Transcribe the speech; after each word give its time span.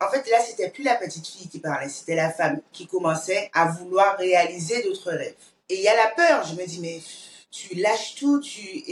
En 0.00 0.10
fait, 0.10 0.28
là, 0.30 0.38
c'était 0.46 0.68
plus 0.68 0.84
la 0.84 0.96
petite 0.96 1.26
fille 1.26 1.48
qui 1.48 1.58
parlait, 1.58 1.88
c'était 1.88 2.16
la 2.16 2.30
femme 2.30 2.60
qui 2.72 2.86
commençait 2.86 3.50
à 3.54 3.66
vouloir 3.68 4.18
réaliser 4.18 4.82
d'autres 4.82 5.12
rêves. 5.12 5.34
Et 5.68 5.76
il 5.76 5.82
y 5.82 5.88
a 5.88 5.96
la 5.96 6.08
peur. 6.08 6.44
Je 6.46 6.54
me 6.54 6.66
dis, 6.66 6.80
mais 6.80 7.00
tu 7.50 7.74
lâches 7.76 8.14
tout, 8.16 8.40
tu 8.40 8.84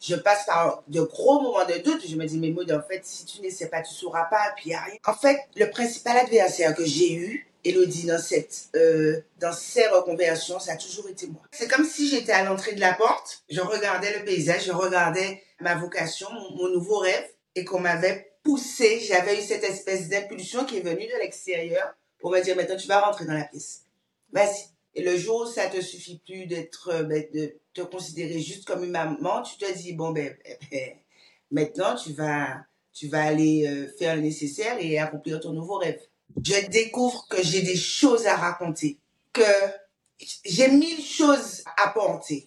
je, 0.00 0.16
passe 0.16 0.44
par 0.44 0.82
de 0.88 1.00
gros 1.00 1.40
moments 1.40 1.64
de 1.64 1.78
doute. 1.78 2.06
Je 2.06 2.16
me 2.16 2.26
dis, 2.26 2.38
mais 2.38 2.50
Maud, 2.50 2.70
en 2.72 2.82
fait, 2.82 3.04
si 3.04 3.24
tu 3.24 3.40
ne 3.42 3.50
sais 3.50 3.68
pas, 3.68 3.80
tu 3.80 3.94
sauras 3.94 4.24
pas, 4.24 4.52
puis 4.56 4.66
il 4.66 4.72
y 4.72 4.74
a 4.74 4.82
rien. 4.82 4.96
En 5.06 5.14
fait, 5.14 5.38
le 5.56 5.70
principal 5.70 6.16
adversaire 6.16 6.74
que 6.74 6.84
j'ai 6.84 7.14
eu, 7.14 7.48
Elodie, 7.64 8.06
dans 8.06 8.18
cette, 8.18 8.68
euh, 8.76 9.20
dans 9.38 9.52
ces 9.52 9.86
reconversions, 9.86 10.58
ça 10.58 10.72
a 10.72 10.76
toujours 10.76 11.08
été 11.08 11.26
moi. 11.28 11.40
C'est 11.52 11.68
comme 11.68 11.84
si 11.84 12.08
j'étais 12.08 12.32
à 12.32 12.44
l'entrée 12.44 12.72
de 12.72 12.80
la 12.80 12.92
porte, 12.92 13.42
je 13.48 13.60
regardais 13.60 14.18
le 14.18 14.24
paysage, 14.24 14.66
je 14.66 14.72
regardais 14.72 15.42
ma 15.60 15.74
vocation, 15.74 16.28
mon 16.56 16.68
nouveau 16.68 16.98
rêve, 16.98 17.26
et 17.54 17.64
qu'on 17.64 17.80
m'avait 17.80 18.33
poussé, 18.44 19.00
j'avais 19.00 19.38
eu 19.38 19.42
cette 19.42 19.64
espèce 19.64 20.08
d'impulsion 20.08 20.64
qui 20.64 20.76
est 20.76 20.82
venue 20.82 21.06
de 21.06 21.18
l'extérieur 21.18 21.94
pour 22.18 22.30
me 22.30 22.40
dire, 22.40 22.54
maintenant 22.54 22.76
tu 22.76 22.86
vas 22.86 23.00
rentrer 23.00 23.24
dans 23.24 23.34
la 23.34 23.44
pièce. 23.44 23.82
Vas-y. 24.32 24.68
Et 24.94 25.02
le 25.02 25.16
jour 25.16 25.42
où 25.42 25.46
ça 25.46 25.66
te 25.66 25.80
suffit 25.80 26.20
plus 26.24 26.46
d'être, 26.46 26.88
euh, 26.90 27.02
ben, 27.02 27.24
de 27.34 27.56
te 27.72 27.80
considérer 27.80 28.38
juste 28.40 28.64
comme 28.64 28.84
une 28.84 28.92
maman, 28.92 29.42
tu 29.42 29.56
te 29.58 29.72
dis, 29.76 29.92
bon, 29.92 30.12
ben, 30.12 30.36
ben, 30.44 30.56
ben 30.70 30.92
maintenant 31.50 31.96
tu 31.96 32.12
vas, 32.12 32.64
tu 32.92 33.08
vas 33.08 33.24
aller 33.24 33.66
euh, 33.66 33.88
faire 33.98 34.14
le 34.14 34.22
nécessaire 34.22 34.76
et 34.78 34.98
accomplir 34.98 35.40
ton 35.40 35.52
nouveau 35.52 35.78
rêve. 35.78 36.00
Je 36.44 36.66
découvre 36.68 37.26
que 37.28 37.42
j'ai 37.42 37.62
des 37.62 37.76
choses 37.76 38.26
à 38.26 38.36
raconter, 38.36 38.98
que 39.32 39.42
j'ai 40.44 40.68
mille 40.68 41.02
choses 41.02 41.64
à 41.76 41.88
porter. 41.88 42.46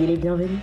les 0.05 0.17
bienvenus. 0.17 0.59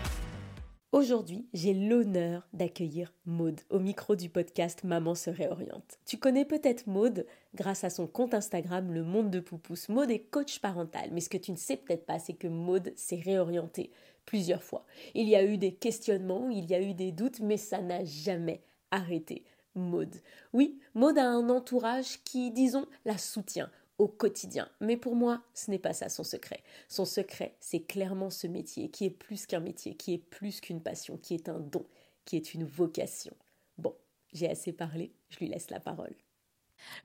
Aujourd'hui, 0.90 1.46
j'ai 1.52 1.72
l'honneur 1.72 2.48
d'accueillir 2.52 3.12
Maude 3.24 3.60
au 3.70 3.78
micro 3.78 4.16
du 4.16 4.28
podcast 4.28 4.82
Maman 4.82 5.14
se 5.14 5.30
réoriente. 5.30 5.98
Tu 6.06 6.16
connais 6.16 6.44
peut-être 6.44 6.88
Maude 6.88 7.24
grâce 7.54 7.84
à 7.84 7.90
son 7.90 8.08
compte 8.08 8.34
Instagram 8.34 8.92
Le 8.92 9.04
Monde 9.04 9.30
de 9.30 9.38
Poupous. 9.38 9.90
Maude 9.90 10.10
est 10.10 10.30
coach 10.30 10.58
parental, 10.58 11.10
mais 11.12 11.20
ce 11.20 11.28
que 11.28 11.36
tu 11.36 11.52
ne 11.52 11.56
sais 11.56 11.76
peut-être 11.76 12.04
pas, 12.04 12.18
c'est 12.18 12.32
que 12.32 12.48
Maude 12.48 12.92
s'est 12.96 13.20
réorientée 13.24 13.90
plusieurs 14.24 14.62
fois. 14.62 14.84
Il 15.14 15.28
y 15.28 15.36
a 15.36 15.44
eu 15.44 15.56
des 15.56 15.72
questionnements, 15.72 16.48
il 16.48 16.68
y 16.68 16.74
a 16.74 16.82
eu 16.82 16.94
des 16.94 17.12
doutes, 17.12 17.40
mais 17.40 17.58
ça 17.58 17.80
n'a 17.80 18.04
jamais 18.04 18.62
arrêté. 18.90 19.44
Maude. 19.76 20.16
Oui, 20.52 20.80
Maude 20.94 21.18
a 21.18 21.28
un 21.28 21.48
entourage 21.48 22.18
qui, 22.24 22.50
disons, 22.50 22.86
la 23.04 23.18
soutient 23.18 23.70
au 23.98 24.08
quotidien. 24.08 24.68
Mais 24.80 24.96
pour 24.96 25.14
moi, 25.14 25.42
ce 25.54 25.70
n'est 25.70 25.78
pas 25.78 25.92
ça 25.92 26.08
son 26.08 26.24
secret. 26.24 26.62
Son 26.88 27.04
secret, 27.04 27.56
c'est 27.60 27.80
clairement 27.80 28.30
ce 28.30 28.46
métier 28.46 28.90
qui 28.90 29.04
est 29.04 29.10
plus 29.10 29.46
qu'un 29.46 29.60
métier, 29.60 29.94
qui 29.94 30.14
est 30.14 30.18
plus 30.18 30.60
qu'une 30.60 30.82
passion, 30.82 31.18
qui 31.18 31.34
est 31.34 31.48
un 31.48 31.58
don, 31.58 31.84
qui 32.24 32.36
est 32.36 32.54
une 32.54 32.64
vocation. 32.64 33.34
Bon, 33.76 33.94
j'ai 34.32 34.48
assez 34.48 34.72
parlé, 34.72 35.12
je 35.28 35.38
lui 35.38 35.48
laisse 35.48 35.70
la 35.70 35.80
parole. 35.80 36.14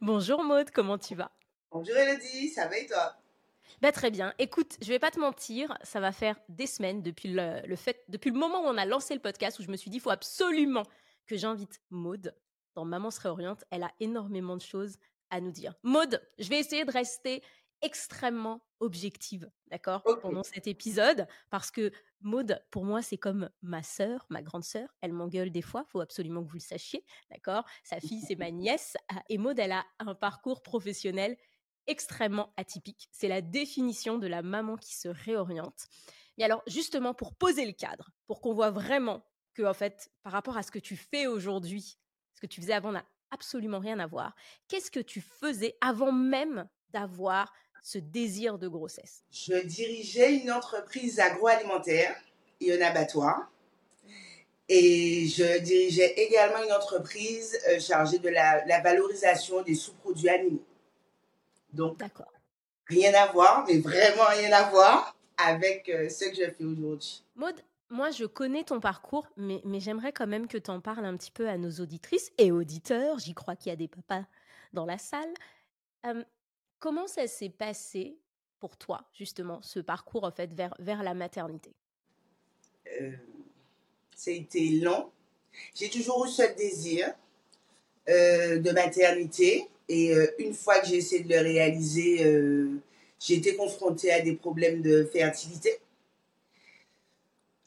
Bonjour 0.02 0.44
Maude, 0.44 0.70
comment 0.72 0.98
tu 1.00 1.16
vas? 1.16 1.32
Bonjour 1.72 1.96
Elodie, 1.96 2.50
ça 2.50 2.68
va 2.68 2.78
et 2.78 2.86
toi? 2.86 3.18
Bah, 3.82 3.92
très 3.92 4.12
bien. 4.12 4.34
Écoute, 4.38 4.78
je 4.82 4.88
vais 4.90 5.00
pas 5.00 5.12
te 5.12 5.20
mentir, 5.20 5.78
ça 5.84 6.00
va 6.00 6.12
faire 6.12 6.40
des 6.48 6.68
semaines 6.68 7.02
depuis 7.02 7.30
le, 7.30 7.76
fait, 7.76 8.04
depuis 8.08 8.30
le 8.30 8.38
moment 8.38 8.62
où 8.62 8.68
on 8.68 8.78
a 8.78 8.86
lancé 8.86 9.14
le 9.14 9.20
podcast 9.20 9.60
où 9.60 9.64
je 9.64 9.70
me 9.70 9.78
suis 9.78 9.90
dit, 9.90 9.98
il 9.98 10.02
faut 10.02 10.12
absolument 10.12 10.84
que 11.26 11.36
j'invite 11.36 11.82
Maude 11.90 12.36
dans 12.76 12.86
Maman 12.86 13.12
se 13.12 13.20
réoriente. 13.20 13.64
Elle 13.72 13.84
a 13.84 13.92
énormément 14.00 14.56
de 14.56 14.62
choses 14.62 14.98
à 15.34 15.42
nous 15.42 15.52
dire. 15.52 15.74
Maude, 15.82 16.22
je 16.38 16.48
vais 16.48 16.60
essayer 16.60 16.86
de 16.86 16.92
rester 16.92 17.44
extrêmement 17.82 18.62
objective, 18.80 19.50
d'accord, 19.68 20.04
pendant 20.22 20.44
cet 20.44 20.68
épisode, 20.68 21.28
parce 21.50 21.72
que 21.72 21.92
Maude, 22.22 22.64
pour 22.70 22.86
moi, 22.86 23.02
c'est 23.02 23.18
comme 23.18 23.50
ma 23.62 23.82
sœur, 23.82 24.26
ma 24.30 24.42
grande 24.42 24.64
sœur. 24.64 24.96
Elle 25.02 25.12
m'engueule 25.12 25.52
des 25.52 25.64
fois, 25.64 25.86
faut 25.90 26.00
absolument 26.00 26.44
que 26.44 26.50
vous 26.50 26.58
le 26.58 26.62
sachiez, 26.62 27.04
d'accord. 27.32 27.66
Sa 27.84 28.00
fille, 28.00 28.22
c'est 28.26 28.36
ma 28.36 28.52
nièce, 28.52 28.96
ah, 29.10 29.24
et 29.28 29.38
Maude, 29.38 29.60
elle 29.60 29.72
a 29.72 29.86
un 30.00 30.14
parcours 30.14 30.62
professionnel 30.62 31.36
extrêmement 31.88 32.54
atypique. 32.56 33.10
C'est 33.12 33.28
la 33.28 33.42
définition 33.42 34.20
de 34.20 34.28
la 34.28 34.44
maman 34.44 34.78
qui 34.78 34.96
se 34.96 35.10
réoriente. 35.10 35.88
Mais 36.38 36.44
alors, 36.44 36.62
justement, 36.68 37.14
pour 37.14 37.36
poser 37.36 37.66
le 37.66 37.74
cadre, 37.74 38.12
pour 38.28 38.40
qu'on 38.40 38.54
voit 38.54 38.72
vraiment 38.72 39.26
que, 39.56 39.64
en 39.64 39.74
fait, 39.74 40.12
par 40.22 40.32
rapport 40.32 40.58
à 40.58 40.64
ce 40.64 40.72
que 40.72 40.80
tu 40.80 40.96
fais 40.96 41.26
aujourd'hui, 41.26 41.98
ce 42.36 42.42
que 42.42 42.48
tu 42.48 42.62
faisais 42.62 42.74
avant 42.74 42.92
absolument 43.34 43.80
rien 43.80 44.00
à 44.00 44.08
voir. 44.08 44.36
Qu'est-ce 44.68 44.92
que 44.92 45.00
tu 45.00 45.22
faisais 45.22 45.76
avant 45.82 46.12
même 46.12 46.68
d'avoir 46.92 47.52
ce 47.82 47.98
désir 47.98 48.58
de 48.58 48.68
grossesse? 48.68 49.24
Je 49.32 49.66
dirigeais 49.66 50.36
une 50.36 50.52
entreprise 50.52 51.20
agroalimentaire 51.20 52.16
et 52.62 52.74
un 52.74 52.82
abattoir. 52.82 53.52
Et 54.70 55.28
je 55.28 55.60
dirigeais 55.60 56.14
également 56.14 56.64
une 56.64 56.72
entreprise 56.72 57.60
euh, 57.68 57.80
chargée 57.80 58.20
de 58.20 58.30
la, 58.30 58.80
valorisation 58.82 59.62
des 59.62 59.76
sous-produits 59.76 60.30
animaux. 60.30 60.64
Donc, 61.74 62.02
rien 62.88 63.14
à 63.14 63.32
voir, 63.32 63.66
mais 63.68 63.80
vraiment 63.80 64.26
rien 64.30 64.54
à 64.54 64.70
voir 64.70 65.18
avec 65.38 65.90
euh, 65.90 66.08
ce 66.08 66.26
que 66.26 66.36
je 66.36 66.52
fais 66.52 66.64
aujourd'hui. 66.64 67.24
Maud, 67.36 67.56
moi, 67.94 68.10
je 68.12 68.26
connais 68.26 68.64
ton 68.64 68.80
parcours, 68.80 69.28
mais, 69.38 69.62
j'aimerais 69.80 70.12
quand 70.12 70.28
même 70.28 70.48
que 70.48 70.58
tu 70.58 70.72
en 70.72 70.82
parles 70.82 71.06
un 71.06 71.16
petit 71.16 71.32
peu 71.32 71.48
à 71.48 71.58
nos 71.58 71.72
auditrices 71.80 72.32
et 72.38 72.52
auditeurs. 72.52 73.20
J'y 73.20 73.34
crois 73.34 73.56
qu'il 73.56 73.70
y 73.70 73.74
a 73.74 73.76
des 73.76 73.88
papas 73.88 74.26
dans 74.74 74.86
la 74.86 74.98
salle. 74.98 75.34
comment 76.80 77.08
ça 77.08 77.28
s'est 77.28 77.50
passé 77.50 78.18
pour 78.60 78.78
toi, 78.78 79.08
justement, 79.14 79.62
ce 79.62 79.80
parcours 79.80 80.24
en 80.24 80.32
fait 80.32 80.52
vers, 80.54 81.04
la 81.04 81.14
maternité? 81.14 81.72
Euh, 83.00 83.12
C'était 84.16 84.80
long. 84.82 85.12
J'ai 85.76 85.90
toujours 85.90 86.26
eu 86.26 86.30
ce 86.30 86.56
désir 86.56 87.14
euh, 88.10 88.60
de 88.60 88.72
maternité. 88.72 89.68
Et 89.88 90.14
euh, 90.14 90.28
une 90.40 90.54
fois 90.54 90.80
que 90.80 90.88
j'ai 90.88 90.98
essayé 90.98 91.24
de 91.24 91.30
le 91.30 91.40
réaliser, 91.40 92.26
euh, 92.26 92.70
j'ai 93.20 93.36
été 93.36 93.56
confrontée 93.56 94.12
à 94.12 94.22
des 94.22 94.34
problèmes 94.34 94.82
de 94.82 95.04
fertilité. 95.06 95.80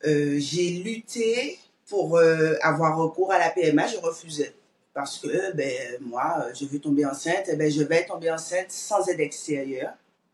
Euh, 0.04 0.36
j'ai 0.38 0.70
lutté 0.70 1.58
pour 1.88 2.18
euh, 2.18 2.54
avoir 2.62 2.98
recours 2.98 3.32
à 3.32 3.38
la 3.38 3.50
PMA, 3.50 3.86
je 3.86 3.96
refusais. 3.98 4.54
Parce 4.92 5.18
que 5.18 5.52
ben, 5.54 5.98
moi, 6.00 6.46
je 6.58 6.64
veux 6.66 6.78
tomber 6.78 7.04
enceinte, 7.04 7.50
ben, 7.56 7.70
je 7.70 7.82
vais 7.82 8.04
tomber 8.04 8.30
enceinte 8.30 8.70
sans 8.70 9.06
aide 9.08 9.20
extérieure. 9.20 9.92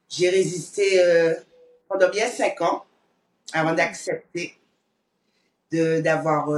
J'ai 0.09 0.28
résisté 0.28 1.00
euh, 1.00 1.34
pendant 1.89 2.09
bien 2.11 2.28
cinq 2.28 2.61
ans 2.61 2.84
avant 3.53 3.75
d'accepter 3.75 4.55
d'avoir 5.73 6.49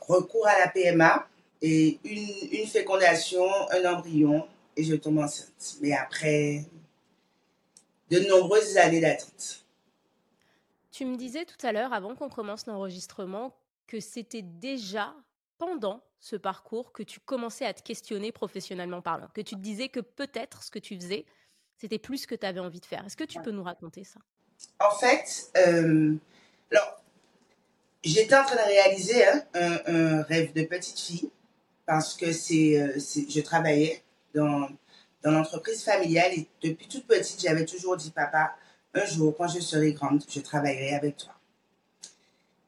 recours 0.00 0.46
à 0.46 0.58
la 0.58 0.68
PMA 0.68 1.28
et 1.60 1.98
une 2.02 2.66
fécondation, 2.66 3.46
un 3.70 3.84
embryon, 3.92 4.46
et 4.74 4.84
je 4.84 4.94
tombe 4.94 5.18
enceinte. 5.18 5.76
Mais 5.82 5.92
après 5.92 6.64
de 8.10 8.20
nombreuses 8.20 8.76
années 8.76 9.00
d'attente. 9.00 9.65
Tu 10.96 11.04
me 11.04 11.18
disais 11.18 11.44
tout 11.44 11.66
à 11.66 11.72
l'heure, 11.72 11.92
avant 11.92 12.14
qu'on 12.14 12.30
commence 12.30 12.64
l'enregistrement, 12.64 13.54
que 13.86 14.00
c'était 14.00 14.40
déjà 14.40 15.14
pendant 15.58 16.02
ce 16.20 16.36
parcours 16.36 16.90
que 16.94 17.02
tu 17.02 17.20
commençais 17.20 17.66
à 17.66 17.74
te 17.74 17.82
questionner 17.82 18.32
professionnellement 18.32 19.02
parlant, 19.02 19.28
que 19.34 19.42
tu 19.42 19.56
te 19.56 19.60
disais 19.60 19.90
que 19.90 20.00
peut-être 20.00 20.62
ce 20.62 20.70
que 20.70 20.78
tu 20.78 20.96
faisais, 20.96 21.26
c'était 21.76 21.98
plus 21.98 22.22
ce 22.22 22.26
que 22.26 22.34
tu 22.34 22.46
avais 22.46 22.60
envie 22.60 22.80
de 22.80 22.86
faire. 22.86 23.04
Est-ce 23.04 23.16
que 23.18 23.24
tu 23.24 23.38
peux 23.42 23.50
nous 23.50 23.62
raconter 23.62 24.04
ça? 24.04 24.20
En 24.80 24.90
fait, 24.96 25.50
euh, 25.58 26.14
alors, 26.72 27.02
j'étais 28.02 28.34
en 28.34 28.46
train 28.46 28.56
de 28.56 28.66
réaliser 28.66 29.22
hein, 29.26 29.42
un, 29.52 30.22
rêve 30.22 30.54
de 30.54 30.62
petite 30.62 30.98
fille 30.98 31.30
parce 31.84 32.14
que 32.14 32.32
c'est, 32.32 32.80
euh, 32.80 32.98
je 33.28 33.40
travaillais 33.42 34.02
dans, 34.34 34.70
dans 35.22 35.30
l'entreprise 35.32 35.84
familiale 35.84 36.32
et 36.32 36.48
depuis 36.62 36.88
toute 36.88 37.06
petite, 37.06 37.42
j'avais 37.42 37.66
toujours 37.66 37.98
dit, 37.98 38.12
papa, 38.12 38.56
un 38.96 39.04
jour, 39.04 39.34
quand 39.36 39.48
je 39.48 39.60
serai 39.60 39.92
grande, 39.92 40.22
je 40.28 40.40
travaillerai 40.40 40.94
avec 40.94 41.16
toi. 41.16 41.32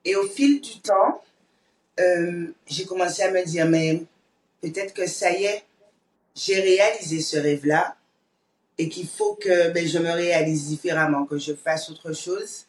Et 0.05 0.15
au 0.17 0.27
fil 0.29 0.61
du 0.61 0.81
temps, 0.81 1.23
euh, 2.01 2.47
j'ai 2.67 2.85
commencé 2.85 3.23
à 3.23 3.31
me 3.31 3.45
dire, 3.45 3.67
mais 3.67 4.03
peut-être 4.61 4.95
que 4.95 5.07
ça 5.07 5.33
y 5.33 5.45
est, 5.45 5.65
j'ai 6.35 6.61
réalisé 6.61 7.21
ce 7.21 7.37
rêve-là 7.37 7.97
et 8.77 8.89
qu'il 8.89 9.09
faut 9.09 9.35
que 9.35 9.71
ben, 9.71 9.87
je 9.87 9.99
me 9.99 10.11
réalise 10.11 10.69
différemment, 10.69 11.25
que 11.25 11.39
je 11.39 11.55
fasse 11.55 11.91
autre 11.91 12.13
chose. 12.13 12.67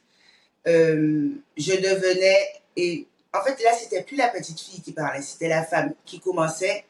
Euh, 0.68 1.30
je 1.56 1.74
devenais, 1.74 2.48
et 2.76 3.06
en 3.34 3.44
fait, 3.44 3.62
là, 3.64 3.74
c'était 3.80 4.04
plus 4.04 4.18
la 4.18 4.30
petite 4.30 4.60
fille 4.60 4.82
qui 4.82 4.92
parlait, 4.92 5.22
c'était 5.22 5.50
la 5.50 5.64
femme 5.64 5.94
qui 6.06 6.20
commençait 6.20 6.86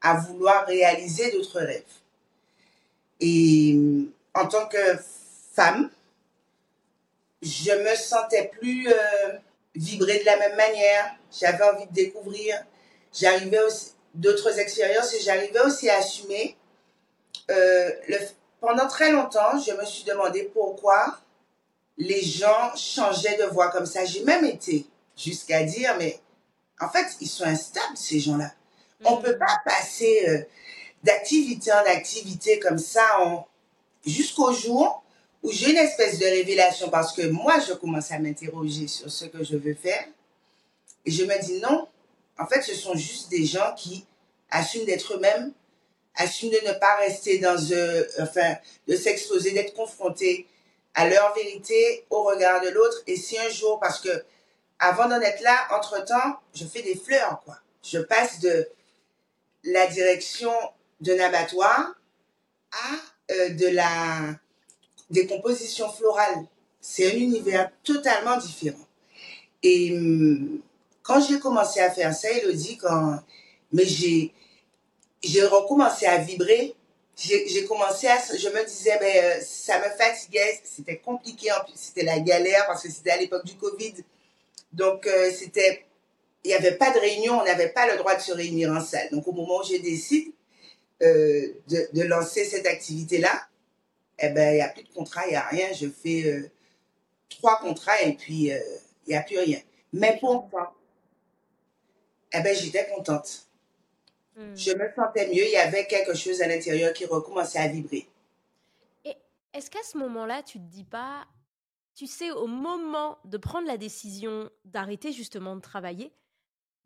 à 0.00 0.14
vouloir 0.18 0.66
réaliser 0.66 1.30
d'autres 1.32 1.60
rêves. 1.60 1.82
Et 3.20 3.76
en 4.34 4.46
tant 4.46 4.68
que 4.68 4.78
femme, 5.54 5.90
je 7.42 7.70
me 7.72 7.94
sentais 7.94 8.50
plus 8.58 8.88
euh, 8.88 9.32
vibrer 9.74 10.20
de 10.20 10.24
la 10.24 10.36
même 10.36 10.56
manière. 10.56 11.16
J'avais 11.30 11.64
envie 11.64 11.86
de 11.86 11.92
découvrir. 11.92 12.56
J'arrivais 13.12 13.60
aussi 13.60 13.92
d'autres 14.14 14.58
expériences 14.58 15.14
et 15.14 15.20
j'arrivais 15.20 15.60
aussi 15.60 15.88
à 15.88 15.98
assumer. 15.98 16.56
Euh, 17.50 17.90
le, 18.08 18.18
pendant 18.60 18.88
très 18.88 19.12
longtemps, 19.12 19.58
je 19.58 19.72
me 19.72 19.84
suis 19.84 20.04
demandé 20.04 20.50
pourquoi 20.52 21.18
les 21.96 22.22
gens 22.22 22.74
changeaient 22.76 23.36
de 23.38 23.44
voix 23.44 23.70
comme 23.70 23.86
ça. 23.86 24.04
J'ai 24.04 24.24
même 24.24 24.44
été 24.44 24.86
jusqu'à 25.16 25.62
dire, 25.62 25.96
mais 25.98 26.20
en 26.80 26.88
fait, 26.88 27.06
ils 27.20 27.28
sont 27.28 27.44
instables, 27.44 27.96
ces 27.96 28.20
gens-là. 28.20 28.52
On 29.04 29.16
ne 29.16 29.22
peut 29.22 29.34
mm. 29.34 29.38
pas 29.38 29.60
passer 29.64 30.28
euh, 30.28 30.42
d'activité 31.04 31.72
en 31.72 31.84
activité 31.86 32.58
comme 32.58 32.78
ça 32.78 33.06
jusqu'au 34.04 34.52
jour 34.52 35.02
où 35.42 35.52
j'ai 35.52 35.70
une 35.70 35.76
espèce 35.76 36.18
de 36.18 36.24
révélation 36.24 36.90
parce 36.90 37.12
que 37.12 37.22
moi, 37.28 37.58
je 37.60 37.72
commence 37.74 38.10
à 38.10 38.18
m'interroger 38.18 38.88
sur 38.88 39.10
ce 39.10 39.26
que 39.26 39.44
je 39.44 39.56
veux 39.56 39.74
faire. 39.74 40.04
Et 41.04 41.10
je 41.10 41.24
me 41.24 41.40
dis 41.44 41.60
non, 41.60 41.86
en 42.38 42.46
fait, 42.46 42.62
ce 42.62 42.74
sont 42.74 42.94
juste 42.94 43.30
des 43.30 43.44
gens 43.44 43.74
qui 43.76 44.06
assument 44.50 44.84
d'être 44.84 45.14
eux-mêmes, 45.14 45.52
assument 46.16 46.50
de 46.50 46.68
ne 46.68 46.72
pas 46.78 46.96
rester 46.96 47.38
dans, 47.38 47.56
euh, 47.72 48.04
enfin, 48.20 48.56
de 48.86 48.96
s'exposer, 48.96 49.52
d'être 49.52 49.74
confrontés 49.74 50.46
à 50.94 51.08
leur 51.08 51.34
vérité 51.34 52.04
au 52.10 52.22
regard 52.24 52.60
de 52.60 52.68
l'autre. 52.68 53.02
Et 53.06 53.16
si 53.16 53.38
un 53.38 53.48
jour, 53.48 53.78
parce 53.80 54.00
que 54.00 54.24
avant 54.78 55.08
d'en 55.08 55.20
être 55.20 55.42
là, 55.42 55.68
entre-temps, 55.72 56.38
je 56.54 56.64
fais 56.64 56.82
des 56.82 56.96
fleurs, 56.96 57.42
quoi. 57.44 57.58
Je 57.82 57.98
passe 57.98 58.40
de 58.40 58.68
la 59.64 59.86
direction 59.86 60.52
d'un 61.00 61.18
abattoir 61.20 61.94
à 62.72 63.32
euh, 63.32 63.50
de 63.50 63.68
la 63.68 64.38
des 65.10 65.26
compositions 65.26 65.90
florales. 65.90 66.44
C'est 66.80 67.12
un 67.12 67.16
univers 67.16 67.70
totalement 67.82 68.36
différent. 68.36 68.86
Et 69.62 69.96
hum, 69.96 70.60
quand 71.02 71.20
j'ai 71.26 71.38
commencé 71.38 71.80
à 71.80 71.90
faire 71.90 72.14
ça, 72.14 72.30
Elodie, 72.30 72.76
quand 72.76 73.18
mais 73.72 73.84
j'ai 73.84 74.32
j'ai 75.22 75.44
recommencé 75.44 76.06
à 76.06 76.18
vibrer. 76.18 76.74
J'ai 77.16 77.64
commencé 77.64 78.06
à, 78.06 78.16
je 78.16 78.48
me 78.48 78.64
disais, 78.64 78.96
ben, 79.00 79.24
euh, 79.24 79.40
ça 79.42 79.80
me 79.80 79.90
fatiguait, 79.96 80.60
c'était 80.62 80.98
compliqué, 80.98 81.50
en 81.50 81.64
plus 81.64 81.74
c'était 81.74 82.04
la 82.04 82.20
galère 82.20 82.64
parce 82.68 82.84
que 82.84 82.88
c'était 82.92 83.10
à 83.10 83.16
l'époque 83.16 83.44
du 83.44 83.56
Covid. 83.56 83.94
Donc, 84.72 85.04
euh, 85.08 85.32
c'était, 85.32 85.84
il 86.44 86.48
n'y 86.48 86.54
avait 86.54 86.76
pas 86.76 86.92
de 86.92 87.00
réunion, 87.00 87.40
on 87.40 87.44
n'avait 87.44 87.70
pas 87.70 87.90
le 87.90 87.98
droit 87.98 88.14
de 88.14 88.20
se 88.20 88.30
réunir 88.30 88.70
en 88.70 88.80
salle. 88.80 89.08
Donc, 89.10 89.26
au 89.26 89.32
moment 89.32 89.58
où 89.58 89.64
j'ai 89.64 89.80
décidé 89.80 90.32
euh, 91.02 91.48
de, 91.66 91.88
de, 91.92 92.02
lancer 92.04 92.44
cette 92.44 92.66
activité-là, 92.66 93.48
eh 94.18 94.30
ben, 94.30 94.52
il 94.52 94.56
n'y 94.56 94.62
a 94.62 94.68
plus 94.68 94.82
de 94.82 94.92
contrat, 94.92 95.26
il 95.26 95.30
n'y 95.30 95.36
a 95.36 95.46
rien. 95.46 95.72
Je 95.72 95.88
fais 95.88 96.24
euh, 96.26 96.50
trois 97.28 97.58
contrats 97.58 98.00
et 98.02 98.14
puis 98.14 98.52
euh, 98.52 98.58
il 99.06 99.10
n'y 99.10 99.16
a 99.16 99.22
plus 99.22 99.38
rien. 99.38 99.60
Mais 99.92 100.18
pourquoi 100.20 100.74
Eh 102.32 102.40
ben, 102.40 102.54
j'étais 102.54 102.88
contente. 102.88 103.46
Hmm. 104.36 104.54
Je 104.54 104.72
me 104.72 104.90
sentais 104.94 105.28
mieux. 105.28 105.44
Il 105.44 105.52
y 105.52 105.56
avait 105.56 105.86
quelque 105.86 106.14
chose 106.14 106.42
à 106.42 106.48
l'intérieur 106.48 106.92
qui 106.92 107.06
recommençait 107.06 107.58
à 107.58 107.68
vibrer. 107.68 108.08
Et 109.04 109.16
est-ce 109.54 109.70
qu'à 109.70 109.82
ce, 109.82 109.96
moment-là, 109.98 110.42
tu 110.42 110.58
te 110.58 110.64
dis 110.64 110.84
pas, 110.84 111.26
tu 111.94 112.06
sais, 112.06 112.30
au 112.30 112.46
moment 112.46 113.18
de 113.24 113.38
prendre 113.38 113.66
la 113.66 113.76
décision 113.76 114.50
d'arrêter 114.64 115.12
justement 115.12 115.56
de 115.56 115.60
travailler 115.60 116.12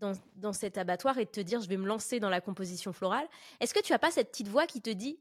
dans, 0.00 0.12
dans, 0.36 0.52
cet 0.52 0.78
abattoir 0.78 1.18
et 1.18 1.24
de 1.24 1.30
te 1.30 1.40
dire 1.40 1.60
je 1.60 1.68
vais 1.68 1.76
me 1.76 1.86
lancer 1.86 2.20
dans 2.20 2.30
la 2.30 2.40
composition 2.40 2.92
florale, 2.92 3.26
est-ce 3.60 3.72
que 3.72 3.80
tu 3.80 3.92
as 3.92 3.98
pas 3.98 4.10
cette 4.10 4.30
petite 4.30 4.48
voix 4.48 4.66
qui 4.66 4.80
te 4.80 4.90
dit 4.90 5.18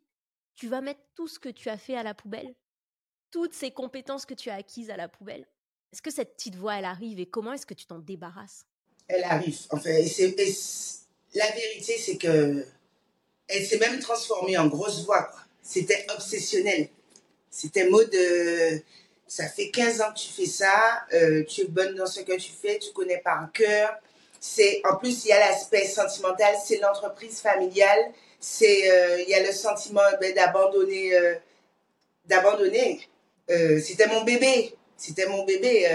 tu 0.55 0.67
vas 0.67 0.81
mettre 0.81 1.01
tout 1.15 1.27
ce 1.27 1.39
que 1.39 1.49
tu 1.49 1.69
as 1.69 1.77
fait 1.77 1.95
à 1.95 2.03
la 2.03 2.13
poubelle, 2.13 2.53
toutes 3.31 3.53
ces 3.53 3.71
compétences 3.71 4.25
que 4.25 4.33
tu 4.33 4.49
as 4.49 4.55
acquises 4.55 4.89
à 4.89 4.97
la 4.97 5.07
poubelle? 5.07 5.45
Est-ce 5.91 6.01
que 6.01 6.11
cette 6.11 6.35
petite 6.35 6.55
voix, 6.55 6.75
elle 6.75 6.85
arrive 6.85 7.19
et 7.19 7.25
comment 7.25 7.53
est-ce 7.53 7.65
que 7.65 7.73
tu 7.73 7.85
t'en 7.85 7.99
débarrasses? 7.99 8.65
Elle 9.07 9.23
arrive. 9.23 9.57
Enfin, 9.71 9.89
et 9.89 10.35
la 11.33 11.51
vérité, 11.51 11.97
c'est 11.97 12.17
que 12.17 12.65
elle 13.47 13.65
s'est 13.65 13.79
même 13.79 13.99
transformée 13.99 14.57
en 14.57 14.67
grosse 14.67 15.03
voix. 15.05 15.29
C'était 15.61 16.05
obsessionnel. 16.13 16.89
C'était 17.49 17.89
mode, 17.89 18.15
ça 19.27 19.47
fait 19.47 19.69
15 19.69 20.01
ans 20.01 20.11
que 20.13 20.19
tu 20.19 20.29
fais 20.29 20.45
ça, 20.45 21.05
euh, 21.13 21.43
tu 21.45 21.61
es 21.61 21.65
bonne 21.65 21.95
dans 21.95 22.05
ce 22.05 22.21
que 22.21 22.35
tu 22.37 22.51
fais, 22.51 22.79
tu 22.79 22.91
connais 22.91 23.19
par 23.19 23.51
cœur. 23.53 23.93
C'est 24.39 24.81
en 24.89 24.97
plus 24.97 25.25
il 25.25 25.29
y 25.29 25.31
a 25.31 25.39
l'aspect 25.39 25.85
sentimental, 25.85 26.55
c'est 26.65 26.79
l'entreprise 26.79 27.39
familiale 27.39 28.11
c'est 28.41 28.91
euh, 28.91 29.21
il 29.21 29.29
y 29.29 29.35
a 29.35 29.45
le 29.45 29.53
sentiment 29.53 30.01
ben, 30.19 30.33
d'abandonner 30.33 31.15
euh, 31.15 31.35
d'abandonner. 32.25 33.07
Euh, 33.49 33.79
c'était 33.79 34.07
mon 34.07 34.23
bébé. 34.23 34.75
C'était 34.97 35.27
mon 35.27 35.45
bébé 35.45 35.87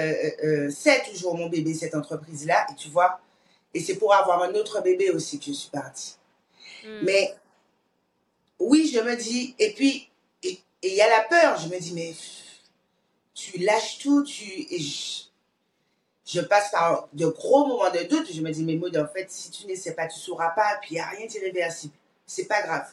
c'est 0.71 1.05
toujours 1.11 1.37
mon 1.37 1.49
bébé 1.49 1.75
cette 1.75 1.95
entreprise 1.95 2.47
là 2.47 2.67
et 2.73 2.75
tu 2.77 2.89
vois. 2.89 3.21
Et 3.75 3.81
c'est 3.81 3.97
pour 3.97 4.15
avoir 4.15 4.43
un 4.43 4.55
autre 4.55 4.81
bébé 4.81 5.11
aussi 5.11 5.39
que 5.39 5.47
je 5.47 5.53
suis 5.53 5.71
partie. 5.71 6.17
Hmm. 6.85 7.01
mais 7.03 7.35
oui 8.59 8.91
je 8.93 9.01
me 9.01 9.17
dis 9.17 9.55
et 9.59 9.73
puis 9.73 10.09
et 10.43 10.59
il 10.83 10.95
y 10.95 11.01
a 11.01 11.09
la 11.09 11.23
peur. 11.23 11.59
Je 11.59 11.69
me 11.69 11.79
dis 11.79 11.93
mais 11.95 12.15
tu 13.35 13.59
lâches 13.59 13.99
tout 13.99 14.25
tu 14.25 14.45
et 14.45 14.79
je, 16.25 16.41
passe 16.41 16.71
par 16.71 17.09
de 17.13 17.27
gros 17.27 17.67
moments 17.67 17.91
de 17.91 18.05
doute. 18.05 18.33
Je 18.33 18.41
me 18.41 18.51
dis 18.51 18.65
mais 18.65 18.77
Maud 18.77 18.97
en 18.97 19.07
fait 19.07 19.31
si 19.31 19.51
tu 19.51 19.67
ne 19.67 19.75
sais 19.75 19.95
pas 19.95 20.07
tu 20.07 20.19
sauras 20.19 20.51
pas 20.51 20.79
puis 20.81 20.93
il 20.93 20.95
n'y 20.95 21.01
a 21.01 21.07
rien 21.07 21.27
d'irréversible 21.27 21.95
c'est 22.27 22.47
pas 22.47 22.63
grave. 22.63 22.93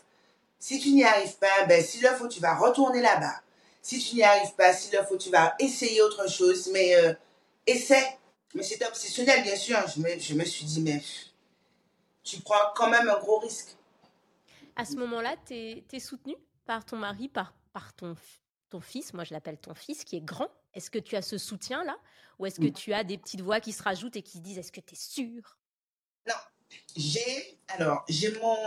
Si 0.60 0.80
tu 0.80 0.92
n'y 0.92 1.04
arrives 1.04 1.38
pas, 1.38 1.66
ben, 1.68 1.84
s'il 1.84 2.02
le 2.02 2.10
faut, 2.10 2.28
tu 2.28 2.40
vas 2.40 2.56
retourner 2.56 3.02
là-bas. 3.02 3.42
Si 3.82 4.00
tu 4.00 4.16
n'y 4.16 4.24
arrives 4.24 4.54
pas, 4.56 4.72
s'il 4.74 4.98
le 4.98 5.04
faut, 5.04 5.18
tu 5.18 5.30
vas 5.30 5.56
essayer 5.60 6.02
autre 6.02 6.30
chose, 6.30 6.70
mais 6.72 6.96
euh, 6.96 7.14
essaie. 7.68 8.18
Mais 8.54 8.64
c'est 8.64 8.86
obsessionnel, 8.86 9.44
bien 9.44 9.58
sûr. 9.58 9.78
Je 9.94 10.00
me, 10.00 10.18
je 10.18 10.34
me 10.36 10.46
suis 10.46 10.66
dit, 10.66 10.82
mais 10.82 11.02
tu 12.24 12.40
prends 12.40 12.72
quand 12.76 12.90
même 12.90 13.10
un 13.10 13.20
gros 13.20 13.40
risque. 13.40 13.76
À 14.76 14.86
ce 14.86 14.96
moment-là, 14.96 15.36
tu 15.46 15.54
es, 15.54 16.00
soutenu 16.00 16.36
par 16.66 16.86
ton 16.86 16.98
mari, 16.98 17.28
par, 17.28 17.54
par 17.74 17.94
ton, 17.94 18.16
ton 18.70 18.80
fils, 18.80 19.14
moi 19.14 19.24
je 19.24 19.34
l'appelle 19.34 19.58
ton 19.58 19.74
fils, 19.74 20.04
qui 20.04 20.16
est 20.16 20.22
grand. 20.22 20.50
Est-ce 20.74 20.90
que 20.90 20.98
tu 20.98 21.16
as 21.16 21.22
ce 21.22 21.38
soutien-là? 21.38 21.98
Ou 22.40 22.46
est-ce 22.46 22.60
que 22.60 22.68
tu 22.68 22.94
as 22.94 23.04
des 23.04 23.18
petites 23.18 23.42
voix 23.42 23.60
qui 23.60 23.72
se 23.72 23.84
rajoutent 23.84 24.16
et 24.16 24.24
qui 24.24 24.40
disent, 24.40 24.58
est-ce 24.58 24.72
que 24.72 24.82
tu 24.82 24.94
es 24.94 24.98
sûr 24.98 25.58
Non. 26.28 26.34
J'ai, 26.96 27.60
alors, 27.68 28.04
j'ai 28.10 28.32
mon, 28.40 28.58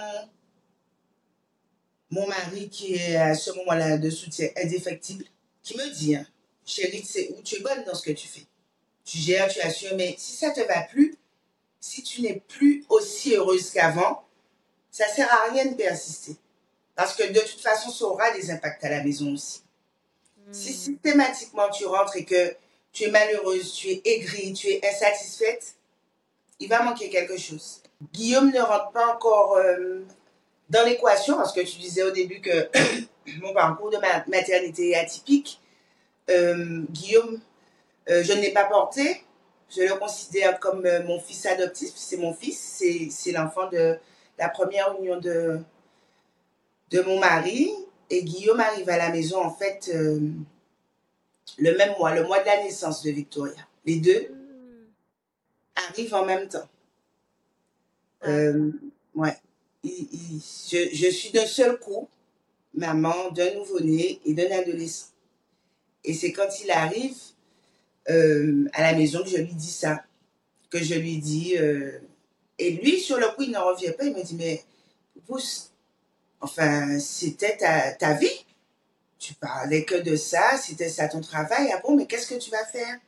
mon 2.16 2.26
mari 2.26 2.70
qui 2.70 2.94
est 2.94 3.16
à 3.16 3.35
ce 3.35 3.50
moment-là 3.52 3.99
de 3.99 4.08
soutien 4.08 4.49
indéfectible, 4.56 5.26
qui 5.62 5.76
me 5.76 5.87
dit, 5.90 6.16
hein, 6.16 6.26
chérie, 6.64 7.04
c'est 7.04 7.28
où 7.37 7.42
tu 7.42 7.56
es 7.56 7.61
bonne 7.61 7.85
dans 7.85 7.94
ce 7.94 8.02
que 8.02 8.12
tu 8.12 8.26
fais. 8.26 8.46
Tu 9.04 9.18
gères, 9.18 9.49
tu 9.49 9.61
assures, 9.61 9.94
mais 9.96 10.14
si 10.16 10.35
ça 10.35 10.50
te 10.50 10.61
va 10.61 10.80
plus, 10.82 11.14
si 11.78 12.02
tu 12.02 12.23
n'es 12.23 12.42
plus 12.49 12.85
aussi 12.88 13.35
heureuse 13.35 13.70
qu'avant, 13.70 14.25
ça 14.90 15.06
sert 15.08 15.30
à 15.30 15.50
rien 15.50 15.66
de 15.66 15.75
persister. 15.75 16.37
Parce 16.94 17.14
que 17.14 17.30
de 17.30 17.40
toute 17.40 17.61
façon, 17.61 17.90
ça 17.90 18.06
aura 18.06 18.30
des 18.30 18.50
impacts 18.50 18.82
à 18.82 18.88
la 18.88 19.04
maison 19.04 19.35
aussi. 19.35 19.61
Hmm. 20.46 20.52
Si 20.52 20.73
systématiquement 20.73 21.68
tu 21.68 21.85
rentres 21.85 22.16
et 22.16 22.25
que 22.25 22.56
tu 22.92 23.04
es 23.04 23.11
malheureuse, 23.11 23.75
tu 23.75 23.88
es 23.88 24.00
aigrie, 24.06 24.54
tu 24.54 24.68
es 24.68 24.80
insatisfaite, 24.88 25.75
il 26.61 26.68
va 26.68 26.82
manquer 26.82 27.11
quelque 27.11 27.37
chose. 27.37 27.82
Guillaume 28.14 28.50
ne 28.50 28.61
rentre 28.61 28.90
pas 28.92 29.14
encore 29.14 29.58
euh, 29.58 30.00
dans 30.68 30.85
l'équation, 30.85 31.37
parce 31.37 31.52
que 31.52 31.61
tu 31.61 31.78
disais 31.78 32.02
au 32.02 32.11
début 32.11 32.40
que 32.40 32.68
mon 33.40 33.52
parcours 33.52 33.90
de 33.90 33.99
maternité 34.28 34.90
est 34.90 34.96
atypique, 34.96 35.61
euh, 36.28 36.82
Guillaume, 36.90 37.40
euh, 38.08 38.23
je 38.23 38.32
ne 38.32 38.40
l'ai 38.40 38.52
pas 38.52 38.64
porté. 38.64 39.23
Je 39.68 39.82
le 39.82 39.94
considère 39.94 40.61
comme 40.61 40.85
euh, 40.87 41.02
mon 41.04 41.20
fils 41.20 41.46
adoptif. 41.46 41.92
C'est 41.94 42.16
mon 42.16 42.35
fils. 42.35 42.82
C'est 43.11 43.32
l'enfant 43.32 43.68
de 43.68 43.96
la 44.38 44.49
première 44.49 44.94
union 44.99 45.18
de, 45.18 45.61
de 46.90 47.00
mon 47.02 47.18
mari. 47.18 47.73
Et 48.11 48.23
Guillaume 48.23 48.61
arrive 48.61 48.88
à 48.88 48.99
la 48.99 49.11
maison, 49.11 49.42
en 49.42 49.52
fait, 49.52 49.90
le 49.92 51.76
même 51.76 51.94
mois, 51.99 52.14
le 52.14 52.23
mois 52.23 52.38
de 52.38 52.46
la 52.46 52.62
naissance 52.62 53.02
de 53.02 53.11
Victoria. 53.11 53.61
Les 53.85 53.96
deux 53.96 54.30
arrivent 55.75 56.14
en 56.14 56.25
même 56.25 56.49
temps. 56.49 56.68
ouais 58.23 59.37
je, 59.85 61.11
suis 61.11 61.30
d'un 61.30 61.47
seul 61.47 61.78
coup 61.78 62.09
maman 62.75 63.30
d'un 63.30 63.54
nouveau-né 63.54 64.21
et 64.25 64.35
d'un 64.35 64.50
adolescent. 64.50 65.09
Et 66.04 66.14
c'est 66.14 66.33
quand 66.33 66.49
il 66.62 66.71
arrive 66.71 67.16
euh, 68.11 68.68
à 68.73 68.83
la 68.83 68.97
maison 68.97 69.23
que 69.23 69.30
je 69.30 69.38
lui 69.38 69.54
dis 69.54 69.71
ça, 69.71 70.04
que 70.71 70.83
je 70.83 70.95
lui 70.95 71.18
dis. 71.18 71.56
Euh, 71.56 71.99
et 72.59 72.71
lui, 72.73 73.00
sur 73.00 73.18
le 73.18 73.26
coup, 73.35 73.42
il 73.42 73.50
n'en 73.50 73.66
revient 73.66 73.92
pas. 73.97 74.04
Il 74.04 74.14
me 74.14 74.23
dit 74.23 74.37
Mais, 74.37 74.62
pousse, 75.26 75.73
enfin, 76.40 76.99
c'était 77.00 77.56
ta, 77.56 77.92
ta, 77.92 78.14
vie. 78.14 78.45
Tu 79.18 79.35
parlais 79.35 79.85
que 79.85 79.97
de 79.97 80.14
ça, 80.14 80.56
c'était 80.56 80.88
ça 80.88 81.09
ton 81.09 81.21
travail. 81.21 81.71
Ah 81.73 81.80
bon, 81.83 81.97
mais 81.97 82.06
qu'est-ce 82.06 82.28
que 82.28 82.38
tu 82.38 82.50
vas 82.50 82.64
faire? 82.66 82.99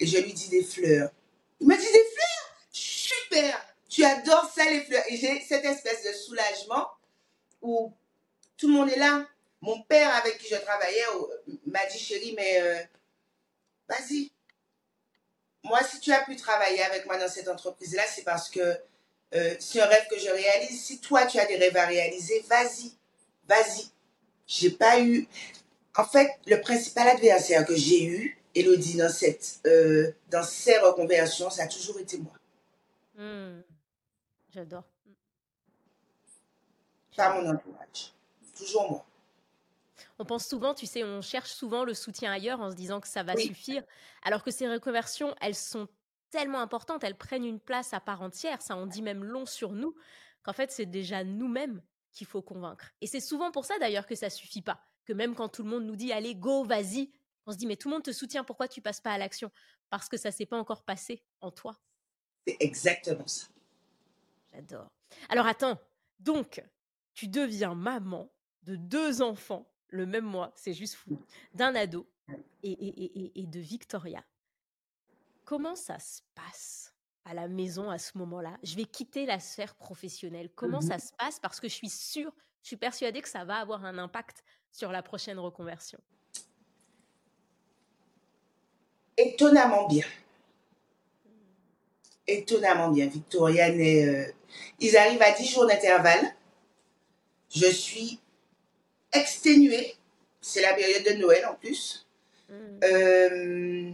Et 0.00 0.06
je 0.06 0.18
lui 0.18 0.32
dis 0.32 0.48
des 0.48 0.64
fleurs. 0.64 1.10
Il 1.60 1.68
me 1.68 1.76
dit 1.76 1.82
des 1.82 1.92
fleurs? 1.92 2.56
Super, 2.72 3.76
tu 3.98 4.04
adores 4.04 4.48
ça 4.54 4.64
les 4.64 4.82
fleurs. 4.82 5.02
Et 5.08 5.16
j'ai 5.16 5.40
cette 5.40 5.64
espèce 5.64 6.04
de 6.04 6.12
soulagement 6.12 6.86
où 7.60 7.92
tout 8.56 8.68
le 8.68 8.74
monde 8.74 8.90
est 8.90 8.98
là. 8.98 9.26
Mon 9.60 9.82
père 9.82 10.14
avec 10.14 10.38
qui 10.38 10.46
je 10.46 10.54
travaillais 10.54 11.02
m'a 11.66 11.84
dit, 11.86 11.98
chérie, 11.98 12.32
mais 12.36 12.62
euh, 12.62 12.80
vas-y. 13.88 14.30
Moi, 15.64 15.82
si 15.82 15.98
tu 15.98 16.12
as 16.12 16.20
pu 16.20 16.36
travailler 16.36 16.80
avec 16.84 17.06
moi 17.06 17.18
dans 17.18 17.28
cette 17.28 17.48
entreprise-là, 17.48 18.04
c'est 18.06 18.22
parce 18.22 18.48
que 18.48 18.60
euh, 19.34 19.56
c'est 19.58 19.80
un 19.80 19.86
rêve 19.86 20.06
que 20.08 20.18
je 20.18 20.30
réalise. 20.30 20.80
Si 20.80 21.00
toi, 21.00 21.26
tu 21.26 21.40
as 21.40 21.46
des 21.46 21.56
rêves 21.56 21.76
à 21.76 21.86
réaliser, 21.86 22.44
vas-y, 22.48 22.92
vas-y. 23.48 23.88
J'ai 24.46 24.70
pas 24.70 25.00
eu... 25.00 25.26
En 25.96 26.04
fait, 26.04 26.30
le 26.46 26.60
principal 26.60 27.08
adversaire 27.08 27.66
que 27.66 27.74
j'ai 27.74 28.04
eu, 28.04 28.38
Elodie, 28.54 28.96
dans, 28.96 29.12
cette, 29.12 29.58
euh, 29.66 30.12
dans 30.30 30.44
ces 30.44 30.78
reconversions, 30.78 31.50
ça 31.50 31.64
a 31.64 31.66
toujours 31.66 31.98
été 31.98 32.18
moi. 32.18 32.34
Hmm. 33.16 33.60
J'adore. 34.50 34.84
Pas 37.16 37.40
mon 37.40 37.50
entourage. 37.50 38.14
Toujours 38.56 38.90
moi. 38.90 39.06
On 40.18 40.24
pense 40.24 40.46
souvent, 40.46 40.74
tu 40.74 40.86
sais, 40.86 41.02
on 41.04 41.20
cherche 41.20 41.50
souvent 41.50 41.84
le 41.84 41.94
soutien 41.94 42.30
ailleurs 42.30 42.60
en 42.60 42.70
se 42.70 42.76
disant 42.76 43.00
que 43.00 43.08
ça 43.08 43.22
va 43.22 43.36
suffire, 43.36 43.82
alors 44.22 44.44
que 44.44 44.50
ces 44.50 44.68
reconversions, 44.68 45.34
elles 45.40 45.54
sont 45.54 45.88
tellement 46.30 46.60
importantes, 46.60 47.04
elles 47.04 47.16
prennent 47.16 47.44
une 47.44 47.60
place 47.60 47.92
à 47.94 48.00
part 48.00 48.22
entière, 48.22 48.62
ça 48.62 48.76
en 48.76 48.86
dit 48.86 49.02
même 49.02 49.24
long 49.24 49.46
sur 49.46 49.72
nous, 49.72 49.94
qu'en 50.42 50.52
fait, 50.52 50.70
c'est 50.70 50.86
déjà 50.86 51.24
nous-mêmes 51.24 51.82
qu'il 52.12 52.26
faut 52.26 52.42
convaincre. 52.42 52.90
Et 53.00 53.06
c'est 53.06 53.20
souvent 53.20 53.50
pour 53.50 53.64
ça 53.64 53.78
d'ailleurs 53.78 54.06
que 54.06 54.14
ça 54.14 54.30
suffit 54.30 54.62
pas, 54.62 54.80
que 55.04 55.12
même 55.12 55.34
quand 55.34 55.48
tout 55.48 55.62
le 55.62 55.70
monde 55.70 55.84
nous 55.84 55.96
dit 55.96 56.12
allez, 56.12 56.34
go, 56.34 56.64
vas-y, 56.64 57.10
on 57.46 57.52
se 57.52 57.56
dit 57.56 57.66
mais 57.66 57.76
tout 57.76 57.88
le 57.88 57.94
monde 57.94 58.04
te 58.04 58.12
soutient, 58.12 58.44
pourquoi 58.44 58.68
tu 58.68 58.80
passes 58.80 59.00
pas 59.00 59.12
à 59.12 59.18
l'action? 59.18 59.50
Parce 59.90 60.08
que 60.08 60.16
ça 60.16 60.30
s'est 60.30 60.46
pas 60.46 60.58
encore 60.58 60.84
passé 60.84 61.24
en 61.40 61.50
toi. 61.50 61.76
C'est 62.46 62.56
exactement 62.60 63.26
ça. 63.26 63.46
J'adore. 64.58 64.90
Alors 65.28 65.46
attends, 65.46 65.78
donc 66.18 66.62
tu 67.14 67.28
deviens 67.28 67.74
maman 67.74 68.28
de 68.64 68.74
deux 68.74 69.22
enfants 69.22 69.70
le 69.88 70.04
même 70.04 70.24
mois, 70.24 70.52
c'est 70.56 70.74
juste 70.74 70.94
fou, 70.94 71.18
d'un 71.54 71.74
ado 71.74 72.06
et, 72.62 73.46
de 73.46 73.60
Victoria. 73.60 74.22
Comment 75.44 75.76
ça 75.76 75.98
se 75.98 76.22
passe 76.34 76.92
à 77.24 77.34
la 77.34 77.46
maison 77.46 77.88
à 77.88 77.98
ce 77.98 78.18
moment-là? 78.18 78.58
Je 78.64 78.74
vais 78.74 78.84
quitter 78.84 79.26
la 79.26 79.38
sphère 79.38 79.76
professionnelle. 79.76 80.50
Comment 80.54 80.80
mmh 80.80 80.88
ça 80.88 80.98
se 80.98 81.12
passe? 81.16 81.38
Parce 81.38 81.60
que 81.60 81.68
je 81.68 81.74
suis 81.74 81.88
sûre, 81.88 82.34
je 82.62 82.68
suis 82.68 82.76
persuadée 82.76 83.22
que 83.22 83.28
ça 83.28 83.44
va 83.44 83.56
avoir 83.58 83.84
un 83.84 83.96
impact 83.96 84.44
sur 84.72 84.90
la 84.90 85.02
prochaine 85.02 85.38
reconversion. 85.38 86.00
Étonnamment 89.16 89.86
bien. 89.88 90.04
Étonnamment 92.28 92.90
bien. 92.90 93.06
Victoria, 93.06 93.70
euh, 93.70 94.24
ils 94.78 94.96
arrivent 94.96 95.22
à 95.22 95.32
10 95.32 95.50
jours 95.50 95.66
d'intervalle. 95.66 96.34
Je 97.50 97.66
suis 97.66 98.20
exténuée. 99.12 99.94
C'est 100.40 100.60
la 100.60 100.74
période 100.74 101.04
de 101.04 101.20
Noël 101.20 101.46
en 101.46 101.54
plus. 101.54 102.06
Mm. 102.48 102.54
Euh, 102.84 103.90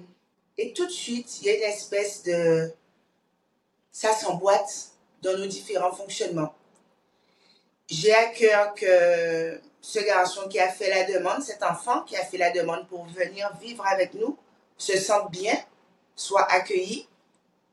et 0.59 0.73
tout 0.73 0.87
de 0.87 0.91
suite, 0.91 1.41
il 1.41 1.47
y 1.47 1.51
a 1.51 1.57
une 1.57 1.73
espèce 1.73 2.25
de... 2.25 2.71
Ça 3.91 4.13
s'emboîte 4.13 4.91
dans 5.23 5.39
nos 5.39 5.47
différents 5.47 5.93
fonctionnements. 5.93 6.55
J'ai 7.89 8.15
à 8.15 8.27
cœur 8.27 8.75
que 8.75 9.61
ce 9.81 9.99
garçon 10.01 10.49
qui 10.49 10.59
a 10.59 10.69
fait 10.69 10.89
la 10.89 11.05
demande, 11.05 11.43
cet 11.43 11.63
enfant 11.63 12.03
qui 12.03 12.17
a 12.17 12.25
fait 12.25 12.39
la 12.39 12.51
demande 12.51 12.89
pour 12.89 13.05
venir 13.07 13.53
vivre 13.61 13.87
avec 13.87 14.15
nous, 14.15 14.37
se 14.79 14.99
sente 14.99 15.31
bien, 15.31 15.55
soit 16.17 16.51
accueilli, 16.51 17.07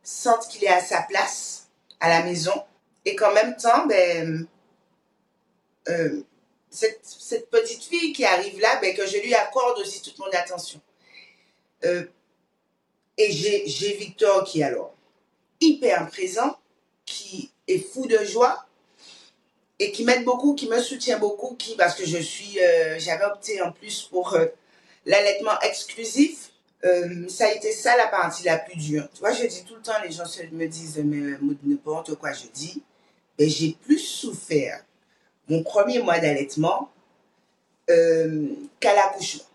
sente 0.03 0.47
qu'il 0.47 0.63
est 0.63 0.69
à 0.69 0.81
sa 0.81 1.01
place 1.03 1.67
à 1.99 2.09
la 2.09 2.23
maison 2.23 2.53
et 3.05 3.15
qu'en 3.15 3.33
même 3.33 3.55
temps, 3.55 3.85
ben, 3.87 4.47
euh, 5.89 6.23
cette, 6.69 7.49
petite 7.49 7.83
fille 7.83 8.13
qui 8.13 8.25
arrive 8.25 8.59
là, 8.59 8.79
ben, 8.81 8.95
que 8.95 9.05
je 9.05 9.17
lui 9.17 9.33
accorde 9.33 9.79
aussi 9.79 10.01
toute 10.01 10.17
mon 10.19 10.29
attention. 10.31 10.79
Euh, 11.83 12.05
et 13.17 13.31
j'ai 13.31 13.93
Victor 13.93 14.43
qui 14.43 14.61
est 14.61 14.63
alors 14.63 14.93
hyper 15.59 16.07
présent, 16.09 16.57
qui 17.05 17.51
est 17.67 17.79
fou 17.79 18.07
de 18.07 18.23
joie 18.23 18.65
et 19.79 19.91
qui 19.91 20.03
m'aide 20.03 20.23
beaucoup, 20.23 20.55
qui 20.55 20.67
me 20.67 20.81
soutient 20.81 21.19
beaucoup, 21.19 21.55
qui 21.55 21.75
parce 21.75 21.95
que 21.95 22.05
je 22.05 22.17
suis, 22.17 22.59
euh, 22.59 22.97
j'avais 22.99 23.25
opté 23.25 23.61
en 23.61 23.71
plus 23.71 24.03
pour 24.03 24.37
l'allaitement 25.05 25.59
exclusif. 25.61 26.50
Ça 27.27 27.45
a 27.45 27.51
été 27.51 27.71
ça 27.71 27.95
la 27.95 28.07
partie 28.07 28.43
la 28.43 28.57
plus 28.57 28.75
dure. 28.75 29.07
Tu 29.13 29.19
vois, 29.19 29.33
je 29.33 29.45
dis 29.45 29.63
tout 29.63 29.75
le 29.75 29.81
temps, 29.81 30.01
les 30.03 30.11
gens 30.11 30.23
me 30.51 30.65
disent 30.67 31.01
mais 31.03 31.37
n'importe 31.63 32.15
quoi 32.15 32.33
je 32.33 32.47
dis. 32.53 32.83
Mais 33.39 33.45
ben, 33.45 33.51
j'ai 33.51 33.77
plus 33.81 33.99
souffert 33.99 34.83
mon 35.47 35.63
premier 35.63 35.99
mois 35.99 36.19
d'allaitement 36.19 36.91
euh, 37.89 38.47
qu'à 38.79 38.93
l'accouchement. 38.93 39.45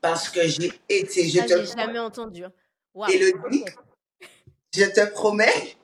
Parce 0.00 0.28
que 0.28 0.46
j'ai 0.46 0.72
été, 0.88 1.28
je 1.28 1.40
te 1.40 1.76
jamais 1.76 1.98
entendu. 1.98 2.44
Hein. 2.44 2.52
je 4.74 4.84
te 4.84 5.10
promets, 5.12 5.76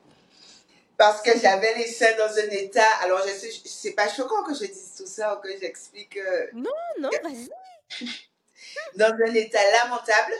parce 0.99 1.23
que 1.23 1.31
j'avais 1.41 1.75
les 1.77 1.87
seins 1.87 2.15
dans 2.19 2.31
un 2.39 2.51
état. 2.51 2.85
Alors, 3.03 3.21
je 3.27 3.33
sais, 3.33 3.51
c'est 3.65 3.93
pas 3.93 4.09
choquant 4.09 4.43
que 4.43 4.53
je 4.53 4.67
dise 4.67 4.93
tout 4.99 5.07
ça 5.07 5.37
ou 5.37 5.41
que 5.41 5.49
j'explique. 5.59 6.19
Euh, 6.19 6.49
non, 6.53 6.71
non, 7.01 7.09
vas-y. 7.23 7.49
Dans 8.97 9.13
un 9.13 9.35
état 9.35 9.59
lamentable. 9.83 10.33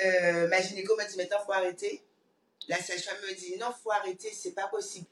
Euh, 0.00 0.48
ma 0.48 0.60
gynéco 0.60 0.96
m'a 0.96 1.04
dit 1.04 1.16
maintenant, 1.16 1.38
faut 1.44 1.52
arrêter. 1.52 2.02
La 2.68 2.76
sage-femme 2.76 3.16
me 3.28 3.34
dit 3.34 3.56
non, 3.58 3.72
faut 3.82 3.90
arrêter, 3.90 4.30
c'est 4.32 4.52
pas 4.52 4.68
possible 4.68 5.06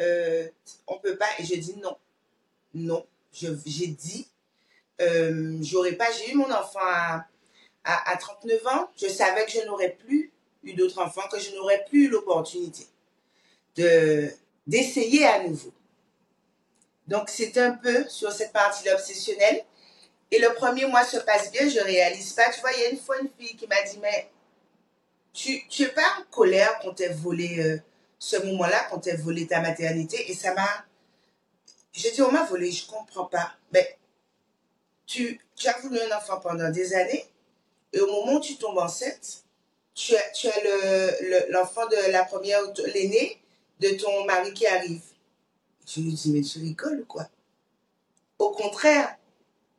euh, 0.00 0.48
on 0.86 0.98
peut 0.98 1.16
pas. 1.16 1.28
Et 1.38 1.44
je 1.44 1.54
dis 1.54 1.76
non. 1.76 1.96
Non. 2.74 3.06
J'ai 3.32 3.88
dit, 3.88 4.28
euh, 5.00 5.58
j'aurais 5.60 5.94
pas, 5.94 6.06
j'ai 6.12 6.32
eu 6.32 6.34
mon 6.36 6.50
enfant 6.52 6.78
à, 6.82 7.26
à, 7.84 8.16
39 8.16 8.66
ans. 8.68 8.90
Je 8.96 9.08
savais 9.08 9.44
que 9.44 9.50
je 9.50 9.60
n'aurais 9.66 9.90
plus 9.90 10.32
eu 10.62 10.74
d'autres 10.74 11.00
enfants, 11.00 11.22
que 11.30 11.40
je 11.40 11.52
n'aurais 11.54 11.84
plus 11.88 12.04
eu 12.04 12.08
l'opportunité 12.08 12.86
de, 13.74 14.30
d'essayer 14.68 15.26
à 15.26 15.42
nouveau. 15.42 15.72
Donc, 17.08 17.28
c'est 17.28 17.58
un 17.58 17.72
peu 17.72 18.08
sur 18.08 18.30
cette 18.30 18.52
partie-là 18.52 18.94
obsessionnelle. 18.94 19.64
Et 20.30 20.38
le 20.38 20.52
premier 20.54 20.86
mois 20.86 21.04
se 21.04 21.18
passe 21.18 21.50
bien, 21.52 21.68
je 21.68 21.78
réalise 21.80 22.32
pas. 22.32 22.50
Tu 22.50 22.60
vois, 22.60 22.72
il 22.72 22.80
y 22.80 22.84
a 22.84 22.88
une 22.90 22.98
fois 22.98 23.18
une 23.18 23.28
fille 23.38 23.56
qui 23.56 23.66
m'a 23.66 23.82
dit, 23.82 23.98
mais 24.00 24.30
tu, 25.32 25.66
tu 25.68 25.82
es 25.84 25.88
pas 25.88 26.18
en 26.18 26.24
colère 26.30 26.78
qu'on 26.80 26.92
t'ait 26.92 27.12
volé 27.12 27.60
euh, 27.60 27.78
ce 28.18 28.36
moment-là 28.38 28.86
quand 28.90 29.06
elle 29.06 29.20
volé 29.20 29.46
ta 29.46 29.60
maternité? 29.60 30.30
Et 30.30 30.34
ça 30.34 30.54
m'a... 30.54 30.68
J'ai 31.92 32.10
dit, 32.10 32.22
on 32.22 32.32
m'a 32.32 32.44
volé, 32.44 32.72
je 32.72 32.86
comprends 32.86 33.26
pas. 33.26 33.52
Mais 33.72 33.98
tu, 35.06 35.40
tu 35.54 35.68
as 35.68 35.78
voulu 35.78 36.00
un 36.00 36.16
enfant 36.16 36.40
pendant 36.40 36.70
des 36.70 36.94
années 36.94 37.24
et 37.92 38.00
au 38.00 38.06
moment 38.06 38.38
où 38.38 38.40
tu 38.40 38.56
tombes 38.56 38.78
enceinte, 38.78 39.44
tu 39.94 40.16
as, 40.16 40.30
tu 40.30 40.48
as 40.48 41.48
l'enfant 41.50 41.86
de 41.86 42.10
la 42.10 42.24
première, 42.24 42.60
l'aîné 42.92 43.40
de 43.78 43.90
ton 43.90 44.24
mari 44.24 44.52
qui 44.52 44.66
arrive. 44.66 45.02
Je 45.86 46.00
lui 46.00 46.12
dis, 46.12 46.32
mais 46.32 46.40
tu 46.40 46.58
rigoles 46.58 47.02
ou 47.02 47.04
quoi? 47.04 47.28
Au 48.38 48.50
contraire, 48.50 49.16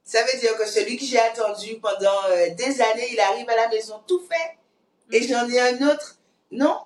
ça 0.05 0.19
veut 0.23 0.39
dire 0.39 0.55
que 0.55 0.67
celui 0.67 0.97
que 0.97 1.03
j'ai 1.03 1.19
attendu 1.19 1.77
pendant 1.81 2.23
euh, 2.29 2.49
des 2.51 2.79
années, 2.79 3.09
il 3.11 3.19
arrive 3.19 3.49
à 3.49 3.55
la 3.55 3.67
maison 3.69 3.99
tout 4.07 4.21
fait. 4.21 4.57
Et 5.11 5.21
mm. 5.21 5.27
j'en 5.27 5.49
ai 5.49 5.59
un 5.59 5.89
autre. 5.89 6.19
Non. 6.51 6.79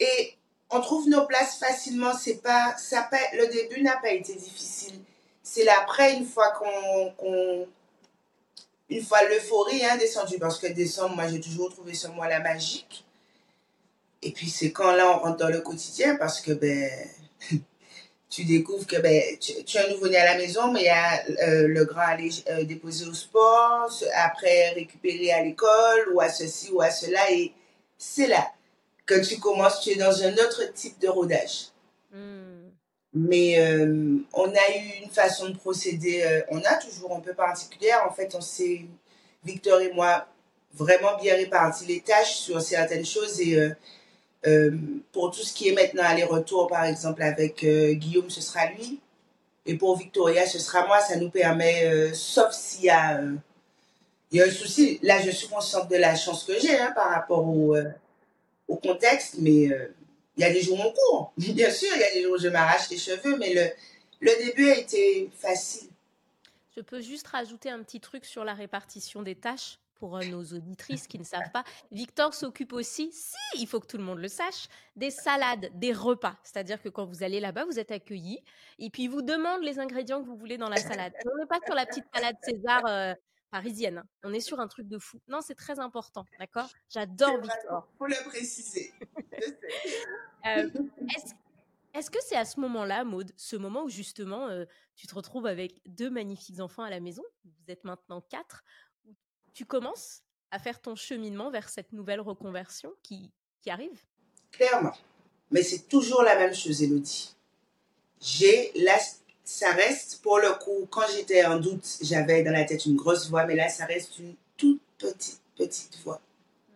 Et 0.00 0.34
on 0.70 0.80
trouve 0.80 1.08
nos 1.10 1.26
places 1.26 1.58
facilement. 1.58 2.16
C'est 2.16 2.42
pas, 2.42 2.74
ça 2.78 3.08
le 3.34 3.46
début 3.48 3.82
n'a 3.82 3.98
pas 3.98 4.10
été 4.10 4.34
difficile. 4.34 4.98
C'est 5.42 5.64
l'après, 5.64 6.14
une 6.14 6.26
fois 6.26 6.52
qu'on, 6.52 7.68
une 8.88 9.04
fois 9.04 9.22
l'euphorie 9.24 9.84
hein, 9.84 9.98
descendu, 9.98 10.38
parce 10.38 10.58
que 10.58 10.68
décembre, 10.68 11.14
moi 11.16 11.28
j'ai 11.28 11.40
toujours 11.40 11.70
trouvé 11.70 11.92
ce 11.92 12.08
mois-là 12.08 12.40
magique. 12.40 13.04
Et 14.22 14.30
puis 14.30 14.48
c'est 14.48 14.72
quand 14.72 14.92
là 14.92 15.10
on 15.10 15.18
rentre 15.18 15.36
dans 15.36 15.48
le 15.48 15.60
quotidien, 15.60 16.16
parce 16.16 16.40
que 16.40 16.52
ben, 16.52 16.90
tu 18.32 18.44
découvres 18.44 18.86
que 18.86 18.96
ben, 18.96 19.22
tu, 19.38 19.76
as 19.76 19.84
un 19.84 19.90
nouveau-né 19.90 20.16
à 20.16 20.24
la 20.24 20.38
maison, 20.38 20.72
mais 20.72 20.80
il 20.80 20.86
y 20.86 20.88
a 20.88 21.22
euh, 21.46 21.68
le 21.68 21.84
grand 21.84 22.00
aller 22.00 22.30
euh, 22.48 22.64
déposer 22.64 23.06
au 23.06 23.12
sport, 23.12 23.92
après 24.14 24.70
récupérer 24.70 25.30
à 25.32 25.42
l'école, 25.42 26.08
ou 26.14 26.20
à 26.22 26.30
ceci 26.30 26.70
ou 26.72 26.80
à 26.80 26.90
cela, 26.90 27.30
et 27.30 27.52
c'est 27.98 28.28
là 28.28 28.50
que 29.04 29.22
tu 29.22 29.38
commences, 29.38 29.82
tu 29.82 29.90
es 29.90 29.96
dans 29.96 30.22
un 30.22 30.32
autre 30.32 30.72
type 30.72 30.98
de 30.98 31.08
rodage. 31.08 31.66
Hmm. 32.10 32.70
Mais 33.12 33.58
euh, 33.58 34.16
on 34.32 34.48
a 34.48 34.76
eu 34.78 35.02
une 35.04 35.10
façon 35.10 35.50
de 35.50 35.56
procéder, 35.58 36.42
on 36.48 36.60
a 36.60 36.76
toujours 36.76 37.14
un 37.14 37.20
peu 37.20 37.34
particulière. 37.34 38.06
En 38.08 38.14
fait, 38.14 38.34
on 38.34 38.40
s'est, 38.40 38.86
Victor 39.44 39.78
et 39.82 39.92
moi, 39.92 40.26
vraiment 40.72 41.18
bien 41.20 41.34
réparti 41.34 41.84
les 41.84 42.00
tâches 42.00 42.36
sur 42.36 42.62
certaines 42.62 43.04
choses. 43.04 43.38
Et 43.42 43.58
pour 45.12 45.30
tout 45.30 45.42
ce 45.42 45.52
qui 45.52 45.68
est 45.68 45.72
maintenant 45.72 46.02
aller-retour, 46.04 46.66
par 46.66 46.84
exemple, 46.84 47.22
avec 47.22 47.64
Guillaume, 47.64 48.30
ce 48.30 48.40
sera 48.40 48.66
lui. 48.70 49.00
Et 49.66 49.76
pour 49.76 49.96
Victoria, 49.96 50.46
ce 50.46 50.58
sera 50.58 50.86
moi. 50.86 51.00
Ça 51.00 51.16
nous 51.16 51.30
permet, 51.30 52.12
sauf 52.12 52.52
s'il 52.52 52.84
y 52.84 52.90
a, 52.90 53.20
il 54.32 54.38
y 54.38 54.42
a 54.42 54.46
un 54.46 54.50
souci. 54.50 54.98
Là, 55.02 55.20
je 55.20 55.30
suis 55.30 55.48
consciente 55.48 55.88
de 55.90 55.96
la 55.96 56.16
chance 56.16 56.44
que 56.44 56.58
j'ai 56.58 56.76
hein, 56.76 56.92
par 56.94 57.10
rapport 57.10 57.46
au 57.46 57.76
au 58.72 58.76
contexte, 58.76 59.36
mais 59.38 59.70
euh, 59.70 59.94
Il 60.36 60.42
y 60.42 60.44
a 60.44 60.52
des 60.52 60.62
jours 60.62 60.78
où 60.80 60.82
on 60.82 60.92
court. 60.92 61.32
Bien 61.36 61.70
sûr, 61.70 61.90
il 61.94 62.00
y 62.00 62.04
a 62.04 62.12
des 62.14 62.22
jours 62.22 62.34
où 62.34 62.38
je 62.38 62.48
m'arrache 62.48 62.88
les 62.90 62.96
cheveux, 62.96 63.36
mais 63.36 63.52
le, 63.52 63.66
le 64.20 64.44
début 64.46 64.70
a 64.70 64.78
été 64.78 65.30
facile. 65.38 65.88
Je 66.74 66.80
peux 66.80 67.02
juste 67.02 67.26
rajouter 67.26 67.68
un 67.68 67.82
petit 67.82 68.00
truc 68.00 68.24
sur 68.24 68.44
la 68.44 68.54
répartition 68.54 69.22
des 69.22 69.34
tâches 69.34 69.78
pour 70.02 70.16
euh, 70.16 70.24
nos 70.24 70.42
auditrices 70.42 71.06
qui 71.06 71.16
ne 71.16 71.22
savent 71.22 71.52
pas. 71.52 71.62
Victor 71.92 72.34
s'occupe 72.34 72.72
aussi, 72.72 73.12
si, 73.12 73.36
il 73.56 73.68
faut 73.68 73.78
que 73.78 73.86
tout 73.86 73.98
le 73.98 74.02
monde 74.02 74.18
le 74.18 74.26
sache, 74.26 74.66
des 74.96 75.12
salades, 75.12 75.70
des 75.74 75.92
repas. 75.92 76.36
C'est-à-dire 76.42 76.82
que 76.82 76.88
quand 76.88 77.06
vous 77.06 77.22
allez 77.22 77.38
là-bas, 77.38 77.66
vous 77.66 77.78
êtes 77.78 77.92
accueillis 77.92 78.42
et 78.80 78.90
puis 78.90 79.04
il 79.04 79.08
vous 79.10 79.22
demande 79.22 79.62
les 79.62 79.78
ingrédients 79.78 80.20
que 80.20 80.26
vous 80.26 80.36
voulez 80.36 80.58
dans 80.58 80.68
la 80.68 80.78
salade. 80.78 81.12
on 81.24 81.38
n'est 81.38 81.46
pas 81.46 81.60
sur 81.64 81.76
la 81.76 81.86
petite 81.86 82.06
salade 82.12 82.34
César 82.42 82.82
euh, 82.88 83.14
parisienne. 83.52 83.98
Hein. 83.98 84.04
On 84.24 84.32
est 84.32 84.40
sur 84.40 84.58
un 84.58 84.66
truc 84.66 84.88
de 84.88 84.98
fou. 84.98 85.20
Non, 85.28 85.38
c'est 85.40 85.54
très 85.54 85.78
important, 85.78 86.24
d'accord? 86.40 86.68
J'adore 86.88 87.40
Victor. 87.40 87.88
Faut 87.96 88.06
le 88.06 88.28
préciser. 88.28 88.92
Euh, 90.44 90.68
est-ce 91.14 91.34
est-ce 91.94 92.10
que 92.10 92.18
c'est 92.22 92.36
à 92.36 92.44
ce 92.44 92.58
moment-là, 92.60 93.04
Maude, 93.04 93.32
ce 93.36 93.54
moment 93.54 93.84
où 93.84 93.90
justement 93.90 94.48
euh, 94.48 94.64
tu 94.96 95.06
te 95.06 95.14
retrouves 95.14 95.46
avec 95.46 95.78
deux 95.86 96.08
magnifiques 96.08 96.60
enfants 96.60 96.84
à 96.84 96.90
la 96.90 97.00
maison, 97.00 97.22
vous 97.44 97.70
êtes 97.70 97.84
maintenant 97.84 98.22
quatre, 98.22 98.64
tu 99.54 99.64
commences 99.64 100.22
à 100.50 100.58
faire 100.58 100.80
ton 100.80 100.94
cheminement 100.94 101.50
vers 101.50 101.68
cette 101.68 101.92
nouvelle 101.92 102.20
reconversion 102.20 102.92
qui, 103.02 103.30
qui 103.60 103.70
arrive? 103.70 104.00
Clairement. 104.50 104.94
Mais 105.50 105.62
c'est 105.62 105.88
toujours 105.88 106.22
la 106.22 106.36
même 106.36 106.54
chose, 106.54 106.82
Elodie. 106.82 107.34
J'ai 108.20 108.72
là, 108.76 108.98
ça 109.44 109.72
reste 109.72 110.20
pour 110.22 110.38
le 110.38 110.52
coup, 110.52 110.86
quand 110.90 111.06
j'étais 111.14 111.44
en 111.44 111.58
doute, 111.58 111.86
j'avais 112.02 112.42
dans 112.42 112.52
la 112.52 112.64
tête 112.64 112.86
une 112.86 112.96
grosse 112.96 113.28
voix, 113.28 113.44
mais 113.46 113.56
là, 113.56 113.68
ça 113.68 113.84
reste 113.84 114.18
une 114.18 114.34
toute 114.56 114.80
petite, 114.98 115.40
petite 115.56 115.98
voix. 116.04 116.20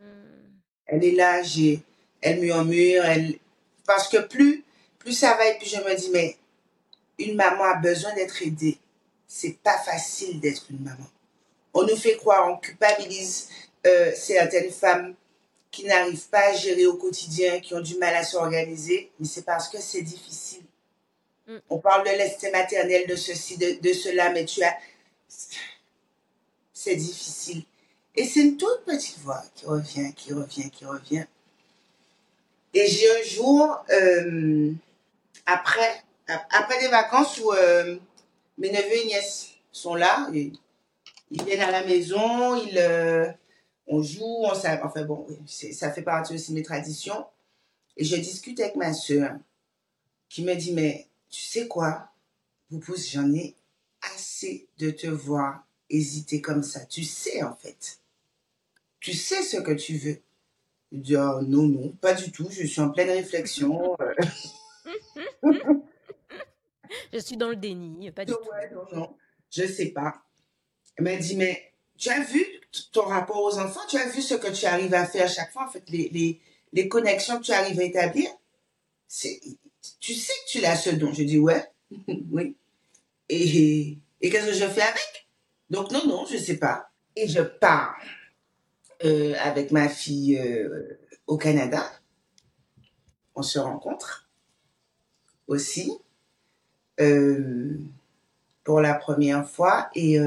Hmm. 0.01 0.59
Elle 0.87 1.05
est 1.05 1.13
là, 1.13 1.43
j'ai, 1.43 1.83
elle 2.21 2.41
murmure, 2.41 3.05
elle, 3.05 3.39
parce 3.85 4.09
que 4.09 4.19
plus 4.19 4.65
plus 5.07 5.13
ça 5.13 5.37
va 5.37 5.47
et 5.47 5.57
puis 5.57 5.69
je 5.69 5.77
me 5.77 5.97
dis, 5.97 6.11
mais 6.11 6.37
une 7.21 7.37
maman 7.37 7.63
a 7.63 7.77
besoin 7.77 8.13
d'être 8.15 8.43
aidée. 8.43 8.77
C'est 9.29 9.57
pas 9.63 9.79
facile 9.79 10.41
d'être 10.41 10.67
une 10.69 10.83
maman. 10.83 11.07
On 11.79 11.83
nous 11.83 11.97
fait 11.97 12.17
croire, 12.17 12.49
on 12.51 12.57
culpabilise 12.57 13.51
euh, 13.87 14.11
certaines 14.15 14.71
femmes 14.71 15.15
qui 15.71 15.85
n'arrivent 15.85 16.29
pas 16.29 16.49
à 16.49 16.55
gérer 16.55 16.87
au 16.87 16.97
quotidien, 16.97 17.61
qui 17.61 17.75
ont 17.75 17.83
du 17.83 17.99
mal 17.99 18.15
à 18.15 18.25
s'organiser, 18.25 19.11
mais 19.21 19.27
c'est 19.27 19.45
parce 19.45 19.69
que 19.69 19.79
c'est 19.79 20.01
difficile. 20.01 20.63
Mm. 21.47 21.59
On 21.69 21.79
parle 21.79 22.05
de 22.05 22.13
l'estime 22.17 22.53
maternelle, 22.53 23.07
de 23.07 23.15
ceci, 23.15 23.59
de, 23.59 23.79
de 23.79 23.93
cela, 23.93 24.31
mais 24.31 24.47
tu 24.47 24.63
as... 24.63 24.75
C'est 26.73 26.97
difficile. 26.97 27.63
Et 28.15 28.25
c'est 28.25 28.41
une 28.41 28.57
toute 28.57 28.87
petite 28.87 29.19
voix 29.19 29.43
qui 29.55 29.67
revient, 29.67 30.15
qui 30.15 30.33
revient, 30.33 30.71
qui 30.71 30.87
revient. 30.87 31.27
Et 32.73 32.87
j'ai 32.87 33.21
un 33.21 33.23
jour, 33.23 33.85
euh, 33.91 34.73
après, 35.45 36.03
après 36.27 36.81
des 36.81 36.89
vacances 36.89 37.39
où 37.39 37.53
euh, 37.53 37.99
mes 38.57 38.71
neveux 38.71 38.97
et 38.97 39.05
nièces 39.05 39.49
sont 39.73 39.95
là, 39.95 40.31
ils, 41.31 41.45
viennent 41.45 41.61
à 41.61 41.71
la 41.71 41.85
maison, 41.85 42.57
ils, 42.57 42.79
euh, 42.79 43.31
on 43.87 44.03
joue, 44.03 44.25
on 44.25 44.51
enfin 44.51 45.05
bon, 45.05 45.27
ça 45.47 45.93
fait 45.93 46.03
partie 46.03 46.35
aussi 46.35 46.51
de 46.51 46.57
mes 46.57 46.63
traditions. 46.63 47.27
Et 47.97 48.05
je 48.05 48.17
discute 48.17 48.61
avec 48.61 48.77
ma 48.77 48.93
soeur 48.93 49.37
qui 50.29 50.45
me 50.45 50.55
dit, 50.55 50.73
mais 50.73 51.09
tu 51.31 51.41
sais 51.41 51.67
quoi, 51.69 52.11
Poupous, 52.69 53.11
j'en 53.11 53.33
ai 53.33 53.55
assez 54.03 54.69
de 54.79 54.91
te 54.91 55.07
voir 55.07 55.65
hésiter 55.89 56.41
comme 56.41 56.63
ça. 56.63 56.85
Tu 56.85 57.05
sais 57.05 57.43
en 57.43 57.55
fait. 57.55 58.01
Tu 59.01 59.13
sais 59.13 59.43
ce 59.43 59.59
que 59.59 59.73
tu 59.73 59.97
veux. 59.97 60.21
Je 60.93 60.99
dis, 60.99 61.17
oh, 61.17 61.41
non, 61.43 61.63
non, 61.63 61.91
pas 62.01 62.15
du 62.15 62.31
tout, 62.33 62.49
je 62.51 62.67
suis 62.67 62.81
en 62.81 62.91
pleine 62.91 63.11
réflexion. 63.11 63.97
Euh. 64.01 64.15
je 67.13 67.19
suis 67.19 67.37
dans 67.37 67.49
le 67.49 67.57
déni, 67.57 68.11
pas 68.11 68.25
du 68.25 68.33
tout. 68.33 68.39
non, 68.73 68.99
non, 68.99 69.17
je 69.51 69.67
sais 69.67 69.91
pas. 69.91 70.26
Elle 70.97 71.05
m'a 71.05 71.17
dit, 71.17 71.37
mais 71.37 71.73
tu 71.97 72.11
as 72.11 72.21
vu 72.21 72.45
ton 72.93 73.03
rapport 73.03 73.43
aux 73.43 73.59
enfants, 73.59 73.81
tu 73.89 73.97
as 73.97 74.09
vu 74.09 74.23
ce 74.23 74.35
que 74.35 74.49
tu 74.49 74.67
arrives 74.67 74.95
à 74.95 75.07
faire 75.07 75.29
chaque 75.29 75.53
fois, 75.53 75.67
en 75.67 75.71
fait, 75.71 75.89
les, 75.89 76.09
les, 76.11 76.41
les 76.73 76.89
connexions 76.89 77.39
que 77.39 77.45
tu 77.45 77.53
arrives 77.53 77.81
à 77.81 77.85
établir? 77.85 78.31
Tu 79.09 80.15
sais 80.15 80.33
que 80.33 80.51
tu 80.51 80.61
l'as 80.61 80.77
ce 80.77 80.91
don. 80.91 81.13
Je 81.13 81.23
dis, 81.23 81.39
ouais, 81.39 81.65
oui. 82.31 82.57
Et, 83.29 83.99
et 84.21 84.31
qu'est-ce 84.31 84.47
que 84.47 84.53
je 84.53 84.67
fais 84.67 84.83
avec? 84.83 85.29
Donc, 85.71 85.91
non, 85.91 86.07
non, 86.07 86.27
je 86.27 86.37
sais 86.37 86.57
pas. 86.57 86.91
Et 87.15 87.29
je 87.29 87.41
pars 87.41 87.97
euh, 89.05 89.35
avec 89.41 89.73
ma 89.73 89.89
fille 89.89 90.39
euh, 90.39 90.99
au 91.27 91.37
Canada. 91.37 91.85
On 93.35 93.43
se 93.43 93.59
rencontre 93.59 94.29
aussi 95.47 95.93
euh, 97.01 97.79
pour 98.65 98.81
la 98.81 98.95
première 98.95 99.49
fois. 99.49 99.91
Et 99.95 100.19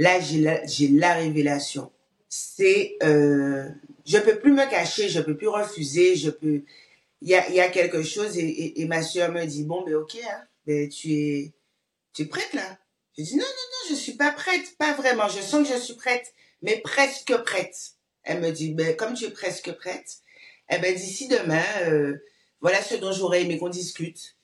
là, 0.00 0.18
j'ai 0.18 0.38
la, 0.38 0.62
la, 0.92 1.14
révélation. 1.14 1.92
C'est, 2.28 2.96
euh, 3.02 3.68
je 4.06 4.18
peux 4.18 4.38
plus 4.38 4.52
me 4.52 4.68
cacher, 4.68 5.08
je 5.08 5.20
peux 5.20 5.36
plus 5.36 5.48
refuser, 5.48 6.16
je 6.16 6.30
peux. 6.30 6.62
Il 7.20 7.28
y 7.28 7.34
a, 7.34 7.68
quelque 7.68 8.02
chose 8.02 8.38
et, 8.38 8.80
et, 8.80 8.86
ma 8.86 9.02
soeur 9.02 9.30
me 9.30 9.44
dit 9.44 9.64
bon, 9.64 9.84
ben 9.84 9.94
ok, 9.96 10.16
hein, 10.26 10.42
ben, 10.66 10.88
tu 10.88 11.12
es, 11.12 11.52
tu 12.14 12.22
es 12.22 12.24
prête 12.24 12.54
là? 12.54 12.78
Je 13.18 13.24
dis 13.24 13.36
non, 13.36 13.42
non, 13.42 13.44
non, 13.44 13.90
je 13.90 13.94
suis 13.94 14.14
pas 14.14 14.32
prête, 14.32 14.74
pas 14.78 14.94
vraiment. 14.94 15.28
Je 15.28 15.42
sens 15.42 15.68
que 15.68 15.74
je 15.74 15.78
suis 15.78 15.96
prête, 15.96 16.32
mais 16.62 16.78
presque 16.78 17.36
prête. 17.44 17.92
Elle 18.22 18.40
me 18.40 18.50
dit 18.52 18.72
ben 18.72 18.96
comme 18.96 19.12
tu 19.12 19.26
es 19.26 19.30
presque 19.30 19.70
prête, 19.72 20.20
eh 20.70 20.78
ben 20.78 20.94
d'ici 20.94 21.28
demain, 21.28 21.62
euh, 21.82 22.16
voilà 22.62 22.82
ce 22.82 22.94
dont 22.94 23.12
j'aurais 23.12 23.42
aimé 23.42 23.58
qu'on 23.58 23.68
discute. 23.68 24.38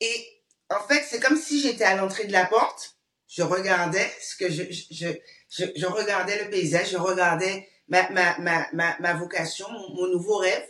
Et 0.00 0.26
en 0.70 0.80
fait, 0.88 1.04
c'est 1.06 1.20
comme 1.20 1.36
si 1.36 1.60
j'étais 1.60 1.84
à 1.84 1.96
l'entrée 1.96 2.24
de 2.24 2.32
la 2.32 2.46
porte, 2.46 2.95
je 3.28 3.42
regardais 3.42 4.08
ce 4.20 4.36
que 4.36 4.50
je, 4.50 4.62
je, 4.70 5.08
je, 5.50 5.64
je 5.74 5.86
regardais 5.86 6.44
le 6.44 6.50
paysage, 6.50 6.90
je 6.90 6.96
regardais 6.96 7.68
ma, 7.88 8.08
ma, 8.10 8.38
ma, 8.38 8.66
ma, 8.72 8.98
ma 8.98 9.14
vocation, 9.14 9.66
mon, 9.70 10.08
nouveau 10.08 10.36
rêve, 10.38 10.68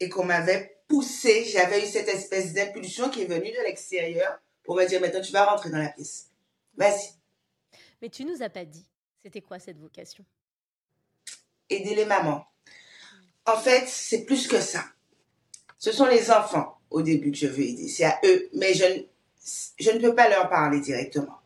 et 0.00 0.08
qu'on 0.08 0.24
m'avait 0.24 0.78
poussé, 0.88 1.44
j'avais 1.44 1.82
eu 1.82 1.86
cette 1.86 2.08
espèce 2.08 2.52
d'impulsion 2.52 3.08
qui 3.08 3.22
est 3.22 3.26
venue 3.26 3.50
de 3.50 3.62
l'extérieur 3.64 4.38
pour 4.62 4.76
me 4.76 4.84
dire 4.86 5.00
maintenant 5.00 5.20
tu 5.20 5.32
vas 5.32 5.44
rentrer 5.44 5.70
dans 5.70 5.78
la 5.78 5.88
pièce. 5.88 6.28
Vas-y. 6.76 7.14
Mais 8.00 8.08
tu 8.08 8.24
nous 8.24 8.42
as 8.42 8.50
pas 8.50 8.64
dit, 8.64 8.86
c'était 9.22 9.40
quoi 9.40 9.58
cette 9.58 9.78
vocation? 9.78 10.24
Aider 11.70 11.94
les 11.94 12.04
mamans. 12.04 12.44
En 13.46 13.56
fait, 13.56 13.88
c'est 13.88 14.24
plus 14.24 14.46
que 14.46 14.60
ça. 14.60 14.84
Ce 15.78 15.92
sont 15.92 16.06
les 16.06 16.30
enfants 16.30 16.78
au 16.90 17.02
début 17.02 17.32
que 17.32 17.38
je 17.38 17.46
veux 17.46 17.62
aider. 17.62 17.88
C'est 17.88 18.04
à 18.04 18.20
eux, 18.24 18.48
mais 18.54 18.74
je, 18.74 18.84
je 19.78 19.90
ne 19.90 19.98
peux 19.98 20.14
pas 20.14 20.28
leur 20.28 20.48
parler 20.48 20.80
directement. 20.80 21.41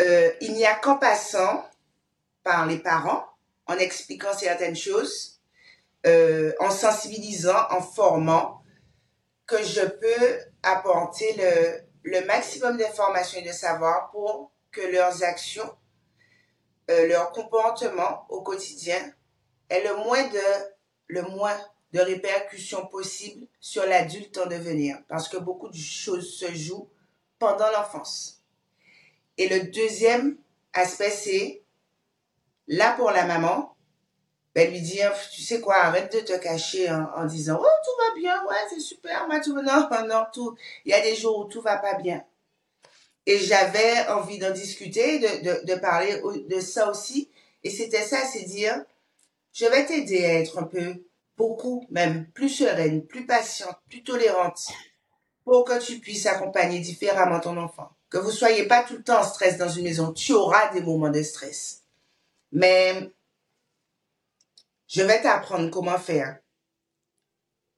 Euh, 0.00 0.30
il 0.40 0.52
n'y 0.54 0.66
a 0.66 0.74
qu'en 0.74 0.98
passant 0.98 1.64
par 2.42 2.66
les 2.66 2.78
parents, 2.78 3.24
en 3.66 3.76
expliquant 3.78 4.32
certaines 4.32 4.76
choses, 4.76 5.40
euh, 6.06 6.52
en 6.60 6.70
sensibilisant, 6.70 7.70
en 7.70 7.82
formant, 7.82 8.62
que 9.46 9.62
je 9.62 9.82
peux 9.82 10.38
apporter 10.62 11.36
le, 12.04 12.26
maximum 12.26 12.76
d'informations 12.76 13.40
et 13.40 13.46
de 13.46 13.52
savoir 13.52 14.10
pour 14.10 14.52
que 14.70 14.80
leurs 14.80 15.22
actions, 15.22 15.76
euh, 16.90 17.06
leur 17.08 17.30
comportement 17.32 18.26
au 18.28 18.42
quotidien 18.42 19.00
de, 19.70 19.76
le 21.08 21.22
moins 21.22 21.58
de 21.92 22.00
répercussions 22.00 22.86
possibles 22.86 23.46
sur 23.60 23.86
l'adulte 23.86 24.38
en 24.38 24.46
devenir, 24.46 24.98
parce 25.08 25.28
que 25.28 25.36
beaucoup 25.36 25.68
de 25.68 25.76
choses 25.76 26.38
se 26.38 26.52
jouent 26.54 26.88
pendant 27.38 27.70
l'enfance. 27.72 28.35
Et 29.38 29.48
le 29.48 29.70
deuxième 29.70 30.36
aspect, 30.72 31.10
c'est 31.10 31.62
là 32.68 32.92
pour 32.92 33.10
la 33.10 33.24
maman, 33.26 33.76
ben 34.54 34.70
lui 34.70 34.80
dire, 34.80 35.12
tu 35.32 35.42
sais 35.42 35.60
quoi, 35.60 35.76
arrête 35.76 36.12
de 36.12 36.20
te 36.20 36.36
cacher 36.38 36.90
en, 36.90 37.26
disant, 37.26 37.60
oh, 37.60 37.66
tout 37.84 38.06
va 38.06 38.14
bien, 38.18 38.44
ouais, 38.46 38.56
c'est 38.70 38.80
super, 38.80 39.26
moi, 39.26 39.40
tout, 39.40 39.54
non, 39.54 39.88
non, 40.08 40.24
tout, 40.32 40.56
il 40.84 40.92
y 40.92 40.94
a 40.94 41.02
des 41.02 41.14
jours 41.14 41.38
où 41.40 41.44
tout 41.44 41.60
va 41.60 41.76
pas 41.76 41.94
bien. 41.94 42.24
Et 43.26 43.38
j'avais 43.38 44.08
envie 44.08 44.38
d'en 44.38 44.52
discuter, 44.52 45.18
de 45.18 45.74
parler 45.74 46.22
de 46.48 46.60
ça 46.60 46.88
aussi. 46.88 47.28
Et 47.64 47.70
c'était 47.70 48.02
ça, 48.02 48.18
c'est 48.24 48.44
dire, 48.44 48.80
je 49.52 49.66
vais 49.66 49.84
t'aider 49.84 50.24
à 50.24 50.34
être 50.34 50.58
un 50.58 50.64
peu 50.64 51.02
beaucoup 51.36 51.86
même 51.90 52.26
plus 52.32 52.48
sereine, 52.48 53.04
plus 53.06 53.26
patiente, 53.26 53.76
plus 53.88 54.04
tolérante 54.04 54.68
pour 55.44 55.64
que 55.64 55.82
tu 55.84 55.98
puisses 55.98 56.26
accompagner 56.26 56.80
différemment 56.80 57.40
ton 57.40 57.56
enfant. 57.56 57.95
Que 58.08 58.18
vous 58.18 58.30
soyez 58.30 58.66
pas 58.68 58.84
tout 58.84 58.96
le 58.96 59.02
temps 59.02 59.20
en 59.20 59.24
stress 59.24 59.58
dans 59.58 59.68
une 59.68 59.84
maison. 59.84 60.12
Tu 60.12 60.32
auras 60.32 60.72
des 60.72 60.80
moments 60.80 61.10
de 61.10 61.22
stress. 61.22 61.82
Mais 62.52 63.12
je 64.86 65.02
vais 65.02 65.20
t'apprendre 65.20 65.70
comment 65.70 65.98
faire 65.98 66.38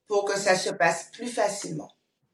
pour 0.06 0.24
que 0.24 0.38
ça 0.38 0.56
se 0.56 0.70
passe 0.70 1.10
plus 1.12 1.28
facilement. 1.28 1.92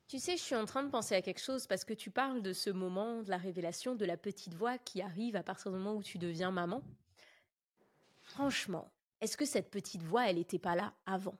Tu 0.08 0.18
sais, 0.18 0.36
je 0.36 0.42
suis 0.42 0.54
en 0.54 0.64
train 0.64 0.82
de 0.82 0.90
penser 0.90 1.14
à 1.14 1.22
quelque 1.22 1.40
chose 1.40 1.66
parce 1.66 1.84
que 1.84 1.94
tu 1.94 2.10
parles 2.10 2.42
de 2.42 2.52
ce 2.52 2.70
moment 2.70 3.22
de 3.22 3.30
la 3.30 3.36
révélation 3.36 3.94
de 3.94 4.04
la 4.04 4.16
petite 4.16 4.54
voix 4.54 4.78
qui 4.78 5.02
arrive 5.02 5.34
à 5.34 5.42
partir 5.42 5.72
du 5.72 5.78
moment 5.78 5.94
où 5.94 6.02
tu 6.02 6.18
deviens 6.18 6.50
maman. 6.50 6.82
Franchement, 8.22 8.92
est-ce 9.20 9.36
que 9.36 9.44
cette 9.44 9.70
petite 9.70 10.02
voix, 10.02 10.28
elle 10.28 10.36
n'était 10.36 10.58
pas 10.58 10.76
là 10.76 10.92
avant? 11.06 11.36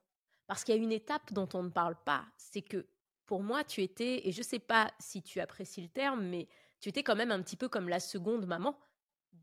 Parce 0.47 0.65
qu'il 0.65 0.75
y 0.75 0.79
a 0.79 0.83
une 0.83 0.93
étape 0.93 1.33
dont 1.33 1.49
on 1.55 1.63
ne 1.63 1.71
parle 1.71 1.97
pas, 2.05 2.25
c'est 2.37 2.63
que 2.63 2.87
pour 3.27 3.43
moi, 3.43 3.65
tu 3.65 3.83
étais, 3.83 4.27
et 4.27 4.33
je 4.33 4.39
ne 4.39 4.45
sais 4.45 4.59
pas 4.59 4.93
si 4.99 5.23
tu 5.23 5.41
apprécies 5.41 5.83
le 5.83 5.89
terme, 5.89 6.25
mais 6.27 6.49
tu 6.81 6.89
étais 6.89 7.03
quand 7.03 7.17
même 7.17 7.31
un 7.31 7.43
petit 7.43 7.57
peu 7.57 7.69
comme 7.69 7.89
la 7.89 8.01
seconde 8.01 8.47
maman 8.47 8.79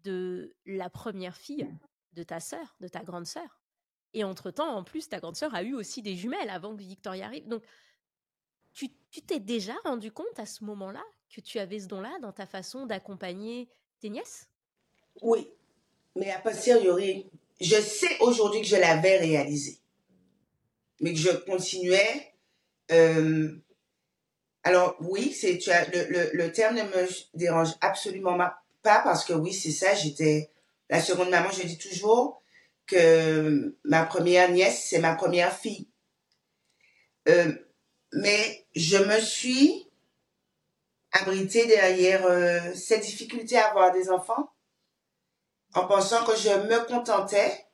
de 0.04 0.56
la 0.66 0.90
première 0.90 1.36
fille 1.36 1.68
de 2.14 2.24
ta 2.24 2.40
sœur, 2.40 2.76
de 2.80 2.88
ta 2.88 3.04
grande 3.04 3.26
sœur. 3.26 3.62
Et 4.14 4.24
entre-temps, 4.24 4.76
en 4.76 4.84
plus, 4.84 5.08
ta 5.10 5.20
grande 5.20 5.36
sœur 5.36 5.56
a 5.56 5.64
eu 5.64 5.74
aussi 5.74 6.02
des 6.02 6.16
jumelles 6.16 6.50
avant 6.50 6.76
que 6.76 6.82
Victoria 6.82 7.26
arrive. 7.26 7.48
Donc, 7.48 7.64
tu 8.74 8.90
t'es 9.26 9.40
déjà 9.40 9.74
rendu 9.84 10.12
compte 10.12 10.38
à 10.38 10.46
ce 10.46 10.64
moment-là 10.64 11.04
que 11.30 11.42
tu 11.42 11.60
avais 11.60 11.80
ce 11.80 11.88
don-là 11.88 12.18
dans 12.22 12.32
ta 12.32 12.46
façon 12.46 12.86
d'accompagner 12.86 13.70
tes 14.00 14.10
nièces? 14.10 14.50
Oui, 15.22 15.48
mais 16.16 16.32
à 16.32 16.40
posteriori, 16.40 17.30
je 17.60 17.76
sais 17.76 18.18
aujourd'hui 18.20 18.62
que 18.62 18.68
je 18.68 18.76
l'avais 18.76 19.18
réalisé, 19.18 19.80
mais 21.00 21.14
que 21.14 21.20
je 21.20 21.32
continuais. 21.32 22.34
Euh, 22.92 23.56
alors 24.64 24.96
oui, 25.00 25.34
c'est 25.34 25.58
tu 25.58 25.72
as 25.72 25.88
le, 25.90 26.30
le, 26.34 26.52
terme 26.52 26.76
ne 26.76 26.84
me 26.84 27.08
dérange 27.34 27.70
absolument 27.82 28.38
pas 28.84 29.00
parce 29.00 29.26
que 29.26 29.34
oui, 29.34 29.54
c'est 29.54 29.72
ça. 29.72 29.96
J'étais 29.96 30.52
la 30.90 31.02
seconde 31.02 31.30
maman. 31.30 31.50
Je 31.50 31.64
dis 31.64 31.78
toujours 31.78 32.42
que 32.86 33.76
ma 33.84 34.06
première 34.06 34.52
nièce, 34.52 34.86
c'est 34.90 35.00
ma 35.00 35.16
première 35.16 35.56
fille. 35.58 35.88
Euh, 37.28 37.54
mais 38.14 38.68
je 38.76 38.98
me 38.98 39.20
suis 39.20 39.90
abritée 41.12 41.66
derrière 41.66 42.26
euh, 42.26 42.74
cette 42.74 43.02
difficulté 43.02 43.58
à 43.58 43.70
avoir 43.70 43.92
des 43.92 44.10
enfants 44.10 44.52
en 45.74 45.88
pensant 45.88 46.26
que 46.26 46.36
je 46.36 46.50
me 46.50 46.86
contentais, 46.86 47.68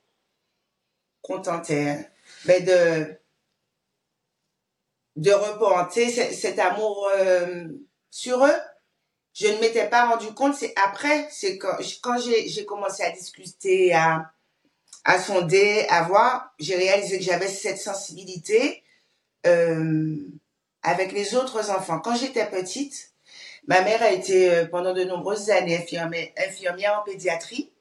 contentais, 1.22 1.88
hein, 1.88 2.04
mais 2.44 2.60
de 2.60 3.17
de 5.18 5.32
reporter 5.32 6.08
cet 6.10 6.60
amour 6.60 7.10
euh, 7.16 7.66
sur 8.08 8.46
eux. 8.46 8.58
Je 9.34 9.48
ne 9.48 9.58
m'étais 9.58 9.88
pas 9.88 10.06
rendu 10.06 10.32
compte, 10.32 10.54
c'est 10.54 10.72
après, 10.84 11.28
c'est 11.30 11.58
quand, 11.58 11.76
quand 12.02 12.18
j'ai 12.20 12.64
commencé 12.64 13.02
à 13.02 13.10
discuter, 13.10 13.92
à, 13.92 14.30
à 15.04 15.18
sonder, 15.18 15.86
à 15.88 16.04
voir, 16.04 16.54
j'ai 16.60 16.76
réalisé 16.76 17.18
que 17.18 17.24
j'avais 17.24 17.48
cette 17.48 17.78
sensibilité 17.78 18.84
euh, 19.46 20.16
avec 20.82 21.10
les 21.10 21.34
autres 21.34 21.70
enfants. 21.70 21.98
Quand 21.98 22.14
j'étais 22.14 22.46
petite, 22.46 23.12
ma 23.66 23.82
mère 23.82 24.02
a 24.02 24.12
été 24.12 24.50
euh, 24.50 24.66
pendant 24.66 24.94
de 24.94 25.02
nombreuses 25.02 25.50
années 25.50 25.78
infirmière, 25.78 26.28
infirmière 26.36 27.00
en 27.00 27.04
pédiatrie. 27.04 27.72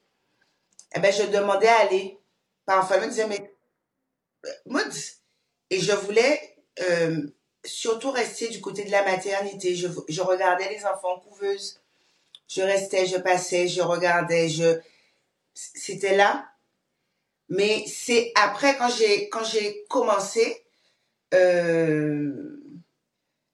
Eh 0.95 1.00
ben, 1.00 1.13
je 1.13 1.23
demandais 1.23 1.67
à 1.67 1.82
aller. 1.82 2.17
Parfois, 2.65 2.97
elle 2.97 3.04
me 3.04 3.10
disait, 3.10 3.28
mais 3.28 3.54
Maud, 4.65 4.91
et 5.69 5.80
je 5.80 5.91
voulais 5.91 6.57
euh, 6.81 7.21
surtout 7.63 8.11
rester 8.11 8.49
du 8.49 8.61
côté 8.61 8.83
de 8.83 8.91
la 8.91 9.03
maternité. 9.03 9.75
Je, 9.75 10.21
regardais 10.21 10.69
les 10.69 10.85
enfants 10.85 11.19
couveuses. 11.19 11.81
Je 12.47 12.61
restais, 12.61 13.05
je 13.05 13.17
passais, 13.17 13.67
je 13.67 13.81
regardais, 13.81 14.47
c'était 15.53 16.15
là. 16.15 16.49
Mais 17.49 17.85
c'est 17.87 18.31
après 18.35 18.77
quand 18.77 18.89
j'ai 18.89 19.85
commencé 19.87 20.65
euh, 21.33 22.57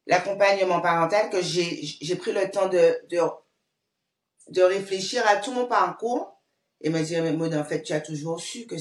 l'accompagnement 0.07 0.81
parental 0.81 1.29
que 1.29 1.41
j'ai 1.41 2.15
pris 2.15 2.33
le 2.33 2.49
temps 2.49 2.69
de, 2.69 4.62
réfléchir 4.63 5.23
à 5.27 5.38
tout 5.38 5.51
mon 5.51 5.67
parcours 5.67 6.41
et 6.81 6.89
me 6.89 7.01
dire 7.01 7.23
mais 7.23 7.33
Maud 7.33 7.53
en 7.53 7.63
fait 7.63 7.81
tu 7.83 7.93
as 7.93 8.01
toujours 8.01 8.41
su 8.41 8.65
que 8.67 8.77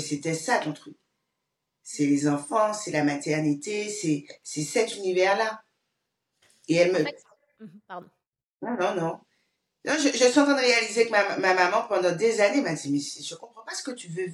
c'était 0.00 0.34
ça 0.34 0.58
ton 0.58 0.72
truc 0.72 0.96
c'est 1.90 2.04
les 2.04 2.28
enfants, 2.28 2.74
c'est 2.74 2.90
la 2.90 3.02
maternité, 3.02 3.88
c'est, 3.88 4.26
c'est 4.42 4.62
cet 4.62 4.96
univers-là. 4.96 5.64
Et 6.68 6.74
elle 6.74 6.92
me... 6.92 6.98
Mhm, 7.60 7.80
pardon. 7.86 8.10
Non, 8.60 8.76
non, 8.76 8.94
non. 8.94 9.20
non 9.86 9.94
je, 9.94 10.10
je, 10.10 10.24
suis 10.24 10.38
en 10.38 10.44
train 10.44 10.54
de 10.54 10.60
réaliser 10.60 11.06
que 11.06 11.10
ma, 11.10 11.38
ma 11.38 11.54
maman, 11.54 11.88
pendant 11.88 12.14
des 12.14 12.42
années, 12.42 12.60
m'a 12.60 12.74
dit, 12.74 12.92
mais 12.92 12.98
je 12.98 13.34
comprends 13.36 13.62
pas 13.62 13.72
ce 13.72 13.82
que 13.82 13.92
tu 13.92 14.08
veux 14.08 14.26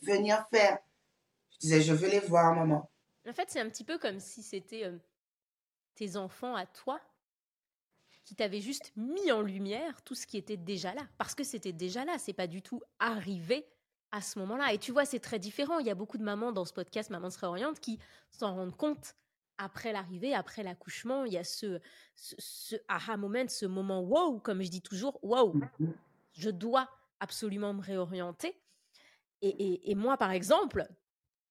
venir 0.00 0.42
faire. 0.50 0.78
Je 1.52 1.58
disais, 1.58 1.82
je 1.82 1.92
veux 1.92 2.08
les 2.08 2.20
voir, 2.20 2.54
maman. 2.54 2.90
En 3.28 3.32
fait, 3.34 3.50
c'est 3.50 3.60
un 3.60 3.68
petit 3.68 3.84
peu 3.84 3.98
comme 3.98 4.18
si 4.18 4.42
c'était 4.42 4.84
euh, 4.84 4.96
tes 5.96 6.16
enfants 6.16 6.56
à 6.56 6.64
toi 6.64 6.98
qui 8.24 8.34
t'avaient 8.34 8.62
juste 8.62 8.94
mis 8.96 9.30
en 9.30 9.42
lumière 9.42 10.00
tout 10.00 10.14
ce 10.14 10.26
qui 10.26 10.38
était 10.38 10.56
déjà 10.56 10.94
là. 10.94 11.06
Parce 11.18 11.34
que 11.34 11.44
c'était 11.44 11.74
déjà 11.74 12.06
là, 12.06 12.16
c'est 12.18 12.32
pas 12.32 12.46
du 12.46 12.62
tout 12.62 12.80
arrivé 12.98 13.66
à 14.16 14.22
ce 14.22 14.38
moment-là. 14.38 14.72
Et 14.72 14.78
tu 14.78 14.92
vois, 14.92 15.04
c'est 15.04 15.20
très 15.20 15.38
différent. 15.38 15.78
Il 15.78 15.86
y 15.86 15.90
a 15.90 15.94
beaucoup 15.94 16.16
de 16.16 16.22
mamans 16.22 16.50
dans 16.50 16.64
ce 16.64 16.72
podcast, 16.72 17.10
Maman 17.10 17.28
se 17.28 17.38
réoriente, 17.38 17.80
qui 17.80 17.98
s'en 18.30 18.54
rendent 18.54 18.76
compte 18.76 19.14
après 19.58 19.92
l'arrivée, 19.92 20.34
après 20.34 20.62
l'accouchement. 20.62 21.26
Il 21.26 21.34
y 21.34 21.38
a 21.38 21.44
ce, 21.44 21.80
ce, 22.14 22.76
aha 22.88 23.18
moment, 23.18 23.46
ce 23.48 23.66
moment 23.66 24.00
wow, 24.00 24.38
comme 24.40 24.62
je 24.62 24.70
dis 24.70 24.80
toujours, 24.80 25.22
wow, 25.22 25.54
mm-hmm. 25.54 25.92
je 26.32 26.48
dois 26.48 26.88
absolument 27.20 27.74
me 27.74 27.82
réorienter. 27.82 28.58
Et, 29.42 29.90
et, 29.90 29.94
moi, 29.94 30.16
par 30.16 30.30
exemple, 30.30 30.88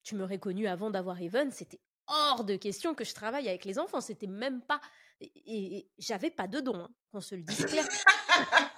tu 0.02 0.16
m'aurais 0.16 0.40
connu 0.40 0.66
avant 0.66 0.90
d'avoir 0.90 1.22
Evan, 1.22 1.52
c'était 1.52 1.80
hors 2.08 2.44
de 2.44 2.56
question 2.56 2.96
que 2.96 3.04
je 3.04 3.14
travaille 3.14 3.48
avec 3.48 3.64
les 3.64 3.78
enfants. 3.78 4.02
C'était 4.02 4.26
même 4.26 4.62
pas. 4.62 4.82
Et, 5.22 5.88
j'avais 6.00 6.32
pas 6.32 6.48
de 6.48 6.62
don, 6.62 6.76
hein, 6.76 6.90
qu'on 7.12 7.22
se 7.22 7.36
le 7.36 7.44
dise 7.44 7.66
clair. 7.68 7.86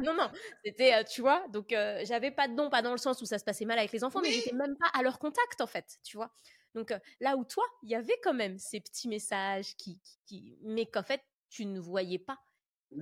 non, 0.04 0.14
non, 0.14 0.30
c'était, 0.64 0.94
euh, 0.94 1.04
tu 1.04 1.20
vois, 1.20 1.46
donc 1.48 1.72
euh, 1.72 2.02
j'avais 2.04 2.30
pas 2.30 2.48
de 2.48 2.54
don, 2.54 2.70
pas 2.70 2.82
dans 2.82 2.92
le 2.92 2.98
sens 2.98 3.20
où 3.22 3.26
ça 3.26 3.38
se 3.38 3.44
passait 3.44 3.64
mal 3.64 3.78
avec 3.78 3.92
les 3.92 4.04
enfants, 4.04 4.20
mais 4.20 4.30
j'étais 4.30 4.54
même 4.54 4.76
pas 4.76 4.88
à 4.94 5.02
leur 5.02 5.18
contact, 5.18 5.60
en 5.60 5.66
fait, 5.66 5.98
tu 6.02 6.16
vois. 6.16 6.32
Donc 6.74 6.92
euh, 6.92 6.98
là 7.20 7.36
où 7.36 7.44
toi, 7.44 7.64
il 7.82 7.90
y 7.90 7.94
avait 7.94 8.18
quand 8.22 8.34
même 8.34 8.58
ces 8.58 8.80
petits 8.80 9.08
messages 9.08 9.76
qui, 9.76 10.00
qui, 10.26 10.58
mais 10.62 10.86
qu'en 10.86 11.02
fait, 11.02 11.22
tu 11.48 11.66
ne 11.66 11.80
voyais 11.80 12.18
pas. 12.18 12.38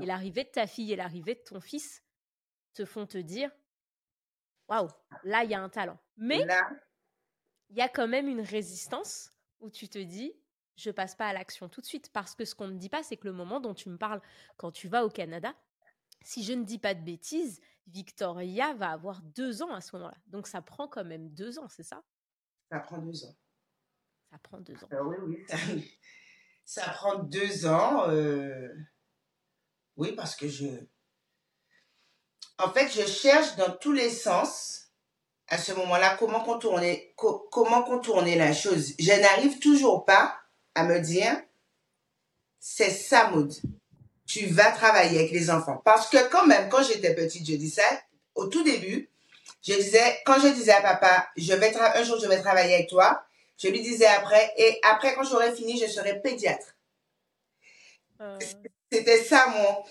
Et 0.00 0.06
l'arrivée 0.06 0.44
de 0.44 0.50
ta 0.50 0.66
fille 0.66 0.92
et 0.92 0.96
l'arrivée 0.96 1.34
de 1.34 1.42
ton 1.42 1.60
fils 1.60 2.02
te 2.74 2.84
font 2.84 3.06
te 3.06 3.16
dire, 3.16 3.50
waouh, 4.68 4.88
là, 5.24 5.44
il 5.44 5.50
y 5.50 5.54
a 5.54 5.60
un 5.60 5.68
talent. 5.70 5.98
Mais 6.16 6.46
il 7.70 7.76
y 7.76 7.80
a 7.80 7.88
quand 7.88 8.08
même 8.08 8.28
une 8.28 8.40
résistance 8.40 9.32
où 9.60 9.70
tu 9.70 9.88
te 9.88 9.98
dis, 9.98 10.34
je 10.76 10.90
passe 10.90 11.14
pas 11.14 11.26
à 11.26 11.32
l'action 11.32 11.68
tout 11.68 11.80
de 11.80 11.86
suite 11.86 12.10
parce 12.12 12.34
que 12.34 12.44
ce 12.44 12.54
qu'on 12.54 12.68
ne 12.68 12.78
dit 12.78 12.88
pas, 12.88 13.02
c'est 13.02 13.16
que 13.16 13.26
le 13.26 13.32
moment 13.32 13.60
dont 13.60 13.74
tu 13.74 13.88
me 13.88 13.98
parles 13.98 14.22
quand 14.56 14.70
tu 14.70 14.88
vas 14.88 15.04
au 15.04 15.10
Canada, 15.10 15.54
si 16.22 16.42
je 16.42 16.52
ne 16.52 16.64
dis 16.64 16.78
pas 16.78 16.94
de 16.94 17.02
bêtises, 17.02 17.60
Victoria 17.86 18.74
va 18.74 18.90
avoir 18.90 19.22
deux 19.22 19.62
ans 19.62 19.72
à 19.72 19.80
ce 19.80 19.96
moment-là. 19.96 20.16
Donc 20.26 20.46
ça 20.46 20.62
prend 20.62 20.88
quand 20.88 21.04
même 21.04 21.30
deux 21.30 21.58
ans, 21.58 21.68
c'est 21.68 21.82
ça? 21.82 22.02
Ça 22.70 22.80
prend 22.80 22.98
deux 22.98 23.24
ans. 23.24 23.36
Ça 24.30 24.38
prend 24.42 24.60
deux 24.60 24.74
ans. 24.84 24.88
Ah 24.90 25.02
oui, 25.02 25.16
oui. 25.22 25.90
Ça, 26.68 26.82
prend 26.90 27.20
deux 27.20 27.64
ans. 27.64 28.10
Euh, 28.10 28.68
oui, 29.96 30.12
parce 30.12 30.36
que 30.36 30.48
je... 30.48 30.66
En 32.58 32.70
fait, 32.74 32.90
je 32.90 33.06
cherche 33.06 33.56
dans 33.56 33.74
tous 33.74 33.92
les 33.92 34.10
sens 34.10 34.92
à 35.46 35.56
ce 35.56 35.72
moment-là 35.72 36.18
comment 36.18 36.44
contourner, 36.44 37.14
comment 37.16 37.84
contourner 37.84 38.36
la 38.36 38.52
chose. 38.52 38.92
Je 38.98 39.18
n'arrive 39.18 39.60
toujours 39.60 40.04
pas 40.04 40.38
à 40.74 40.84
me 40.84 41.00
dire, 41.00 41.42
c'est 42.58 42.90
ça, 42.90 43.30
Maud 43.30 43.50
tu 44.28 44.46
vas 44.46 44.70
travailler 44.70 45.20
avec 45.20 45.32
les 45.32 45.50
enfants. 45.50 45.80
Parce 45.84 46.08
que 46.08 46.28
quand 46.28 46.46
même, 46.46 46.68
quand 46.68 46.82
j'étais 46.82 47.14
petite, 47.14 47.48
je 47.48 47.56
disais, 47.56 47.82
au 48.34 48.46
tout 48.46 48.62
début, 48.62 49.10
je 49.66 49.72
disais, 49.72 50.20
quand 50.26 50.38
je 50.38 50.48
disais 50.48 50.72
à 50.72 50.82
papa, 50.82 51.28
je 51.36 51.54
vais 51.54 51.74
un 51.74 52.04
jour, 52.04 52.20
je 52.20 52.28
vais 52.28 52.40
travailler 52.40 52.74
avec 52.74 52.90
toi, 52.90 53.24
je 53.56 53.68
lui 53.68 53.80
disais 53.80 54.06
après, 54.06 54.52
et 54.58 54.78
après, 54.84 55.14
quand 55.14 55.24
j'aurai 55.24 55.52
fini, 55.56 55.80
je 55.80 55.86
serai 55.86 56.20
pédiatre. 56.20 56.76
Euh. 58.20 58.38
C'était 58.92 59.24
ça 59.24 59.46
mon... 59.48 59.82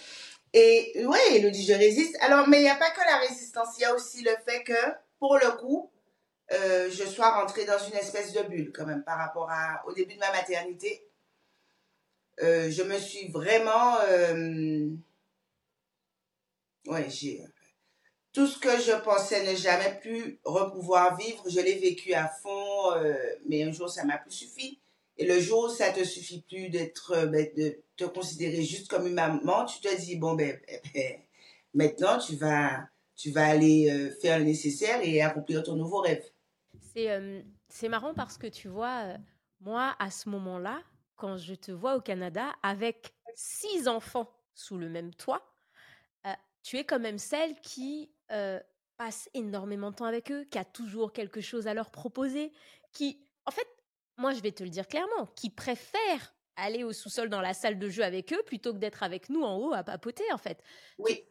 Et 0.53 0.93
oui, 1.03 1.19
il 1.31 1.51
dit, 1.51 1.65
je 1.65 1.73
résiste. 1.73 2.15
Alors, 2.21 2.47
mais 2.47 2.59
il 2.59 2.63
n'y 2.63 2.69
a 2.69 2.75
pas 2.75 2.91
que 2.91 3.01
la 3.01 3.17
résistance, 3.17 3.69
il 3.77 3.81
y 3.81 3.85
a 3.85 3.93
aussi 3.93 4.21
le 4.21 4.31
fait 4.47 4.63
que, 4.63 4.93
pour 5.19 5.37
le 5.37 5.51
coup, 5.57 5.91
euh, 6.53 6.89
je 6.91 7.03
sois 7.05 7.31
rentrée 7.31 7.65
dans 7.65 7.79
une 7.79 7.95
espèce 7.95 8.33
de 8.33 8.43
bulle 8.43 8.71
quand 8.73 8.85
même 8.85 9.03
par 9.03 9.17
rapport 9.17 9.49
à, 9.51 9.83
au 9.87 9.93
début 9.93 10.13
de 10.13 10.19
ma 10.19 10.31
maternité. 10.31 11.03
Euh, 12.41 12.69
je 12.69 12.83
me 12.83 12.97
suis 12.99 13.27
vraiment... 13.29 13.99
Euh, 14.09 14.89
ouais, 16.87 17.09
j'ai... 17.09 17.43
Tout 18.33 18.45
ce 18.45 18.59
que 18.59 18.69
je 18.79 18.95
pensais 19.01 19.51
ne 19.51 19.55
jamais 19.55 19.99
plus 19.99 20.39
repouvoir 20.43 21.17
vivre, 21.17 21.43
je 21.49 21.59
l'ai 21.59 21.79
vécu 21.79 22.13
à 22.13 22.27
fond, 22.27 22.91
euh, 22.93 23.15
mais 23.49 23.63
un 23.63 23.71
jour 23.71 23.89
ça 23.89 24.05
m'a 24.05 24.19
plus 24.19 24.31
suffi. 24.31 24.79
Et 25.17 25.25
le 25.25 25.39
jour 25.39 25.63
où 25.63 25.69
ça 25.69 25.91
te 25.91 26.03
suffit 26.03 26.43
plus 26.47 26.69
d'être, 26.69 27.25
ben, 27.25 27.49
de 27.57 27.79
te 27.95 28.03
considérer 28.03 28.61
juste 28.61 28.89
comme 28.89 29.07
une 29.07 29.15
maman, 29.15 29.65
tu 29.65 29.79
te 29.79 29.95
dis 29.99 30.17
bon 30.17 30.35
ben, 30.35 30.59
ben, 30.67 30.79
ben 30.93 31.15
maintenant 31.73 32.19
tu 32.19 32.35
vas, 32.35 32.87
tu 33.15 33.31
vas 33.31 33.47
aller 33.47 34.11
faire 34.21 34.37
le 34.37 34.45
nécessaire 34.45 34.99
et 35.01 35.19
accomplir 35.23 35.63
ton 35.63 35.75
nouveau 35.75 36.01
rêve. 36.01 36.23
C'est, 36.93 37.43
c'est 37.69 37.89
marrant 37.89 38.13
parce 38.13 38.37
que 38.37 38.45
tu 38.45 38.67
vois, 38.67 39.15
moi 39.61 39.95
à 39.97 40.11
ce 40.11 40.29
moment-là, 40.29 40.83
quand 41.17 41.37
je 41.37 41.55
te 41.55 41.71
vois 41.71 41.95
au 41.95 42.01
Canada 42.01 42.53
avec 42.63 43.13
six 43.35 43.87
enfants 43.87 44.31
sous 44.53 44.77
le 44.77 44.87
même 44.87 45.13
toit, 45.13 45.45
euh, 46.25 46.33
tu 46.63 46.77
es 46.77 46.85
quand 46.85 46.99
même 46.99 47.17
celle 47.17 47.59
qui 47.61 48.11
euh, 48.31 48.59
passe 48.95 49.29
énormément 49.33 49.91
de 49.91 49.95
temps 49.95 50.05
avec 50.05 50.31
eux, 50.31 50.45
qui 50.45 50.57
a 50.57 50.65
toujours 50.65 51.11
quelque 51.11 51.41
chose 51.41 51.67
à 51.67 51.73
leur 51.73 51.91
proposer, 51.91 52.53
qui, 52.93 53.19
en 53.45 53.51
fait, 53.51 53.67
moi, 54.17 54.33
je 54.33 54.41
vais 54.41 54.51
te 54.51 54.63
le 54.63 54.69
dire 54.69 54.87
clairement, 54.87 55.27
qui 55.35 55.49
préfèrent 55.49 56.33
aller 56.55 56.83
au 56.83 56.93
sous-sol 56.93 57.29
dans 57.29 57.41
la 57.41 57.53
salle 57.53 57.77
de 57.77 57.89
jeu 57.89 58.03
avec 58.03 58.33
eux 58.33 58.41
plutôt 58.45 58.73
que 58.73 58.79
d'être 58.79 59.03
avec 59.03 59.29
nous 59.29 59.43
en 59.43 59.57
haut 59.57 59.73
à 59.73 59.83
papoter, 59.83 60.23
en 60.33 60.37
fait. 60.37 60.63
Oui. 60.97 61.23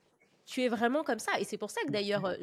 Tu, 0.45 0.63
es 0.63 0.69
vraiment 0.69 1.03
comme 1.03 1.19
ça. 1.19 1.41
Et 1.41 1.45
c'est 1.45 1.59
pour 1.59 1.71
ça 1.71 1.81
que 1.83 1.91
d'ailleurs, 1.91 2.25
euh, 2.25 2.37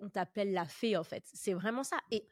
on 0.00 0.08
t'appelle 0.08 0.52
la 0.52 0.64
fée, 0.64 0.96
en 0.96 1.04
fait. 1.04 1.22
C'est 1.34 1.52
vraiment 1.52 1.84
ça. 1.84 1.98
Et 2.10 2.26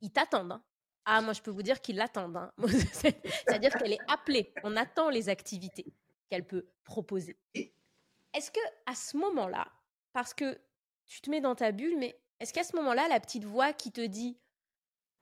ils 0.00 0.10
t'attendent. 0.10 0.52
Hein. 0.52 0.62
Ah, 1.04 1.20
moi, 1.20 1.32
je 1.32 1.42
peux 1.42 1.50
vous 1.50 1.62
dire 1.62 1.80
qu'ils 1.80 1.96
l'attendent. 1.96 2.36
Hein. 2.36 2.52
C'est-à-dire 2.92 3.72
qu'elle 3.74 3.92
est 3.92 4.10
appelée. 4.10 4.52
On 4.62 4.76
attend 4.76 5.10
les 5.10 5.28
activités 5.28 5.92
qu'elle 6.30 6.46
peut 6.46 6.66
proposer. 6.84 7.38
Est-ce 7.54 8.50
que 8.50 8.60
à 8.86 8.94
ce 8.94 9.16
moment-là, 9.16 9.70
parce 10.12 10.34
que 10.34 10.58
tu 11.06 11.20
te 11.20 11.30
mets 11.30 11.40
dans 11.40 11.54
ta 11.54 11.72
bulle, 11.72 11.98
mais 11.98 12.18
est-ce 12.40 12.52
qu'à 12.52 12.64
ce 12.64 12.74
moment-là, 12.76 13.06
la 13.08 13.20
petite 13.20 13.44
voix 13.44 13.72
qui 13.72 13.92
te 13.92 14.00
dit 14.00 14.38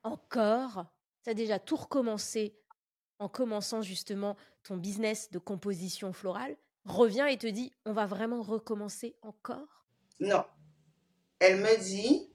encore, 0.03 0.85
tu 1.23 1.29
as 1.29 1.33
déjà 1.33 1.59
tout 1.59 1.75
recommencé 1.75 2.57
en 3.19 3.29
commençant 3.29 3.81
justement 3.81 4.35
ton 4.63 4.77
business 4.77 5.29
de 5.31 5.39
composition 5.39 6.11
florale, 6.11 6.57
revient 6.85 7.27
et 7.29 7.37
te 7.37 7.47
dit 7.47 7.71
on 7.85 7.93
va 7.93 8.05
vraiment 8.05 8.41
recommencer 8.41 9.15
encore? 9.21 9.85
Non. 10.19 10.45
Elle 11.39 11.57
me 11.57 11.83
dit 11.83 12.32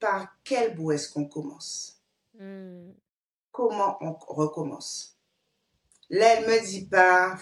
par 0.00 0.28
quel 0.42 0.74
bout 0.74 0.92
est-ce 0.92 1.12
qu'on 1.12 1.26
commence? 1.26 2.02
Mmh. 2.34 2.90
Comment 3.52 3.98
on 4.00 4.14
recommence? 4.14 5.16
Là, 6.08 6.34
elle 6.34 6.46
me 6.46 6.66
dit 6.66 6.86
pas 6.86 7.36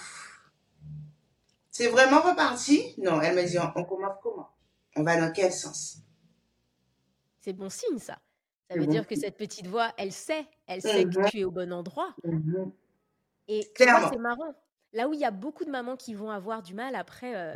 c'est 1.79 1.91
vraiment 1.91 2.21
reparti? 2.21 2.93
Non, 2.99 3.23
elle 3.23 3.37
me 3.37 3.49
dit 3.49 3.57
on 3.57 3.85
commence 3.85 4.17
comment? 4.21 4.49
On 4.97 5.05
va 5.05 5.17
dans 5.17 5.33
quel 5.33 5.53
sens? 5.53 5.99
C'est 7.39 7.53
bon 7.53 7.69
signe 7.69 8.01
ça. 8.01 8.19
Ça 8.69 8.77
veut 8.77 8.89
dire 8.89 9.07
que 9.07 9.15
cette 9.15 9.37
petite 9.37 9.69
voix, 9.69 9.93
elle 9.97 10.11
sait, 10.11 10.45
elle 10.67 10.83
sait 10.83 11.05
que 11.05 11.21
mmh 11.21 11.31
tu 11.31 11.39
es 11.39 11.45
au 11.45 11.53
bon 11.53 11.73
endroit. 11.73 12.17
Mmh 12.25 12.73
Et 13.47 13.73
c'est 13.77 13.87
marrant. 14.19 14.55
Là 14.93 15.09
où 15.09 15.15
il 15.15 15.21
y 15.21 15.25
a 15.25 15.31
beaucoup 15.31 15.65
de 15.65 15.71
mamans 15.71 15.97
qui 15.97 16.15
vont 16.15 16.31
avoir 16.33 16.63
du 16.63 16.75
mal 16.75 16.97
après, 16.97 17.37
euh, 17.37 17.55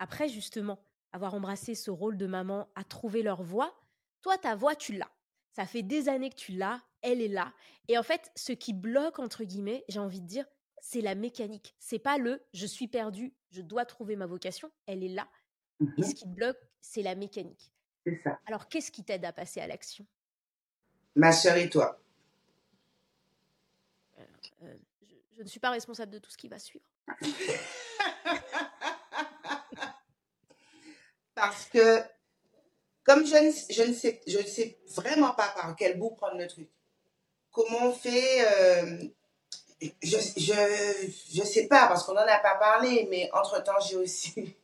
après 0.00 0.28
justement 0.28 0.80
avoir 1.12 1.34
embrassé 1.34 1.76
ce 1.76 1.92
rôle 1.92 2.16
de 2.16 2.26
maman, 2.26 2.66
à 2.74 2.82
trouver 2.82 3.22
leur 3.22 3.40
voix, 3.40 3.72
toi, 4.22 4.38
ta 4.38 4.54
voix, 4.54 4.74
tu 4.74 4.92
l'as. 4.94 5.10
Ça 5.52 5.66
fait 5.66 5.82
des 5.82 6.08
années 6.08 6.30
que 6.30 6.36
tu 6.36 6.52
l'as, 6.52 6.80
elle 7.02 7.20
est 7.20 7.28
là. 7.28 7.52
Et 7.88 7.98
en 7.98 8.02
fait, 8.02 8.30
ce 8.36 8.52
qui 8.52 8.72
bloque, 8.72 9.18
entre 9.18 9.44
guillemets, 9.44 9.84
j'ai 9.88 9.98
envie 9.98 10.20
de 10.20 10.26
dire, 10.26 10.46
c'est 10.80 11.00
la 11.00 11.14
mécanique. 11.14 11.74
C'est 11.78 11.98
pas 11.98 12.18
le 12.18 12.42
je 12.52 12.66
suis 12.66 12.88
perdu, 12.88 13.34
je 13.50 13.62
dois 13.62 13.84
trouver 13.84 14.16
ma 14.16 14.26
vocation. 14.26 14.70
Elle 14.86 15.02
est 15.02 15.08
là. 15.08 15.28
Et 15.98 16.02
ce 16.02 16.10
mmh 16.10 16.14
qui 16.14 16.24
te 16.24 16.28
bloque, 16.28 16.58
c'est 16.80 17.02
la 17.02 17.14
mécanique. 17.14 17.72
C'est 18.06 18.16
ça. 18.22 18.38
Alors, 18.46 18.68
qu'est-ce 18.68 18.90
qui 18.90 19.04
t'aide 19.04 19.24
à 19.24 19.32
passer 19.32 19.60
à 19.60 19.66
l'action? 19.66 20.06
Ma 21.16 21.32
sœur 21.32 21.56
et 21.56 21.68
toi. 21.68 22.00
Euh, 24.18 24.24
euh, 24.62 24.76
je, 25.36 25.42
ne 25.42 25.48
suis 25.48 25.60
pas 25.60 25.70
responsable 25.70 26.12
de 26.12 26.18
tout 26.18 26.30
ce 26.30 26.36
qui 26.36 26.48
va 26.48 26.58
suivre. 26.58 26.84
Parce 31.34 31.66
que, 31.68 32.02
comme 33.04 33.26
je 33.26 33.36
ne, 33.36 33.50
je 33.70 33.82
ne, 33.82 33.92
sais, 33.92 34.20
je 34.26 34.38
ne 34.38 34.46
sais 34.46 34.78
vraiment 34.94 35.30
pas 35.30 35.52
par 35.56 35.74
quel 35.78 35.98
bout 35.98 36.10
prendre 36.10 36.38
le 36.38 36.46
truc, 36.46 36.68
comment 37.50 37.88
on 37.88 37.92
fait. 37.92 38.44
Euh, 38.44 38.98
je, 40.02 40.18
je, 40.36 41.10
je 41.32 41.42
sais 41.42 41.66
pas, 41.66 41.88
parce 41.88 42.04
qu'on 42.04 42.12
n'en 42.12 42.20
a 42.20 42.38
pas 42.38 42.56
parlé, 42.56 43.08
mais 43.10 43.30
entre-temps, 43.32 43.80
j'ai 43.88 43.96
aussi 43.96 44.54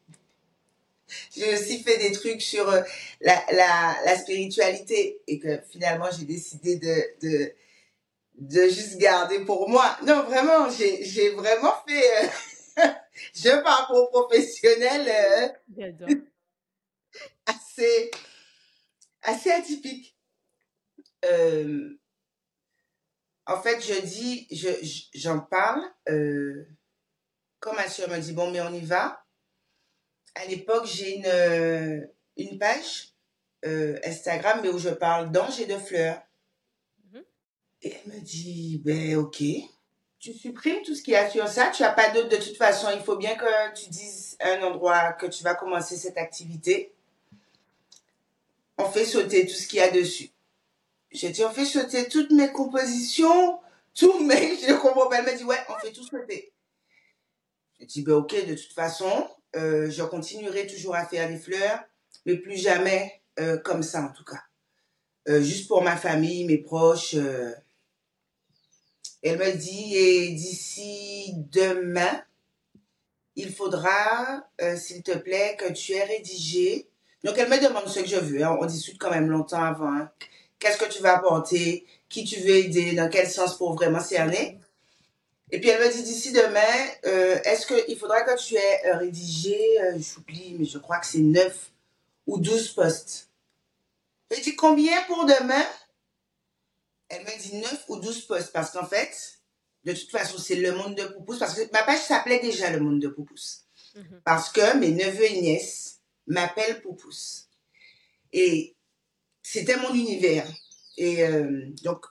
aussi 1.37 1.83
fait 1.83 1.99
des 1.99 2.13
trucs 2.13 2.43
sur 2.43 2.69
euh, 2.69 2.83
la, 3.21 3.43
la, 3.53 3.97
la, 4.05 4.19
spiritualité 4.19 5.21
et 5.27 5.39
que 5.39 5.61
finalement 5.71 6.09
j'ai 6.17 6.25
décidé 6.25 6.77
de, 6.77 7.05
de, 7.23 7.53
de, 8.39 8.69
juste 8.69 8.99
garder 8.99 9.41
pour 9.41 9.69
moi. 9.69 9.97
Non, 10.05 10.25
vraiment, 10.25 10.69
j'ai 10.71 11.31
vraiment 11.31 11.75
fait. 11.87 12.27
Euh, 12.83 12.89
je 13.35 13.63
parle 13.63 14.09
professionnel 14.11 15.55
euh, 15.79 16.15
assez, 17.47 18.11
assez 19.23 19.51
atypique. 19.51 20.17
en 23.47 23.63
fait, 23.63 23.81
je 23.81 24.01
dis, 24.05 24.49
j'en 25.15 25.37
je, 25.37 25.49
parle. 25.49 25.83
quand 27.61 27.75
ma 27.75 27.89
soeur 27.89 28.11
me 28.11 28.19
dit, 28.19 28.33
bon, 28.33 28.51
mais 28.51 28.61
on 28.61 28.73
y 28.73 28.81
va 28.81 29.27
à 30.37 30.47
l'époque, 30.47 30.87
j'ai 30.87 31.17
une, 31.17 31.27
euh, 31.27 32.01
une 32.37 32.59
page 32.59 33.15
euh, 33.65 33.99
Instagram, 34.05 34.61
mais 34.63 34.69
où 34.69 34.79
je 34.79 34.91
parle 34.91 35.33
d'anges 35.33 35.61
et 35.61 35.67
de 35.67 35.79
fleurs. 35.79 36.21
Mhm. 37.05 37.25
Et 37.83 37.95
elle 37.95 38.13
me 38.13 38.21
dit, 38.21 38.81
ben 38.85 39.17
ok, 39.17 39.43
tu 40.19 40.33
supprimes 40.33 40.83
tout 40.85 40.95
ce 40.95 41.03
qu'il 41.03 41.15
y 41.15 41.17
a 41.17 41.29
sur 41.31 41.49
ça, 41.49 41.71
tu 41.75 41.83
n'as 41.83 41.93
pas 41.93 42.11
d'autre. 42.11 42.29
De 42.29 42.37
toute 42.37 42.57
façon, 42.57 42.89
il 42.95 43.03
faut 43.03 43.17
bien 43.17 43.35
que 43.35 43.75
tu 43.75 43.89
dises 43.89 44.37
un 44.41 44.63
endroit 44.63 45.13
que 45.15 45.27
tu 45.27 45.43
vas 45.43 45.55
commencer 45.55 45.97
cette 45.97 46.19
activité. 46.19 46.93
On 48.79 48.91
fait 48.91 49.05
sauter 49.05 49.47
tout 49.47 49.55
ce 49.55 49.67
qu'il 49.67 49.79
y 49.79 49.83
a 49.83 49.91
dessus. 49.91 50.31
J'ai 51.11 51.31
dit, 51.31 51.45
on 51.45 51.51
fait 51.51 51.65
sauter 51.65 52.09
toutes 52.09 52.31
mes 52.31 52.53
compositions, 52.53 53.59
tout, 53.95 54.23
mais 54.25 54.57
je 54.57 54.75
comprends 54.81 55.09
pas. 55.09 55.21
Elle 55.21 55.33
me 55.33 55.39
dit, 55.39 55.45
ouais, 55.45 55.59
on 55.69 55.79
fait 55.79 55.93
tout 55.93 56.03
sauter. 56.05 56.53
J'ai 57.79 57.87
dit, 57.87 58.03
ben 58.03 58.15
ok, 58.15 58.47
de 58.47 58.55
toute 58.55 58.73
façon, 58.73 59.29
euh, 59.55 59.91
je 59.91 60.03
continuerai 60.03 60.67
toujours 60.67 60.95
à 60.95 61.07
faire 61.07 61.29
des 61.29 61.39
fleurs, 61.39 61.81
mais 62.25 62.37
plus 62.37 62.57
jamais 62.57 63.23
euh, 63.39 63.59
comme 63.59 63.83
ça 63.83 64.03
en 64.03 64.13
tout 64.13 64.25
cas. 64.25 64.43
Euh, 65.29 65.43
juste 65.43 65.69
pour 65.69 65.83
ma 65.83 65.97
famille, 65.97 66.45
mes 66.45 66.59
proches. 66.59 67.15
Elle 69.23 69.39
me 69.39 69.57
dit, 69.57 69.97
et 69.97 70.31
d'ici 70.31 71.35
demain, 71.51 72.23
il 73.35 73.53
faudra, 73.53 74.49
s'il 74.77 75.03
te 75.03 75.17
plaît, 75.17 75.57
que 75.59 75.73
tu 75.73 75.93
aies 75.93 76.05
rédigé. 76.05 76.89
Donc 77.27 77.37
elle 77.39 77.51
me 77.51 77.61
demande 77.61 77.89
ce 77.89 78.01
que 78.01 78.07
je 78.07 78.17
veux. 78.17 78.43
Hein? 78.45 78.57
On 78.61 78.67
discute 78.67 78.99
quand 78.99 79.11
même 79.11 79.29
longtemps 79.29 79.63
avant. 79.63 79.93
Hein. 79.93 80.09
Qu'est-ce 80.61 80.79
que 80.79 80.89
tu 80.91 81.03
vas 81.03 81.17
apporter? 81.17 81.85
Qui 82.09 82.25
tu 82.25 82.41
veux 82.41 82.57
aider? 82.57 82.93
Dans 82.93 83.11
quel 83.11 83.29
sens 83.29 83.59
pour 83.59 83.75
vraiment 83.75 84.01
cerner 84.01 84.61
et 85.53 85.61
puis 85.61 85.69
elle 85.69 85.81
me 85.81 85.93
dit 85.93 86.03
d'ici 86.03 86.33
demain, 86.33 86.61
euh, 87.05 87.39
est-ce 87.45 87.67
qu'il 87.69 87.97
faudra 87.97 88.23
que 88.23 88.37
tu 88.37 88.57
aies 88.57 88.87
euh, 88.87 88.97
rédigé, 88.97 89.81
euh, 89.81 89.97
j'oublie, 89.97 90.57
mais 90.59 90.65
je 90.65 90.79
crois 90.79 90.99
que 90.99 91.07
c'est 91.07 91.19
9 91.19 91.71
ou 92.27 92.39
12 92.39 92.73
postes. 92.73 93.29
Je 94.35 94.41
dit 94.41 94.57
combien 94.57 95.01
pour 95.05 95.25
demain? 95.25 95.65
Elle 97.09 97.23
me 97.23 97.41
dit 97.41 97.59
9 97.59 97.85
ou 97.89 97.97
12 97.99 98.23
postes 98.23 98.53
parce 98.53 98.73
qu'en 98.73 98.87
fait, 98.87 99.39
de 99.85 99.93
toute 99.93 100.11
façon, 100.11 100.37
c'est 100.37 100.57
le 100.57 100.73
monde 100.73 100.97
de 100.97 101.05
Poupous 101.05 101.39
parce 101.39 101.55
que 101.55 101.71
ma 101.73 101.85
page 101.85 102.01
s'appelait 102.01 102.41
déjà 102.41 102.71
le 102.71 102.81
monde 102.81 102.99
de 102.99 103.07
Poupous. 103.07 103.63
Mhm. 103.95 104.21
Parce 104.25 104.51
que 104.51 104.77
mes 104.79 104.91
neveux 104.91 105.31
et 105.31 105.41
nièces 105.41 105.96
m'appellent 106.27 106.81
Poupous. 106.81 107.47
Et 108.33 108.75
c'était 109.43 109.77
mon 109.77 109.95
univers. 109.95 110.47
Et 110.97 111.23
donc, 111.83 112.05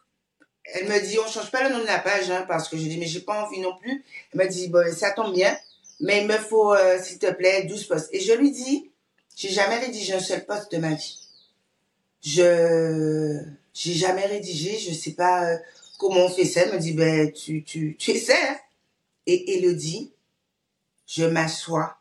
elle 0.64 0.88
me 0.88 1.00
dit, 1.00 1.18
on 1.20 1.28
change 1.28 1.52
pas 1.52 1.68
le 1.68 1.74
nom 1.74 1.82
de 1.82 1.86
la 1.86 2.00
page, 2.00 2.30
hein, 2.32 2.46
parce 2.48 2.70
que 2.70 2.78
je 2.78 2.84
dis, 2.84 2.98
mais 2.98 3.06
j'ai 3.06 3.22
pas 3.22 3.46
envie 3.46 3.60
non 3.60 3.76
plus. 3.78 4.04
Elle 4.32 4.38
m'a 4.38 4.48
dit, 4.48 4.68
bon, 4.68 4.92
ça 4.94 5.12
tombe 5.12 5.34
bien, 5.34 5.56
mais 6.00 6.22
il 6.22 6.28
me 6.28 6.38
faut, 6.38 6.74
euh, 6.74 7.02
s'il 7.02 7.20
te 7.20 7.32
plaît, 7.32 7.66
12 7.66 7.86
postes. 7.86 8.10
Et 8.14 8.20
je 8.20 8.34
lui 8.34 8.52
dis, 8.52 8.92
j'ai 9.36 9.50
jamais 9.50 9.78
rédigé 9.78 10.14
un 10.14 10.20
seul 10.20 10.46
poste 10.46 10.72
de 10.72 10.78
ma 10.78 10.94
vie. 10.94 11.20
Je, 12.24 13.40
j'ai 13.74 13.94
jamais 13.94 14.26
rédigé, 14.26 14.80
je 14.80 14.94
sais 14.94 15.12
pas 15.12 15.52
euh, 15.52 15.58
comment 16.00 16.26
on 16.26 16.30
fait 16.30 16.46
ça. 16.46 16.62
Elle 16.62 16.74
me 16.74 16.80
dit, 16.80 16.94
ben, 16.94 17.32
tu, 17.32 17.64
tu, 17.64 17.96
tu 18.00 18.12
essaies, 18.12 18.34
hein. 18.34 18.58
Et 19.28 19.60
je 21.08 21.26
m'assois 21.26 21.98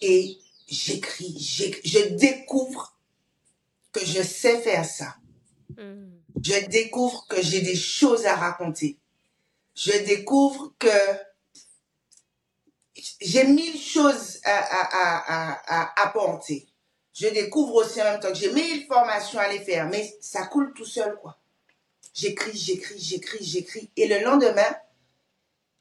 et 0.00 0.38
j'écris, 0.70 1.36
je 1.84 2.08
découvre 2.14 2.96
que 3.92 4.04
je 4.04 4.22
sais 4.22 4.60
faire 4.60 4.84
ça. 4.84 5.16
Hmm 5.76 6.10
je 6.42 6.66
découvre 6.66 7.26
que 7.28 7.42
j'ai 7.42 7.60
des 7.60 7.76
choses 7.76 8.26
à 8.26 8.36
raconter. 8.36 8.98
Je 9.74 9.92
découvre 10.04 10.72
que 10.78 10.88
j'ai 13.20 13.44
mille 13.44 13.78
choses 13.80 14.40
à, 14.44 14.56
à, 14.56 15.52
à, 15.76 15.80
à, 15.80 16.02
apporter. 16.02 16.66
Je 17.12 17.28
découvre 17.28 17.74
aussi 17.76 18.00
en 18.00 18.04
même 18.04 18.20
temps 18.20 18.28
que 18.28 18.38
j'ai 18.38 18.52
mille 18.52 18.86
formations 18.86 19.38
à 19.38 19.48
les 19.48 19.60
faire, 19.60 19.88
mais 19.88 20.16
ça 20.20 20.46
coule 20.46 20.72
tout 20.74 20.84
seul, 20.84 21.16
quoi. 21.20 21.38
J'écris, 22.14 22.56
j'écris, 22.56 22.98
j'écris, 22.98 23.44
j'écris. 23.44 23.90
Et 23.96 24.08
le 24.08 24.22
lendemain, 24.22 24.76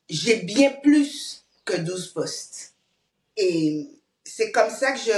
j'ai 0.10 0.38
bien 0.38 0.72
plus 0.72 1.46
que 1.66 1.76
12 1.76 2.14
postes. 2.14 2.76
Et 3.38 3.90
c'est 4.30 4.52
comme 4.52 4.70
ça 4.70 4.92
que 4.92 5.00
je, 5.00 5.12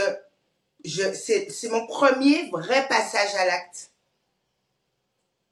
je 0.85 1.13
c'est 1.13 1.69
mon 1.69 1.85
premier 1.87 2.49
vrai 2.49 2.87
passage 2.87 3.35
à 3.35 3.45
l'acte 3.45 3.91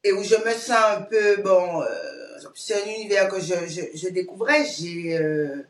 et 0.04 0.14
où 0.14 0.24
je 0.24 0.36
me 0.36 0.54
sens 0.54 0.72
un 0.72 1.02
peu, 1.02 1.38
bon, 1.38 1.82
euh, 1.82 2.40
c'est 2.56 2.82
un 2.82 2.86
univers 2.86 3.28
que 3.28 3.40
je, 3.40 3.54
je, 3.68 3.82
je 3.94 4.10
découvrais, 4.10 4.66
j'ai, 4.66 5.18
euh, 5.18 5.68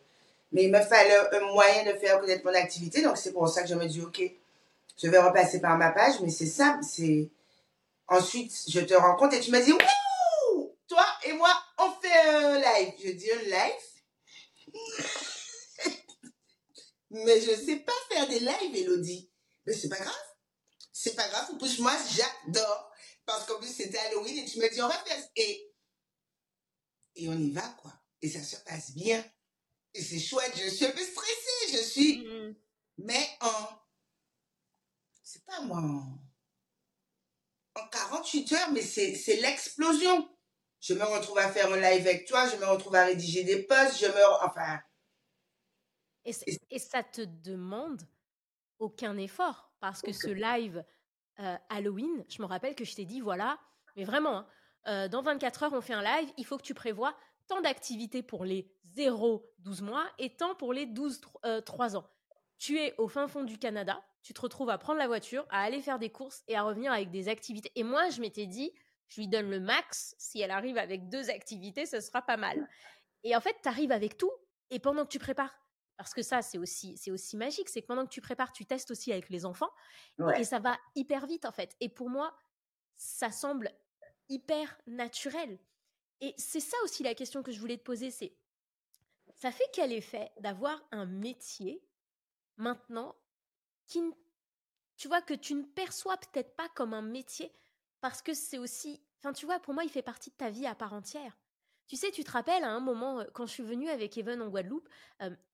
mais 0.52 0.66
il 0.66 0.72
me 0.72 0.80
fallait 0.82 1.18
un 1.34 1.52
moyen 1.52 1.92
de 1.92 1.98
faire 1.98 2.20
connaître 2.20 2.46
mon 2.46 2.54
activité, 2.54 3.02
donc 3.02 3.18
c'est 3.18 3.34
pour 3.34 3.50
ça 3.50 3.64
que 3.64 3.70
je 3.70 3.76
me 3.76 3.86
dis, 3.86 4.02
ok, 4.02 4.22
je 5.02 5.10
vais 5.10 5.18
repasser 5.18 5.60
par 5.60 5.78
ma 5.78 5.90
page, 5.90 6.20
mais 6.22 6.30
c'est 6.30 6.46
ça, 6.46 6.80
c'est, 6.84 7.30
Ensuite, 8.10 8.52
je 8.68 8.80
te 8.80 8.96
rencontre 8.96 9.36
et 9.36 9.40
tu 9.40 9.52
me 9.52 9.64
dis, 9.64 9.72
Wouh! 9.72 10.76
Toi 10.88 11.06
et 11.26 11.34
moi, 11.34 11.52
on 11.78 11.92
fait 12.02 12.20
un 12.28 12.56
live. 12.56 12.94
Je 13.04 13.12
dis 13.12 13.32
un 13.32 13.44
live? 13.44 13.86
Mais 17.12 17.42
je 17.42 17.52
sais 17.56 17.78
pas 17.78 17.94
faire 18.12 18.28
des 18.28 18.40
lives, 18.40 18.76
Elodie. 18.76 19.32
Mais 19.66 19.74
c'est 19.74 19.90
pas 19.90 20.00
grave. 20.00 20.36
C'est 20.92 21.16
pas 21.16 21.28
grave. 21.28 21.58
Pour 21.58 21.68
moi, 21.80 21.96
j'adore. 22.12 22.92
Parce 23.26 23.46
qu'en 23.46 23.60
plus, 23.60 23.74
c'était 23.74 23.98
Halloween 23.98 24.40
et 24.40 24.46
tu 24.46 24.60
me 24.60 24.70
dis, 24.70 24.82
on 24.82 24.88
va 24.88 24.98
faire. 25.06 25.24
Et, 25.36 25.74
et 27.16 27.30
on 27.30 27.38
y 27.38 27.52
va, 27.52 27.68
quoi. 27.82 27.94
Et 28.22 28.30
ça 28.30 28.44
se 28.44 28.58
passe 28.58 28.92
bien. 28.92 29.24
Et 29.94 30.04
c'est 30.04 30.20
chouette. 30.20 30.54
Je 30.56 30.70
suis 30.70 30.86
un 30.86 30.92
peu 30.92 31.04
stressée. 31.04 31.78
Je 31.78 31.84
suis. 31.84 32.24
Mm-hmm. 32.24 32.56
Mais 33.00 33.30
en. 33.42 33.70
C'est 35.24 35.46
pas 35.46 35.62
moi. 35.62 35.82
En 37.76 37.88
48 37.88 38.52
heures, 38.54 38.72
mais 38.72 38.82
c'est 38.82 39.36
l'explosion. 39.38 40.28
Je 40.82 40.94
me 40.94 41.04
retrouve 41.04 41.38
à 41.38 41.52
faire 41.52 41.72
un 41.72 41.78
live 41.78 42.08
avec 42.08 42.26
toi, 42.26 42.48
je 42.50 42.56
me 42.56 42.66
retrouve 42.66 42.96
à 42.96 43.06
rédiger 43.06 43.44
des 43.44 43.64
posts, 43.64 44.00
je 44.00 44.08
me. 44.08 44.44
Enfin. 44.44 44.80
Et, 46.30 46.60
et 46.72 46.80
ça 46.80 47.04
te 47.04 47.22
demande 47.22 48.02
aucun 48.80 49.18
effort. 49.18 49.70
Parce 49.80 50.02
que 50.02 50.12
ce 50.12 50.28
live 50.28 50.84
euh, 51.40 51.58
Halloween, 51.70 52.26
je 52.28 52.42
me 52.42 52.48
rappelle 52.48 52.76
que 52.76 52.84
je 52.84 52.96
t'ai 52.96 53.06
dit 53.06 53.22
voilà, 53.22 53.60
mais 53.96 54.04
vraiment, 54.04 54.40
hein, 54.40 54.48
euh, 54.88 55.08
dans 55.08 55.22
24 55.22 55.64
heures, 55.64 55.74
on 55.74 55.82
fait 55.82 55.94
un 55.94 56.04
live, 56.04 56.30
il 56.38 56.46
faut 56.46 56.58
que 56.58 56.64
tu 56.64 56.74
prévois 56.74 57.16
tant 57.48 57.62
d'activités 57.62 58.22
pour 58.22 58.46
les 58.46 58.70
0-12 58.96 59.82
mois 59.82 60.06
et 60.18 60.36
tant 60.36 60.56
pour 60.56 60.74
les 60.74 60.86
12-3 60.86 61.22
euh, 61.46 61.96
ans. 61.96 62.06
Tu 62.58 62.78
es 62.78 62.94
au 62.98 63.08
fin 63.08 63.28
fond 63.28 63.44
du 63.44 63.58
Canada, 63.58 64.04
tu 64.22 64.34
te 64.34 64.42
retrouves 64.42 64.70
à 64.70 64.78
prendre 64.78 65.00
la 65.00 65.08
voiture, 65.08 65.46
à 65.50 65.62
aller 65.62 65.82
faire 65.82 65.98
des 65.98 66.10
courses 66.10 66.44
et 66.48 66.58
à 66.58 66.64
revenir 66.64 66.92
avec 66.92 67.10
des 67.10 67.30
activités. 67.30 67.72
Et 67.76 67.84
moi, 67.84 68.10
je 68.10 68.20
m'étais 68.20 68.46
dit, 68.46 68.74
je 69.08 69.22
lui 69.22 69.28
donne 69.30 69.50
le 69.50 69.62
max, 69.62 70.14
si 70.18 70.42
elle 70.42 70.52
arrive 70.52 70.78
avec 70.78 71.08
deux 71.10 71.30
activités, 71.30 71.86
ce 71.86 72.02
sera 72.02 72.22
pas 72.22 72.38
mal. 72.38 72.68
Et 73.24 73.36
en 73.36 73.42
fait, 73.42 73.56
tu 73.64 73.70
arrives 73.70 73.94
avec 73.94 74.18
tout, 74.18 74.32
et 74.72 74.80
pendant 74.80 75.06
que 75.06 75.10
tu 75.10 75.20
prépares, 75.20 75.54
parce 76.00 76.14
que 76.14 76.22
ça, 76.22 76.42
c'est 76.42 76.58
aussi, 76.58 76.96
c'est 76.96 77.12
aussi 77.12 77.36
magique, 77.36 77.68
c'est 77.68 77.82
que 77.82 77.88
pendant 77.88 78.06
que 78.06 78.10
tu 78.10 78.22
prépares, 78.22 78.54
tu 78.54 78.66
testes 78.66 78.90
aussi 78.90 79.12
avec 79.12 79.28
les 79.28 79.46
enfants, 79.46 79.70
et 80.38 80.46
ça 80.46 80.58
va 80.60 80.80
hyper 80.96 81.28
vite 81.28 81.44
en 81.44 81.52
fait. 81.52 81.76
Et 81.82 81.90
pour 81.90 82.10
moi, 82.10 82.34
ça 82.96 83.32
semble 83.32 83.70
hyper 84.30 84.78
naturel. 84.88 85.60
Et 86.22 86.34
c'est 86.38 86.62
ça 86.62 86.78
aussi 86.86 87.04
la 87.04 87.16
question 87.16 87.44
que 87.44 87.52
je 87.52 87.60
voulais 87.60 87.78
te 87.78 87.84
poser, 87.84 88.12
c'est 88.12 88.34
ça 89.36 89.52
fait 89.52 89.70
quel 89.74 89.92
effet 89.92 90.32
d'avoir 90.40 90.82
un 90.92 91.06
métier 91.06 91.86
maintenant 92.56 93.14
qui, 93.86 94.02
tu 94.96 95.10
vois, 95.10 95.22
que 95.22 95.34
tu 95.34 95.54
ne 95.54 95.64
perçois 95.64 96.16
peut-être 96.16 96.56
pas 96.56 96.70
comme 96.70 96.94
un 96.94 97.02
métier 97.02 97.54
parce 98.00 98.22
que 98.22 98.34
c'est 98.34 98.58
aussi, 98.58 99.04
enfin, 99.18 99.34
tu 99.34 99.46
vois, 99.46 99.60
pour 99.60 99.74
moi, 99.74 99.84
il 99.84 99.90
fait 99.90 100.02
partie 100.02 100.30
de 100.30 100.36
ta 100.36 100.50
vie 100.50 100.66
à 100.66 100.76
part 100.76 100.94
entière. 100.94 101.38
Tu 101.90 101.98
sais, 101.98 102.12
tu 102.12 102.24
te 102.24 102.32
rappelles 102.32 102.64
à 102.64 102.70
un 102.70 102.80
moment, 102.80 103.26
quand 103.34 103.48
je 103.48 103.52
suis 103.52 103.64
venue 103.64 103.90
avec 103.90 104.16
Evan 104.16 104.44
en 104.44 104.50
Guadeloupe, 104.50 104.88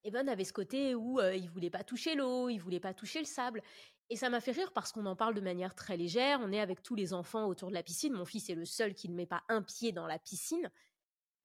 Evan 0.04 0.28
avait 0.28 0.44
ce 0.44 0.52
côté 0.52 0.94
où 0.94 1.22
il 1.22 1.50
voulait 1.50 1.70
pas 1.70 1.86
toucher 1.86 2.14
l'eau, 2.14 2.50
il 2.50 2.58
voulait 2.58 2.82
pas 2.82 2.94
toucher 2.94 3.20
le 3.20 3.26
sable. 3.26 3.64
Et 4.10 4.18
ça 4.18 4.30
m'a 4.30 4.42
fait 4.42 4.52
rire 4.52 4.74
parce 4.74 4.92
qu'on 4.92 5.06
en 5.06 5.16
parle 5.16 5.34
de 5.34 5.42
manière 5.42 5.74
très 5.74 5.96
légère. 5.96 6.40
On 6.44 6.52
est 6.52 6.60
avec 6.60 6.84
tous 6.84 6.94
les 6.94 7.14
enfants 7.14 7.48
autour 7.48 7.70
de 7.70 7.74
la 7.74 7.84
piscine. 7.84 8.14
Mon 8.14 8.26
fils 8.26 8.50
est 8.50 8.56
le 8.56 8.66
seul 8.66 8.94
qui 8.94 9.08
ne 9.08 9.16
met 9.16 9.26
pas 9.26 9.44
un 9.48 9.64
pied 9.64 9.94
dans 9.94 10.08
la 10.08 10.20
piscine. 10.20 10.70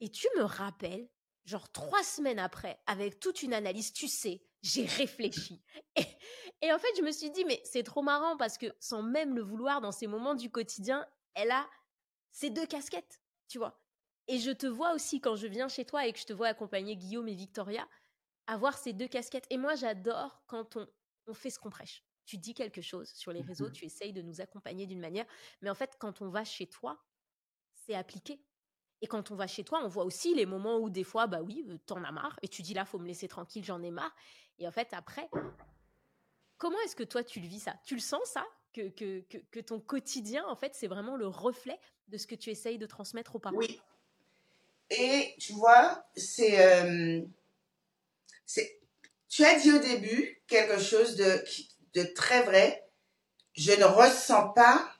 Et 0.00 0.11
tu 0.11 0.26
me 0.37 0.42
rappelles, 0.42 1.09
genre 1.44 1.70
trois 1.70 2.03
semaines 2.03 2.40
après, 2.40 2.81
avec 2.87 3.20
toute 3.20 3.42
une 3.42 3.55
analyse, 3.55 3.92
tu 3.92 4.09
sais, 4.09 4.42
j'ai 4.62 4.87
réfléchi. 4.87 5.62
Et, 6.62 6.72
en 6.72 6.79
fait, 6.79 6.94
je 6.98 7.03
me 7.03 7.12
suis 7.12 7.31
dit, 7.31 7.44
mais 7.46 7.62
c'est 7.64 7.83
trop 7.83 8.03
marrant 8.03 8.37
parce 8.37 8.59
que 8.59 8.66
sans 8.81 9.03
même 9.03 9.35
le 9.35 9.42
vouloir, 9.42 9.81
dans 9.81 9.92
ces 9.92 10.07
moments 10.07 10.35
du 10.35 10.50
quotidien, 10.50 11.07
elle 11.35 11.50
a 11.50 11.66
ces 12.33 12.50
deux 12.50 12.66
casquettes, 12.66 13.22
tu 13.48 13.57
vois. 13.57 13.81
Et 14.28 14.38
je 14.38 14.50
te 14.50 14.66
vois 14.66 14.94
aussi 14.94 15.20
quand 15.20 15.37
je 15.37 15.46
viens 15.46 15.68
chez 15.68 15.85
toi 15.85 16.06
et 16.06 16.12
que 16.12 16.18
je 16.18 16.26
te 16.26 16.33
vois 16.33 16.48
accompagner 16.48 16.96
Guillaume 16.96 17.28
et 17.28 17.35
Victoria, 17.35 17.88
avoir 18.46 18.78
ces 18.78 18.92
deux 18.92 19.09
casquettes. 19.09 19.46
Et 19.50 19.56
moi, 19.56 19.74
j'adore 19.74 20.42
quand 20.46 20.76
on, 20.76 20.87
on 21.26 21.35
fait 21.35 21.50
ce 21.50 21.59
qu'on 21.59 21.70
prêche. 21.70 22.04
Tu 22.26 22.38
dis 22.38 22.54
quelque 22.54 22.83
chose 22.83 23.11
sur 23.12 23.33
les 23.33 23.40
réseaux, 23.40 23.68
mmh 23.68 23.72
tu 23.72 23.85
essayes 23.87 24.12
de 24.12 24.22
nous 24.22 24.40
accompagner 24.40 24.87
d'une 24.87 25.00
manière, 25.00 25.26
mais 25.62 25.70
en 25.70 25.74
fait, 25.74 25.96
quand 25.98 26.22
on 26.22 26.28
va 26.28 26.44
chez 26.44 26.68
toi, 26.68 27.02
c'est 27.74 27.94
appliqué. 27.94 28.40
Et 29.02 29.06
quand 29.06 29.30
on 29.30 29.35
va 29.35 29.46
chez 29.46 29.64
toi, 29.64 29.80
on 29.83 29.88
voit 29.88 30.04
aussi 30.04 30.35
les 30.35 30.46
moments 30.46 30.78
où 30.78 30.90
des 30.90 31.04
fois, 31.04 31.26
bah 31.26 31.40
oui, 31.42 31.64
euh, 31.68 31.78
t'en 31.87 32.04
as 32.04 32.12
marre, 32.12 32.38
et 32.42 32.48
tu 32.48 32.62
dis 32.62 32.74
là, 32.74 32.85
faut 32.85 32.98
me 32.98 33.06
laisser 33.06 33.28
tranquille, 33.28 33.64
j'en 33.64 33.83
ai 33.83 33.90
marre. 33.90 34.14
Et 34.59 34.68
en 34.68 34.70
fait, 34.70 34.92
après, 34.92 35.28
comment 36.59 36.78
est-ce 36.85 36.94
que 36.94 37.02
toi, 37.02 37.24
tu 37.24 37.40
le 37.40 37.48
vis 37.48 37.61
ça? 37.61 37.74
Tu 37.85 37.94
le 37.94 38.00
sens 38.00 38.24
ça? 38.24 38.46
Que, 38.72 38.88
que, 38.90 39.20
que, 39.20 39.61
ton 39.61 39.80
quotidien, 39.80 40.46
en 40.46 40.54
fait, 40.54 40.76
c'est 40.76 40.87
vraiment 40.87 41.16
le 41.16 41.26
reflet 41.26 41.80
de 42.06 42.16
ce 42.16 42.28
que 42.28 42.37
tu 42.37 42.50
essayes 42.50 42.78
de 42.78 42.87
transmettre 42.87 43.35
aux 43.35 43.40
parents? 43.40 43.56
Oui. 43.56 43.80
Et 44.90 45.35
tu 45.38 45.53
vois, 45.53 46.05
c'est... 46.16 46.61
Euh, 46.61 47.22
tu 49.29 49.44
as 49.44 49.59
dit 49.61 49.72
au 49.72 49.79
début 49.79 50.42
quelque 50.48 50.81
chose 50.81 51.14
de, 51.14 51.44
de 51.94 52.03
très 52.03 52.42
vrai. 52.42 52.85
Je 53.55 53.72
ne 53.72 53.85
ressens 53.85 54.48
pas 54.48 54.92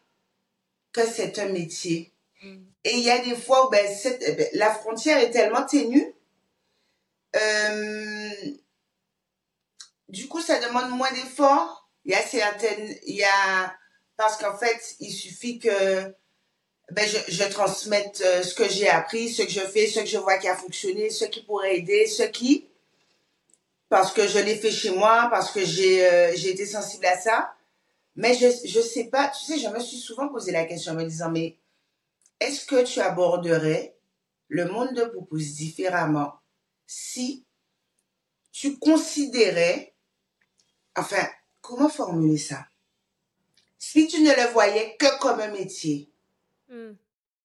que 0.92 1.05
c'est 1.05 1.38
un 1.38 1.48
métier. 1.48 2.14
Mm. 2.42 2.62
Et 2.85 2.96
il 2.96 3.00
y 3.00 3.11
a 3.11 3.18
des 3.18 3.37
fois 3.37 3.66
où 3.66 3.70
ben, 3.70 3.85
eh 4.05 4.33
ben, 4.33 4.48
la 4.55 4.72
frontière 4.72 5.18
est 5.18 5.31
tellement 5.31 5.66
ténue. 5.66 6.14
Euh, 7.37 8.31
du 10.09 10.29
coup, 10.29 10.40
ça 10.40 10.61
demande 10.61 10.90
moins 10.90 11.12
d'efforts. 11.12 11.90
Il 12.05 12.12
y 12.12 12.14
a 12.14 12.22
certaines, 12.22 12.96
il 13.07 13.16
y 13.16 13.24
a, 13.24 13.76
parce 14.16 14.37
qu'en 14.38 14.57
fait, 14.57 14.96
il 15.00 15.12
suffit 15.12 15.59
que 15.59 16.14
ben, 16.92 17.09
je, 17.09 17.33
je 17.33 17.44
transmette 17.44 18.22
euh, 18.24 18.42
ce 18.42 18.55
que 18.55 18.68
j'ai 18.68 18.88
appris, 18.88 19.31
ce 19.31 19.42
que 19.42 19.50
je 19.50 19.61
fais, 19.61 19.87
ce 19.87 20.00
que 20.00 20.07
je 20.07 20.18
vois 20.18 20.38
qui 20.38 20.48
a 20.48 20.57
fonctionné, 20.57 21.11
ce 21.11 21.24
qui 21.24 21.42
pourrait 21.42 21.76
aider, 21.79 22.07
ce 22.07 22.24
qui, 22.24 22.66
parce 23.88 24.12
que 24.12 24.26
je 24.26 24.38
l'ai 24.38 24.57
fait 24.57 24.70
chez 24.70 24.90
moi, 24.90 25.29
parce 25.31 25.50
que 25.50 25.64
j'ai 25.64 26.07
euh, 26.07 26.33
été 26.33 26.66
sensible 26.66 27.07
à 27.07 27.18
ça. 27.18 27.55
Mais 28.16 28.35
je 28.35 28.46
je 28.66 28.81
sais 28.81 29.05
pas, 29.05 29.29
tu 29.29 29.44
sais, 29.44 29.59
je 29.59 29.68
me 29.68 29.79
suis 29.79 29.96
souvent 29.96 30.29
posé 30.29 30.53
la 30.53 30.64
question 30.64 30.92
en 30.92 30.96
me 30.96 31.05
disant 31.05 31.31
mais 31.31 31.57
est-ce 32.40 32.66
que 32.66 32.83
tu 32.85 33.00
aborderais 33.00 33.94
le 34.48 34.66
monde 34.66 34.94
de 34.94 35.05
Poupouse 35.05 35.55
différemment 35.55 36.35
si 36.87 37.44
tu 38.53 38.79
considérais 38.79 39.94
enfin, 40.96 41.24
comment 41.61 41.88
formuler 41.88 42.38
ça? 42.38 42.66
Si 43.79 44.09
tu 44.09 44.22
ne 44.22 44.31
le 44.31 44.53
voyais 44.53 44.96
que 44.98 45.18
comme 45.20 45.40
un 45.40 45.53
métier 45.53 46.11
hmm. 46.70 46.92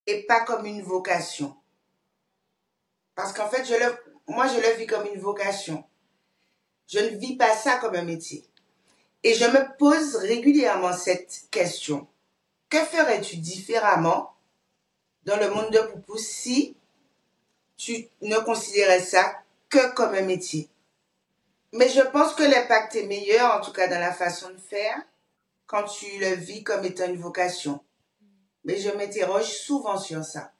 et 0.07 0.23
pas 0.23 0.41
comme 0.41 0.65
une 0.65 0.81
vocation. 0.81 1.55
Parce 3.15 3.33
qu'en 3.33 3.49
fait, 3.49 3.65
je 3.65 3.73
le 3.73 3.95
moi 4.27 4.47
je 4.47 4.59
le 4.59 4.75
vis 4.77 4.87
comme 4.87 5.05
une 5.07 5.19
vocation. 5.19 5.83
Je 6.87 6.99
ne 6.99 7.17
vis 7.17 7.35
pas 7.35 7.55
ça 7.55 7.77
comme 7.77 7.95
un 7.95 8.03
métier. 8.03 8.45
Et 9.23 9.33
je 9.33 9.45
me 9.45 9.77
pose 9.77 10.17
régulièrement 10.17 10.93
cette 10.93 11.45
question. 11.49 12.07
Que 12.69 12.77
ferais-tu 12.77 13.37
différemment 13.37 14.35
dans 15.23 15.37
le 15.37 15.49
monde 15.49 15.71
de 15.71 15.79
Poupou 15.79 16.17
si 16.17 16.75
tu 17.77 18.07
ne 18.21 18.37
considérais 18.37 19.01
ça 19.01 19.33
que 19.69 19.93
comme 19.93 20.13
un 20.13 20.21
métier? 20.21 20.69
Mais 21.73 21.89
je 21.89 22.01
pense 22.01 22.33
que 22.35 22.43
l'impact 22.43 22.95
est 22.95 23.07
meilleur, 23.07 23.55
en 23.55 23.61
tout 23.61 23.73
cas 23.73 23.87
dans 23.87 23.99
la 23.99 24.13
façon 24.13 24.49
de 24.49 24.57
faire, 24.57 25.01
quand 25.65 25.83
tu 25.83 26.05
le 26.19 26.35
vis 26.35 26.63
comme 26.63 26.85
étant 26.85 27.07
une 27.07 27.19
vocation. 27.19 27.81
Mais 28.65 28.77
je 28.77 28.89
m'interroge 28.89 29.45
souvent 29.45 29.97
sur 29.97 30.23
ça. 30.23 30.53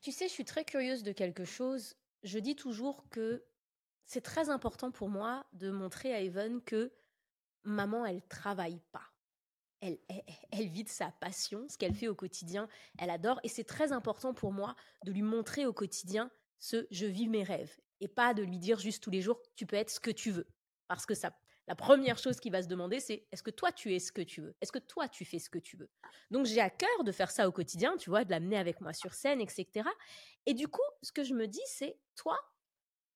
Tu 0.00 0.10
sais, 0.10 0.26
je 0.26 0.32
suis 0.32 0.46
très 0.46 0.64
curieuse 0.64 1.02
de 1.02 1.12
quelque 1.12 1.44
chose. 1.44 1.94
Je 2.22 2.38
dis 2.38 2.56
toujours 2.56 3.08
que 3.10 3.44
c'est 4.06 4.22
très 4.22 4.48
important 4.48 4.90
pour 4.90 5.08
moi 5.08 5.46
de 5.52 5.70
montrer 5.70 6.14
à 6.14 6.20
Evan 6.20 6.62
que 6.62 6.92
maman, 7.62 8.06
elle 8.06 8.22
travaille 8.22 8.80
pas. 8.90 9.12
Elle, 9.82 9.98
elle, 10.50 10.68
vit 10.68 10.84
de 10.84 10.88
sa 10.88 11.10
passion, 11.20 11.66
ce 11.68 11.76
qu'elle 11.76 11.94
fait 11.94 12.08
au 12.08 12.14
quotidien, 12.14 12.68
elle 12.98 13.10
adore. 13.10 13.38
Et 13.44 13.48
c'est 13.48 13.64
très 13.64 13.92
important 13.92 14.32
pour 14.32 14.52
moi 14.52 14.74
de 15.04 15.12
lui 15.12 15.22
montrer 15.22 15.66
au 15.66 15.72
quotidien 15.72 16.30
ce 16.58 16.86
je 16.90 17.06
vis 17.06 17.28
mes 17.28 17.44
rêves. 17.44 17.78
Et 18.00 18.08
pas 18.08 18.32
de 18.32 18.42
lui 18.42 18.58
dire 18.58 18.78
juste 18.78 19.02
tous 19.02 19.10
les 19.10 19.20
jours, 19.20 19.40
tu 19.56 19.66
peux 19.66 19.76
être 19.76 19.90
ce 19.90 20.00
que 20.00 20.10
tu 20.10 20.30
veux. 20.30 20.48
Parce 20.88 21.04
que 21.04 21.14
ça, 21.14 21.32
la 21.70 21.76
première 21.76 22.18
chose 22.18 22.40
qu'il 22.40 22.50
va 22.50 22.64
se 22.64 22.66
demander, 22.66 22.98
c'est 22.98 23.28
est-ce 23.30 23.44
que 23.44 23.50
toi 23.52 23.70
tu 23.70 23.94
es 23.94 24.00
ce 24.00 24.10
que 24.10 24.22
tu 24.22 24.40
veux? 24.40 24.56
Est-ce 24.60 24.72
que 24.72 24.80
toi 24.80 25.08
tu 25.08 25.24
fais 25.24 25.38
ce 25.38 25.48
que 25.48 25.60
tu 25.60 25.76
veux? 25.76 25.88
Donc 26.32 26.44
j'ai 26.44 26.60
à 26.60 26.68
cœur 26.68 27.04
de 27.04 27.12
faire 27.12 27.30
ça 27.30 27.46
au 27.46 27.52
quotidien, 27.52 27.96
tu 27.96 28.10
vois, 28.10 28.24
de 28.24 28.30
l'amener 28.32 28.58
avec 28.58 28.80
moi 28.80 28.92
sur 28.92 29.14
scène, 29.14 29.40
etc. 29.40 29.88
Et 30.46 30.54
du 30.54 30.66
coup, 30.66 30.82
ce 31.00 31.12
que 31.12 31.22
je 31.22 31.32
me 31.32 31.46
dis, 31.46 31.62
c'est 31.66 31.96
toi, 32.16 32.36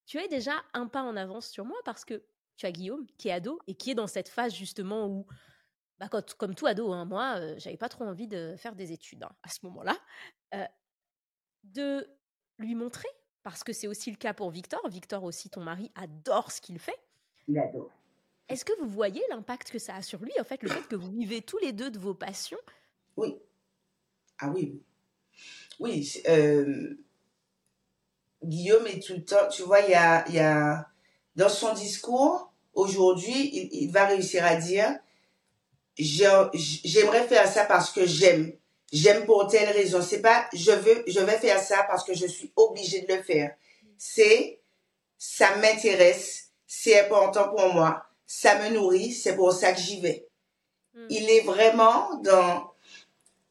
tu 0.06 0.18
es 0.18 0.28
déjà 0.28 0.52
un 0.72 0.86
pas 0.86 1.02
en 1.02 1.16
avance 1.16 1.48
sur 1.48 1.64
moi 1.64 1.76
parce 1.84 2.04
que 2.04 2.24
tu 2.56 2.64
as 2.64 2.70
Guillaume 2.70 3.08
qui 3.18 3.26
est 3.26 3.32
ado 3.32 3.58
et 3.66 3.74
qui 3.74 3.90
est 3.90 3.96
dans 3.96 4.06
cette 4.06 4.28
phase 4.28 4.54
justement 4.54 5.08
où, 5.08 5.26
bah, 5.98 6.08
comme 6.38 6.54
tout 6.54 6.66
ado, 6.66 6.92
hein, 6.92 7.06
moi, 7.06 7.34
euh, 7.38 7.56
j'avais 7.58 7.76
pas 7.76 7.88
trop 7.88 8.04
envie 8.04 8.28
de 8.28 8.54
faire 8.56 8.76
des 8.76 8.92
études 8.92 9.24
hein, 9.24 9.32
à 9.42 9.48
ce 9.48 9.58
moment-là, 9.64 9.98
euh, 10.54 10.64
de 11.64 12.08
lui 12.58 12.76
montrer, 12.76 13.08
parce 13.42 13.64
que 13.64 13.72
c'est 13.72 13.88
aussi 13.88 14.12
le 14.12 14.16
cas 14.16 14.32
pour 14.32 14.50
Victor. 14.50 14.88
Victor 14.88 15.24
aussi, 15.24 15.50
ton 15.50 15.64
mari, 15.64 15.90
adore 15.96 16.52
ce 16.52 16.60
qu'il 16.60 16.78
fait. 16.78 17.00
Est-ce 18.48 18.64
que 18.64 18.72
vous 18.80 18.88
voyez 18.88 19.22
l'impact 19.30 19.70
que 19.70 19.78
ça 19.78 19.96
a 19.96 20.02
sur 20.02 20.20
lui, 20.20 20.32
en 20.38 20.44
fait, 20.44 20.62
le 20.62 20.68
fait 20.68 20.86
que 20.86 20.96
vous 20.96 21.10
vivez 21.10 21.40
tous 21.40 21.58
les 21.58 21.72
deux 21.72 21.90
de 21.90 21.98
vos 21.98 22.14
passions? 22.14 22.58
Oui. 23.16 23.36
Ah 24.38 24.50
oui. 24.50 24.82
Oui. 25.80 26.22
Euh, 26.28 26.94
Guillaume 28.42 28.86
est 28.86 29.02
tout 29.02 29.14
le 29.14 29.24
temps, 29.24 29.48
tu 29.48 29.62
vois, 29.62 29.80
il 29.80 29.90
y 29.90 29.94
a, 29.94 30.28
y 30.30 30.38
a 30.38 30.88
dans 31.36 31.48
son 31.48 31.72
discours, 31.72 32.52
aujourd'hui, 32.74 33.50
il, 33.52 33.68
il, 33.72 33.90
va 33.90 34.06
réussir 34.06 34.44
à 34.44 34.56
dire, 34.56 34.98
j'aimerais 35.96 37.26
faire 37.26 37.48
ça 37.48 37.64
parce 37.64 37.90
que 37.90 38.06
j'aime. 38.06 38.52
J'aime 38.92 39.24
pour 39.24 39.48
telle 39.48 39.70
raison. 39.70 40.02
C'est 40.02 40.20
pas, 40.20 40.46
je 40.52 40.70
veux, 40.70 41.02
je 41.08 41.20
vais 41.20 41.38
faire 41.38 41.58
ça 41.58 41.84
parce 41.88 42.04
que 42.04 42.14
je 42.14 42.26
suis 42.26 42.52
obligée 42.54 43.00
de 43.02 43.14
le 43.14 43.22
faire. 43.22 43.56
C'est, 43.98 44.60
ça 45.18 45.56
m'intéresse, 45.56 46.50
c'est 46.66 47.00
important 47.00 47.48
pour 47.48 47.72
moi, 47.72 48.06
ça 48.26 48.58
me 48.58 48.74
nourrit, 48.74 49.12
c'est 49.12 49.36
pour 49.36 49.52
ça 49.52 49.72
que 49.72 49.80
j'y 49.80 50.00
vais. 50.00 50.28
Hmm. 50.94 51.06
Il 51.10 51.28
est 51.30 51.42
vraiment 51.42 52.16
dans, 52.20 52.72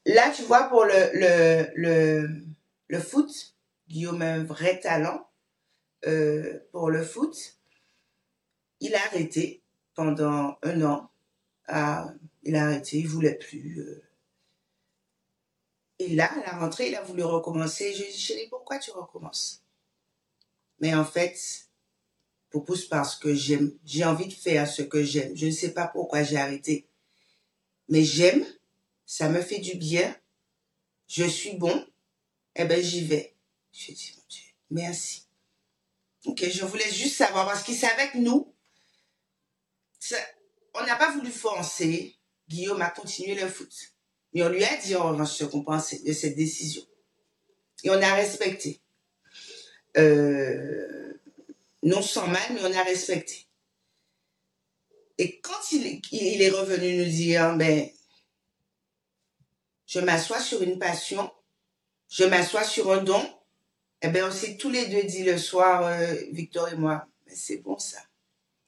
là, 0.06 0.32
tu 0.32 0.44
vois, 0.44 0.64
pour 0.64 0.86
le, 0.86 1.12
le, 1.14 1.72
le, 1.76 2.46
le 2.88 3.00
foot, 3.00 3.56
Guillaume 3.88 4.22
a 4.22 4.34
un 4.34 4.44
vrai 4.44 4.80
talent 4.80 5.30
euh, 6.08 6.60
pour 6.72 6.90
le 6.90 7.04
foot. 7.04 7.58
Il 8.80 8.96
a 8.96 9.06
arrêté 9.06 9.62
pendant 9.94 10.58
un 10.64 10.82
an. 10.82 11.10
Ah, 11.68 12.14
il 12.44 12.56
a 12.56 12.66
arrêté, 12.66 12.98
il 12.98 13.08
voulait 13.08 13.36
plus. 13.36 13.80
Euh. 13.80 14.04
Et 16.00 16.16
là, 16.16 16.30
à 16.34 16.52
la 16.52 16.60
rentrée, 16.60 16.90
il 16.90 16.96
a 16.96 17.02
voulu 17.02 17.24
recommencer. 17.24 17.94
Je 17.94 18.00
lui 18.00 18.10
ai 18.10 18.12
dit, 18.12 18.20
chérie, 18.20 18.48
pourquoi 18.50 18.80
tu 18.80 18.92
recommences? 18.92 19.64
Mais 20.80 20.94
en 20.94 21.06
fait, 21.06 21.63
pour 22.54 22.66
parce 22.88 23.16
que 23.16 23.34
j'aime. 23.34 23.72
J'ai 23.84 24.06
envie 24.06 24.28
de 24.28 24.34
faire 24.34 24.70
ce 24.70 24.84
que 24.84 25.04
j'aime. 25.04 25.36
Je 25.36 25.48
ne 25.48 25.52
sais 25.52 25.74
pas 25.74 25.88
pourquoi 25.88 26.22
j'ai 26.22 26.38
arrêté. 26.38 26.88
Mais 27.90 28.04
j'aime, 28.04 28.46
ça 29.08 29.28
me 29.28 29.42
fait 29.42 29.58
du 29.58 29.76
bien. 29.76 30.16
Je 31.08 31.24
suis 31.24 31.58
bon. 31.58 31.84
Eh 32.56 32.66
ben, 32.66 32.82
j'y 32.82 33.06
vais. 33.06 33.36
Je 33.72 33.92
dis, 33.92 34.14
mon 34.16 34.24
Dieu, 34.30 34.44
merci. 34.70 35.26
Ok, 36.26 36.48
je 36.48 36.64
voulais 36.64 36.92
juste 36.92 37.16
savoir, 37.16 37.48
parce 37.48 37.64
qu'il 37.64 37.76
savait 37.76 38.12
que 38.12 38.20
nous, 38.20 38.54
on 40.76 40.86
n'a 40.86 40.96
pas 40.96 41.12
voulu 41.12 41.32
forcer. 41.32 42.16
Guillaume 42.48 42.84
a 42.84 42.92
continué 42.92 43.34
le 43.34 43.48
foot. 43.48 43.74
Mais 44.34 44.44
on 44.44 44.50
lui 44.50 44.64
a 44.64 44.78
dit 44.78 44.96
en 44.96 45.10
revanche 45.10 45.34
ce 45.34 45.46
qu'on 45.46 45.64
pensait 45.64 46.04
de 46.06 46.14
cette 46.14 46.36
décision. 46.36 46.84
Et 47.84 47.90
on 47.90 48.00
a 48.00 48.14
respecté. 48.14 48.80
Euh, 49.98 51.14
non 51.84 52.02
sans 52.02 52.28
mal, 52.28 52.42
mais 52.52 52.62
on 52.64 52.78
a 52.78 52.84
respecté. 52.84 53.48
Et 55.18 55.40
quand 55.42 55.72
il, 55.72 56.42
est 56.42 56.50
revenu 56.50 56.98
nous 56.98 57.10
dire, 57.10 57.56
ben, 57.56 57.88
je 59.86 60.00
m'assois 60.00 60.40
sur 60.40 60.64
une 60.64 60.80
passion, 60.80 61.32
je 62.10 62.24
m'assois 62.24 62.64
sur 62.64 62.92
un 62.92 63.04
don, 63.04 63.24
eh 64.02 64.08
bien, 64.08 64.28
on 64.28 64.32
s'est 64.32 64.58
tous 64.58 64.70
les 64.70 64.88
deux 64.88 65.04
dit 65.04 65.24
le 65.24 65.38
soir, 65.38 65.86
euh, 65.86 66.16
Victor 66.32 66.70
et 66.70 66.76
moi, 66.76 67.06
mais 67.28 67.36
c'est 67.36 67.58
bon 67.58 67.78
ça. 67.78 68.00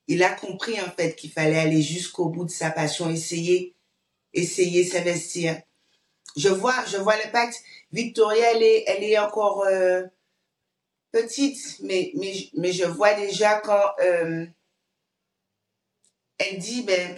Il 0.07 0.23
a 0.23 0.29
compris 0.29 0.79
en 0.79 0.91
fait 0.91 1.15
qu'il 1.15 1.31
fallait 1.31 1.59
aller 1.59 1.81
jusqu'au 1.81 2.29
bout 2.29 2.45
de 2.45 2.51
sa 2.51 2.69
passion, 2.69 3.09
essayer, 3.09 3.73
essayer 4.33 4.83
s'investir. 4.85 5.59
Je 6.37 6.49
vois, 6.49 6.85
je 6.85 6.97
vois 6.97 7.17
l'impact. 7.17 7.61
Victoria, 7.91 8.51
elle 8.53 8.63
est, 8.63 8.83
elle 8.87 9.03
est 9.03 9.17
encore 9.17 9.63
euh, 9.63 10.03
petite, 11.19 11.79
mais, 11.81 12.11
mais, 12.15 12.33
mais 12.55 12.71
je 12.71 12.85
vois 12.85 13.13
déjà 13.13 13.59
quand 13.59 13.91
euh, 14.01 14.45
elle 16.37 16.57
dit, 16.57 16.83
ben, 16.83 17.17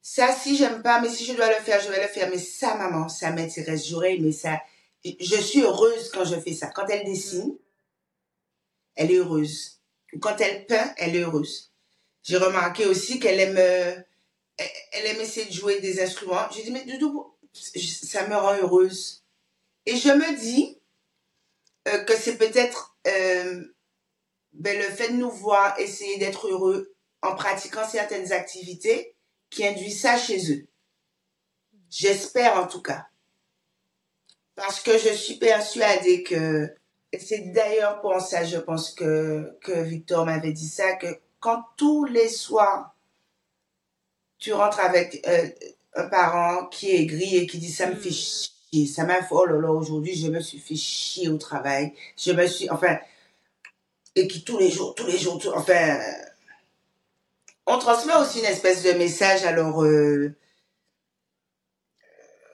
ça, 0.00 0.32
si 0.32 0.56
j'aime 0.56 0.82
pas, 0.82 1.00
mais 1.00 1.08
si 1.08 1.24
je 1.24 1.34
dois 1.34 1.48
le 1.48 1.62
faire, 1.62 1.80
je 1.80 1.90
vais 1.90 2.02
le 2.02 2.08
faire. 2.08 2.30
Mais 2.30 2.38
ça, 2.38 2.74
maman, 2.74 3.08
ça 3.08 3.30
m'intéresse. 3.32 3.88
J'aurais 3.88 4.14
aimé 4.14 4.32
ça 4.32 4.60
je 5.04 5.40
suis 5.40 5.62
heureuse 5.62 6.10
quand 6.10 6.24
je 6.24 6.38
fais 6.38 6.52
ça. 6.52 6.68
Quand 6.68 6.86
elle 6.88 7.04
dessine, 7.04 7.56
elle 8.94 9.10
est 9.10 9.16
heureuse. 9.16 9.80
Quand 10.20 10.40
elle 10.40 10.66
peint, 10.66 10.92
elle 10.96 11.16
est 11.16 11.20
heureuse. 11.20 11.72
J'ai 12.22 12.36
remarqué 12.36 12.86
aussi 12.86 13.18
qu'elle 13.18 13.40
aime, 13.40 13.56
euh, 13.56 13.96
elle 14.92 15.06
aime 15.06 15.20
essayer 15.20 15.46
de 15.46 15.52
jouer 15.52 15.80
des 15.80 16.02
instruments. 16.02 16.50
J'ai 16.54 16.64
dit, 16.64 16.70
mais 16.70 16.84
Doudou, 16.84 17.32
ça 17.52 18.26
me 18.28 18.36
rend 18.36 18.56
heureuse. 18.56 19.24
Et 19.86 19.96
je 19.96 20.08
me 20.08 20.38
dis 20.38 20.78
euh, 21.88 22.04
que 22.04 22.14
c'est 22.14 22.36
peut-être 22.36 22.89
euh, 23.06 23.64
ben, 24.52 24.78
le 24.78 24.84
fait 24.84 25.10
de 25.10 25.16
nous 25.16 25.30
voir 25.30 25.78
essayer 25.78 26.18
d'être 26.18 26.48
heureux 26.48 26.94
en 27.22 27.34
pratiquant 27.34 27.86
certaines 27.86 28.32
activités 28.32 29.14
qui 29.50 29.66
induit 29.66 29.92
ça 29.92 30.16
chez 30.16 30.52
eux. 30.52 30.66
J'espère 31.90 32.56
en 32.56 32.66
tout 32.66 32.82
cas. 32.82 33.06
Parce 34.54 34.80
que 34.80 34.98
je 34.98 35.12
suis 35.12 35.36
persuadée 35.36 36.22
que, 36.22 36.72
c'est 37.18 37.52
d'ailleurs 37.52 38.00
pour 38.00 38.20
ça, 38.20 38.44
je 38.44 38.58
pense 38.58 38.92
que, 38.92 39.58
que 39.62 39.72
Victor 39.72 40.26
m'avait 40.26 40.52
dit 40.52 40.68
ça, 40.68 40.94
que 40.94 41.06
quand 41.40 41.64
tous 41.76 42.04
les 42.04 42.28
soirs, 42.28 42.94
tu 44.38 44.52
rentres 44.52 44.80
avec 44.80 45.26
euh, 45.26 45.48
un 45.94 46.08
parent 46.08 46.66
qui 46.66 46.90
est 46.90 47.06
gris 47.06 47.36
et 47.36 47.46
qui 47.46 47.58
dit 47.58 47.72
ça 47.72 47.86
me 47.86 47.96
fait 47.96 48.10
mm. 48.10 48.12
Ça 48.86 49.04
m'a 49.04 49.22
fait, 49.22 49.28
oh 49.32 49.46
là 49.46 49.60
là, 49.60 49.70
aujourd'hui, 49.70 50.14
je 50.14 50.28
me 50.28 50.40
suis 50.40 50.58
fait 50.58 50.76
chier 50.76 51.28
au 51.28 51.38
travail, 51.38 51.92
je 52.16 52.32
me 52.32 52.46
suis, 52.46 52.70
enfin, 52.70 52.98
et 54.14 54.28
qui 54.28 54.44
tous 54.44 54.58
les 54.58 54.70
jours, 54.70 54.94
tous 54.94 55.06
les 55.06 55.18
jours, 55.18 55.40
enfin, 55.56 55.98
on 57.66 57.78
transmet 57.78 58.14
aussi 58.16 58.40
une 58.40 58.46
espèce 58.46 58.82
de 58.82 58.92
message, 58.92 59.44
alors, 59.44 59.82
euh, 59.84 60.34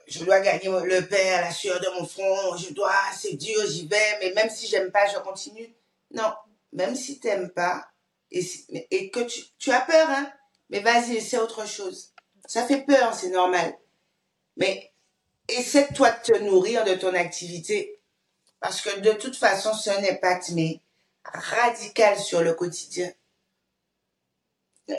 je 0.07 0.23
dois 0.23 0.39
gagner 0.39 0.69
le 0.69 1.05
pain 1.07 1.37
à 1.37 1.41
la 1.41 1.51
sueur 1.51 1.79
de 1.79 1.99
mon 1.99 2.05
front, 2.05 2.57
je 2.57 2.73
dois, 2.73 2.93
c'est 3.15 3.33
dur, 3.33 3.61
j'y 3.67 3.87
vais, 3.87 4.19
mais 4.21 4.33
même 4.33 4.49
si 4.49 4.67
j'aime 4.67 4.91
pas, 4.91 5.07
je 5.07 5.19
continue. 5.19 5.73
Non, 6.11 6.33
même 6.73 6.95
si 6.95 7.19
t'aimes 7.19 7.49
pas, 7.49 7.89
et, 8.31 8.43
et 8.91 9.09
que 9.11 9.19
tu, 9.21 9.41
tu 9.57 9.71
as 9.71 9.81
peur, 9.81 10.07
hein, 10.09 10.31
mais 10.69 10.79
vas-y, 10.79 11.21
c'est 11.21 11.37
autre 11.37 11.67
chose. 11.67 12.13
Ça 12.45 12.65
fait 12.65 12.85
peur, 12.85 13.13
c'est 13.13 13.29
normal. 13.29 13.73
Mais 14.55 14.91
essaie 15.47 15.87
toi 15.93 16.11
de 16.11 16.33
te 16.33 16.37
nourrir 16.39 16.83
de 16.83 16.95
ton 16.95 17.13
activité, 17.13 17.99
parce 18.59 18.81
que 18.81 18.99
de 18.99 19.11
toute 19.11 19.35
façon, 19.35 19.73
c'est 19.73 19.91
un 19.91 20.03
impact, 20.03 20.51
mais 20.51 20.81
radical 21.23 22.17
sur 22.17 22.41
le 22.41 22.53
quotidien. 22.53 23.11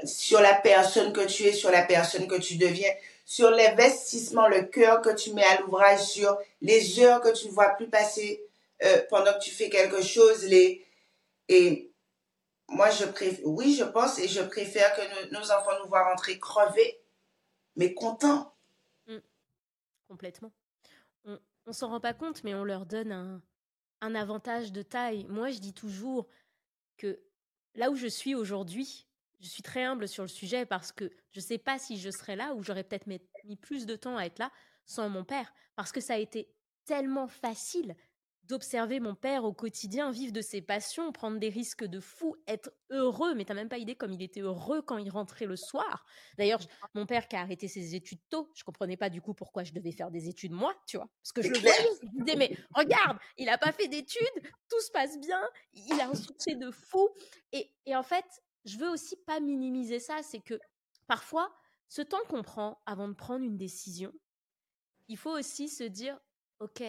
Sur 0.05 0.41
la 0.41 0.55
personne 0.55 1.13
que 1.13 1.25
tu 1.27 1.45
es, 1.45 1.53
sur 1.53 1.71
la 1.71 1.83
personne 1.83 2.29
que 2.29 2.37
tu 2.37 2.57
deviens 2.57 2.93
sur 3.29 3.51
l'investissement, 3.51 4.49
le 4.49 4.63
cœur 4.63 5.03
que 5.03 5.15
tu 5.15 5.35
mets 5.35 5.45
à 5.45 5.61
l'ouvrage, 5.61 6.01
sur 6.01 6.39
les 6.63 6.99
heures 6.99 7.21
que 7.21 7.29
tu 7.29 7.49
ne 7.49 7.53
vois 7.53 7.69
plus 7.77 7.87
passer 7.87 8.43
euh, 8.83 9.03
pendant 9.11 9.35
que 9.35 9.41
tu 9.41 9.51
fais 9.51 9.69
quelque 9.69 10.03
chose. 10.03 10.47
Et 11.49 11.93
moi, 12.69 12.89
je 12.89 13.05
préfère, 13.05 13.45
oui, 13.45 13.77
je 13.79 13.85
pense, 13.85 14.19
et 14.19 14.29
je 14.29 14.41
préfère 14.41 14.97
que 14.97 15.31
nos, 15.31 15.51
enfants 15.53 15.79
nous 15.83 15.91
voient 15.91 16.09
rentrer 16.09 16.39
crevés, 16.39 16.99
mais 17.77 17.93
contents. 17.93 18.51
Complètement. 20.09 20.53
On 21.25 21.39
ne 21.67 21.73
s'en 21.73 21.89
rend 21.89 22.01
pas 22.01 22.15
compte, 22.15 22.45
mais 22.45 22.55
on 22.55 22.65
leur 22.65 22.87
donne 22.87 23.13
un, 23.13 23.43
un 24.01 24.15
avantage 24.15 24.73
de 24.73 24.83
taille. 24.83 25.27
Moi, 25.29 25.51
je 25.51 25.59
dis 25.59 25.75
toujours 25.75 26.29
que 26.97 27.21
là 27.75 27.91
où 27.91 27.97
je 27.97 28.07
suis 28.07 28.35
aujourd'hui, 28.35 29.07
je 29.41 29.49
suis 29.49 29.63
très 29.63 29.85
humble 29.85 30.09
sur 30.09 30.23
le 30.25 30.29
sujet 30.29 30.67
parce 30.67 30.93
que 30.93 31.11
je 31.33 31.41
ne 31.41 31.45
sais 31.45 31.59
pas 31.59 31.79
si 31.79 31.99
je 31.99 32.11
serais 32.11 32.37
là 32.37 32.55
ou 32.55 32.63
j'aurais 32.63 32.85
peut-être 32.85 33.07
mis 33.07 33.21
plus 33.57 33.87
de 33.87 33.97
temps 33.97 34.17
à 34.17 34.25
être 34.25 34.39
là 34.39 34.51
sans 34.87 35.09
mon 35.09 35.25
père. 35.25 35.53
Parce 35.77 35.93
que 35.93 36.01
ça 36.01 36.15
a 36.15 36.19
été 36.19 36.55
tellement 36.85 37.29
facile 37.29 37.95
d'observer 38.49 38.99
mon 38.99 39.15
père 39.15 39.45
au 39.45 39.53
quotidien 39.53 40.11
vivre 40.11 40.33
de 40.33 40.41
ses 40.41 40.63
passions, 40.63 41.13
prendre 41.13 41.39
des 41.39 41.51
risques 41.51 41.85
de 41.85 42.01
fou, 42.01 42.35
être 42.47 42.73
heureux. 42.91 43.35
Mais 43.35 43.45
t'as 43.45 43.55
même 43.55 43.69
pas 43.69 43.79
idée 43.79 43.95
comme 43.95 44.13
il 44.13 44.23
était 44.23 44.41
heureux 44.41 44.81
quand 44.83 44.97
il 44.97 45.11
rentrait 45.11 45.45
le 45.45 45.57
soir. 45.57 46.07
D'ailleurs, 46.39 46.61
mon 46.95 47.05
père 47.05 47.29
qui 47.29 47.37
a 47.37 47.41
arrêté 47.41 47.69
ses 47.69 47.95
études 47.95 48.21
tôt, 48.31 48.51
je 48.55 48.65
comprenais 48.65 48.97
pas 48.97 49.11
du 49.11 49.21
coup 49.21 49.35
pourquoi 49.35 49.65
je 49.65 49.73
devais 49.73 49.93
faire 49.93 50.11
des 50.11 50.29
études 50.29 50.53
moi, 50.53 50.75
tu 50.87 50.97
vois. 50.97 51.09
Parce 51.23 51.33
que 51.33 51.43
je 51.43 51.51
le 51.51 51.59
voyais, 51.59 51.77
je 52.03 52.07
me 52.07 52.25
disais, 52.25 52.37
mais 52.37 52.57
regarde, 52.75 53.19
il 53.37 53.49
a 53.51 53.59
pas 53.59 53.73
fait 53.73 53.89
d'études, 53.89 54.43
tout 54.69 54.81
se 54.81 54.91
passe 54.91 55.19
bien, 55.21 55.43
il 55.75 56.01
a 56.01 56.09
un 56.09 56.15
succès 56.15 56.55
de 56.55 56.71
fou. 56.71 57.09
Et, 57.53 57.71
et 57.85 57.95
en 57.95 58.03
fait, 58.03 58.25
je 58.65 58.79
veux 58.79 58.89
aussi 58.89 59.17
pas 59.17 59.41
minimiser 59.41 60.01
ça, 60.01 60.23
c'est 60.23 60.41
que 60.41 60.59
parfois, 61.07 61.55
ce 61.89 62.01
temps 62.01 62.25
qu'on 62.29 62.43
prend 62.43 62.81
avant 62.87 63.09
de 63.09 63.15
prendre 63.15 63.45
une 63.45 63.59
décision, 63.59 64.13
il 65.09 65.17
faut 65.19 65.37
aussi 65.37 65.69
se 65.69 65.85
dire, 65.85 66.19
OK, 66.61 66.83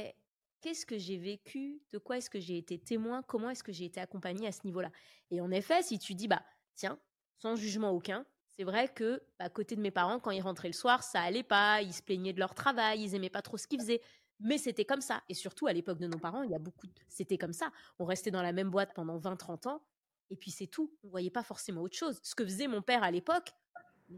qu'est-ce 0.61 0.85
que 0.85 0.97
j'ai 0.97 1.17
vécu, 1.17 1.81
de 1.91 1.97
quoi 1.97 2.17
est-ce 2.17 2.29
que 2.29 2.39
j'ai 2.39 2.57
été 2.57 2.77
témoin, 2.77 3.21
comment 3.23 3.49
est-ce 3.49 3.63
que 3.63 3.71
j'ai 3.71 3.85
été 3.85 3.99
accompagné 3.99 4.47
à 4.47 4.51
ce 4.51 4.61
niveau-là. 4.65 4.91
Et 5.31 5.41
en 5.41 5.51
effet, 5.51 5.81
si 5.81 5.99
tu 5.99 6.15
dis, 6.15 6.27
bah, 6.27 6.43
tiens, 6.75 6.99
sans 7.37 7.55
jugement 7.55 7.91
aucun, 7.91 8.25
c'est 8.47 8.63
vrai 8.63 8.89
que, 8.93 9.21
bah, 9.37 9.45
à 9.45 9.49
côté 9.49 9.75
de 9.75 9.81
mes 9.81 9.91
parents, 9.91 10.19
quand 10.19 10.31
ils 10.31 10.41
rentraient 10.41 10.69
le 10.69 10.73
soir, 10.73 11.03
ça 11.03 11.21
allait 11.21 11.43
pas, 11.43 11.81
ils 11.81 11.93
se 11.93 12.01
plaignaient 12.01 12.33
de 12.33 12.39
leur 12.39 12.53
travail, 12.53 13.01
ils 13.01 13.15
aimaient 13.15 13.29
pas 13.29 13.41
trop 13.41 13.57
ce 13.57 13.67
qu'ils 13.67 13.79
faisaient. 13.79 14.01
Mais 14.41 14.57
c'était 14.57 14.85
comme 14.85 15.01
ça. 15.01 15.21
Et 15.29 15.33
surtout, 15.33 15.67
à 15.67 15.73
l'époque 15.73 15.99
de 15.99 16.07
nos 16.07 16.17
parents, 16.17 16.43
il 16.43 16.51
y 16.51 16.55
a 16.55 16.59
beaucoup 16.59 16.87
C'était 17.09 17.37
comme 17.37 17.53
ça. 17.53 17.71
On 17.99 18.05
restait 18.05 18.31
dans 18.31 18.41
la 18.41 18.53
même 18.53 18.69
boîte 18.69 18.93
pendant 18.93 19.17
20-30 19.17 19.67
ans 19.67 19.81
et 20.29 20.35
puis 20.35 20.51
c'est 20.51 20.67
tout. 20.67 20.93
On 21.03 21.09
voyait 21.09 21.29
pas 21.29 21.43
forcément 21.43 21.81
autre 21.81 21.97
chose. 21.97 22.19
Ce 22.23 22.35
que 22.35 22.43
faisait 22.43 22.67
mon 22.67 22.81
père 22.81 23.03
à 23.03 23.11
l'époque, 23.11 23.51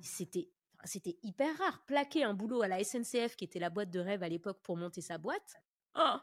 c'était 0.01 0.49
c'était 0.83 1.17
hyper 1.21 1.55
rare. 1.57 1.83
Plaquer 1.85 2.23
un 2.23 2.33
boulot 2.33 2.63
à 2.63 2.67
la 2.67 2.83
SNCF, 2.83 3.35
qui 3.35 3.43
était 3.43 3.59
la 3.59 3.69
boîte 3.69 3.91
de 3.91 3.99
rêve 3.99 4.23
à 4.23 4.29
l'époque 4.29 4.59
pour 4.63 4.77
monter 4.77 5.01
sa 5.01 5.19
boîte, 5.19 5.61
oh, 5.95 6.17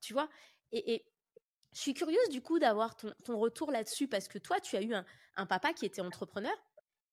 tu 0.00 0.12
vois? 0.12 0.28
Et, 0.72 1.04
je 1.74 1.80
suis 1.80 1.94
curieuse 1.94 2.28
du 2.28 2.42
coup 2.42 2.58
d'avoir 2.58 2.94
ton, 2.96 3.38
retour 3.38 3.70
là-dessus 3.70 4.06
parce 4.06 4.28
que 4.28 4.38
toi, 4.38 4.60
tu 4.60 4.76
as 4.76 4.82
eu 4.82 4.94
un, 4.94 5.46
papa 5.46 5.72
qui 5.72 5.86
était 5.86 6.02
entrepreneur 6.02 6.52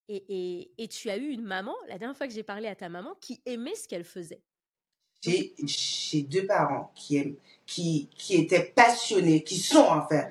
et, 0.10 0.88
tu 0.90 1.10
as 1.10 1.18
eu 1.18 1.30
une 1.30 1.44
maman, 1.44 1.76
la 1.88 1.98
dernière 1.98 2.18
fois 2.18 2.28
que 2.28 2.34
j'ai 2.34 2.44
parlé 2.44 2.68
à 2.68 2.76
ta 2.76 2.90
maman, 2.90 3.16
qui 3.22 3.42
aimait 3.46 3.76
ce 3.76 3.88
qu'elle 3.88 4.04
faisait. 4.04 4.42
J'ai 5.22 6.24
deux 6.24 6.46
parents 6.46 6.92
qui, 6.96 7.18
aiment, 7.18 7.36
qui, 7.66 8.10
qui 8.18 8.36
étaient 8.36 8.64
passionnés, 8.64 9.44
qui 9.44 9.60
sont 9.60 9.80
en 9.80 10.08
fait. 10.08 10.30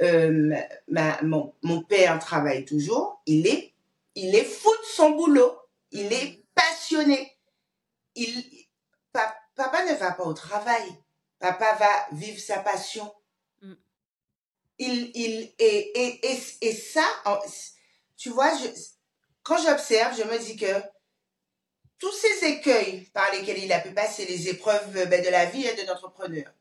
Euh, 0.00 0.54
ma, 0.88 1.22
mon, 1.22 1.54
mon, 1.62 1.82
père 1.82 2.18
travaille 2.18 2.64
toujours, 2.64 3.22
il 3.26 3.46
est, 3.46 3.72
il 4.14 4.34
est 4.34 4.44
fou 4.44 4.70
de 4.70 4.86
son 4.86 5.10
boulot, 5.10 5.54
il 5.92 6.12
est 6.12 6.38
mm. 6.38 6.42
passionné. 6.54 7.36
Il, 8.14 8.42
papa 9.12 9.84
ne 9.84 9.94
va 9.94 10.12
pas 10.12 10.24
au 10.24 10.32
travail, 10.32 10.82
papa 11.42 11.74
va 11.74 12.06
vivre 12.12 12.40
sa 12.40 12.60
passion. 12.60 13.12
Mm. 13.60 13.74
Il, 14.78 15.10
il, 15.14 15.54
et, 15.58 15.92
et, 16.00 16.32
et, 16.32 16.40
et 16.60 16.72
ça, 16.72 17.04
tu 18.16 18.30
vois, 18.30 18.50
je, 18.56 18.68
quand 19.42 19.58
j'observe, 19.58 20.16
je 20.16 20.22
me 20.22 20.38
dis 20.38 20.56
que 20.56 20.82
tous 21.98 22.12
ces 22.12 22.46
écueils 22.46 23.02
par 23.12 23.30
lesquels 23.32 23.62
il 23.62 23.72
a 23.72 23.80
pu 23.80 23.92
passer 23.92 24.24
les 24.24 24.48
épreuves 24.48 25.08
ben, 25.08 25.22
de 25.22 25.28
la 25.28 25.46
vie 25.46 25.66
et 25.66 25.74
de 25.74 25.86
l'entrepreneur, 25.86 26.52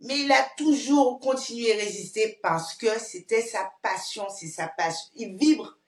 mais 0.00 0.18
il 0.20 0.32
a 0.32 0.46
toujours 0.56 1.20
continué 1.20 1.72
à 1.72 1.76
résister 1.76 2.38
parce 2.42 2.74
que 2.74 2.98
c'était 2.98 3.42
sa 3.42 3.72
passion, 3.82 4.28
c'est 4.28 4.48
sa 4.48 4.68
passion. 4.68 5.08
Il 5.14 5.36
vibre. 5.36 5.78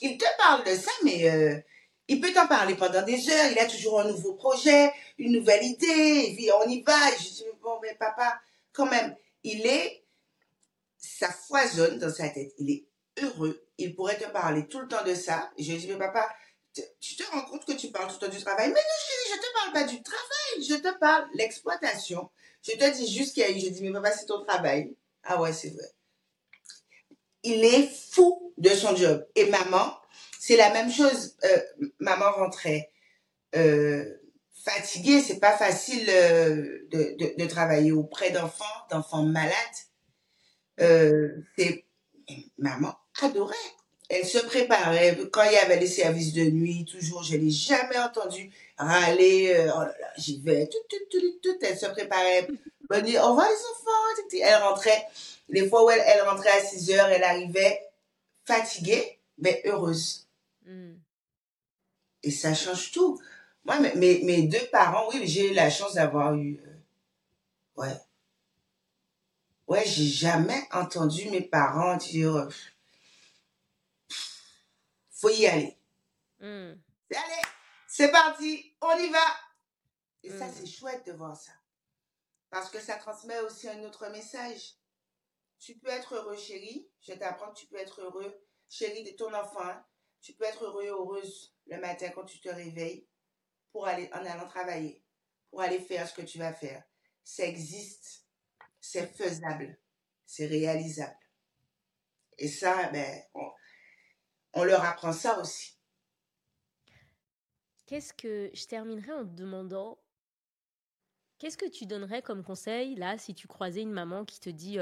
Il 0.00 0.18
te 0.18 0.24
parle 0.38 0.64
de 0.64 0.74
ça, 0.74 0.90
mais 1.04 1.28
euh, 1.28 1.60
il 2.08 2.20
peut 2.20 2.32
t'en 2.32 2.46
parler 2.46 2.74
pendant 2.74 3.02
des 3.02 3.28
heures. 3.30 3.50
Il 3.52 3.58
a 3.58 3.66
toujours 3.66 4.00
un 4.00 4.04
nouveau 4.04 4.34
projet, 4.34 4.92
une 5.18 5.32
nouvelle 5.32 5.64
idée. 5.64 6.50
On 6.64 6.68
y 6.68 6.82
va. 6.82 7.10
je 7.18 7.28
dis, 7.28 7.44
bon, 7.62 7.78
mais 7.82 7.94
papa, 7.94 8.40
quand 8.72 8.86
même, 8.86 9.16
il 9.42 9.66
est, 9.66 10.04
ça 10.98 11.30
foisonne 11.30 11.98
dans 11.98 12.12
sa 12.12 12.28
tête. 12.28 12.52
Il 12.58 12.70
est 12.70 12.84
heureux. 13.22 13.66
Il 13.78 13.94
pourrait 13.94 14.18
te 14.18 14.28
parler 14.28 14.66
tout 14.68 14.80
le 14.80 14.88
temps 14.88 15.04
de 15.04 15.14
ça. 15.14 15.50
Je 15.58 15.72
lui 15.72 15.78
dis, 15.78 15.88
mais 15.88 15.98
papa, 15.98 16.28
tu 17.00 17.16
te 17.16 17.22
rends 17.30 17.44
compte 17.44 17.64
que 17.64 17.72
tu 17.72 17.90
parles 17.90 18.08
tout 18.08 18.18
le 18.20 18.26
temps 18.26 18.36
du 18.36 18.42
travail? 18.42 18.68
Mais 18.68 18.74
non, 18.74 18.80
chérie, 18.80 19.34
je 19.34 19.40
te 19.40 19.52
parle 19.54 19.72
pas 19.72 19.84
du 19.84 20.02
travail. 20.02 20.68
Je 20.68 20.74
te 20.74 20.98
parle 20.98 21.28
l'exploitation. 21.34 22.30
Je 22.62 22.72
te 22.72 22.96
dis 22.96 23.12
juste 23.12 23.34
qu'il 23.34 23.42
y 23.42 23.46
a 23.46 23.50
eu, 23.50 23.60
je 23.60 23.68
dis, 23.68 23.82
mais 23.82 23.92
papa, 23.92 24.12
c'est 24.12 24.26
ton 24.26 24.44
travail. 24.44 24.94
Ah 25.22 25.40
ouais, 25.40 25.52
c'est 25.52 25.70
vrai. 25.70 25.90
Il 27.42 27.64
est 27.64 27.88
fou 27.88 28.52
de 28.58 28.70
son 28.70 28.94
job. 28.96 29.26
Et 29.34 29.46
maman, 29.46 29.98
c'est 30.46 30.56
la 30.56 30.70
même 30.74 30.92
chose. 30.92 31.36
Euh, 31.44 31.58
maman 32.00 32.30
rentrait 32.32 32.90
euh, 33.56 34.04
fatiguée. 34.62 35.22
C'est 35.22 35.40
pas 35.40 35.56
facile 35.56 36.06
euh, 36.10 36.86
de, 36.90 37.46
travailler 37.46 37.92
auprès 37.92 38.30
d'enfants, 38.30 38.64
d'enfants 38.90 39.22
malades. 39.22 39.56
C'est 41.56 41.86
maman 42.58 42.94
adorait. 43.22 43.54
Elle 44.10 44.26
se 44.26 44.36
préparait 44.36 45.16
quand 45.32 45.44
il 45.44 45.52
y 45.52 45.56
avait 45.56 45.80
les 45.80 45.86
services 45.86 46.34
de 46.34 46.44
nuit. 46.44 46.84
Toujours, 46.84 47.22
je 47.22 47.38
l'ai 47.38 47.50
jamais 47.50 47.98
entendu 47.98 48.50
râler. 48.76 49.66
oh 49.74 49.80
là, 49.80 49.94
j'y 50.18 50.42
vais. 50.42 50.66
Tout, 50.66 50.76
tout, 50.90 50.96
tout, 51.10 51.38
tout, 51.42 51.58
Elle 51.62 51.78
se 51.78 51.86
préparait 51.86 52.48
Bonne 52.90 53.06
nuit, 53.06 53.16
au 53.16 53.30
revoir 53.30 53.48
les 53.48 53.56
enfants. 53.56 54.42
Elle 54.42 54.62
rentrait, 54.62 55.06
les 55.48 55.66
fois 55.66 55.86
où 55.86 55.90
elle, 55.90 56.20
rentrait 56.28 56.50
à 56.50 56.62
6 56.62 56.90
heures, 56.90 57.08
elle 57.08 57.24
arrivait 57.24 57.80
fatiguée, 58.44 59.18
mais 59.38 59.62
heureuse. 59.64 60.24
Hmm. 60.64 60.96
Et 62.22 62.30
ça 62.30 62.54
change 62.54 62.90
tout. 62.92 63.20
Moi, 63.64 63.78
mes, 63.80 64.22
mes 64.24 64.42
deux 64.42 64.66
parents, 64.70 65.08
oui, 65.10 65.26
j'ai 65.26 65.50
eu 65.50 65.54
la 65.54 65.70
chance 65.70 65.94
d'avoir 65.94 66.34
eu. 66.34 66.60
Euh, 66.64 66.76
ouais. 67.76 68.00
Ouais, 69.66 69.84
j'ai 69.86 70.06
jamais 70.06 70.62
entendu 70.72 71.30
mes 71.30 71.40
parents 71.40 71.96
dire. 71.96 72.36
Euh, 72.36 72.48
faut 75.10 75.30
y 75.30 75.46
aller. 75.46 75.78
Hmm. 76.40 76.74
Allez, 77.10 77.42
c'est 77.86 78.10
parti, 78.10 78.74
on 78.80 78.98
y 78.98 79.08
va. 79.08 79.24
Et 80.22 80.30
ça, 80.30 80.46
hmm. 80.46 80.52
c'est 80.54 80.66
chouette 80.66 81.06
de 81.06 81.12
voir 81.12 81.36
ça. 81.36 81.52
Parce 82.50 82.70
que 82.70 82.80
ça 82.80 82.96
transmet 82.96 83.40
aussi 83.40 83.68
un 83.68 83.82
autre 83.84 84.08
message. 84.10 84.74
Tu 85.58 85.74
peux 85.76 85.88
être 85.88 86.14
heureux, 86.14 86.36
chérie. 86.36 86.86
Je 87.00 87.14
t'apprends 87.14 87.50
que 87.50 87.58
tu 87.58 87.66
peux 87.66 87.78
être 87.78 88.02
heureux, 88.02 88.38
chérie, 88.68 89.04
de 89.04 89.16
ton 89.16 89.32
enfant. 89.32 89.74
Tu 90.24 90.32
peux 90.32 90.44
être 90.44 90.64
heureux, 90.64 90.86
heureuse 90.86 91.54
le 91.66 91.78
matin 91.78 92.08
quand 92.14 92.24
tu 92.24 92.40
te 92.40 92.48
réveilles 92.48 93.06
pour 93.72 93.86
aller 93.86 94.08
en 94.14 94.24
allant 94.24 94.48
travailler, 94.48 95.04
pour 95.50 95.60
aller 95.60 95.78
faire 95.78 96.08
ce 96.08 96.14
que 96.14 96.22
tu 96.22 96.38
vas 96.38 96.54
faire. 96.54 96.82
Ça 97.22 97.44
existe. 97.44 98.26
C'est 98.80 99.06
faisable. 99.14 99.78
C'est 100.24 100.46
réalisable. 100.46 101.18
Et 102.38 102.48
ça, 102.48 102.88
ben, 102.90 103.22
on, 104.54 104.64
leur 104.64 104.82
apprend 104.82 105.12
ça 105.12 105.38
aussi. 105.38 105.78
Qu'est-ce 107.84 108.14
que 108.14 108.50
je 108.54 108.66
terminerai 108.66 109.12
en 109.12 109.26
te 109.26 109.34
demandant 109.34 110.02
Qu'est-ce 111.36 111.58
que 111.58 111.68
tu 111.68 111.84
donnerais 111.84 112.22
comme 112.22 112.42
conseil, 112.42 112.94
là, 112.94 113.18
si 113.18 113.34
tu 113.34 113.46
croisais 113.46 113.82
une 113.82 113.92
maman 113.92 114.24
qui 114.24 114.40
te 114.40 114.48
dit 114.48 114.78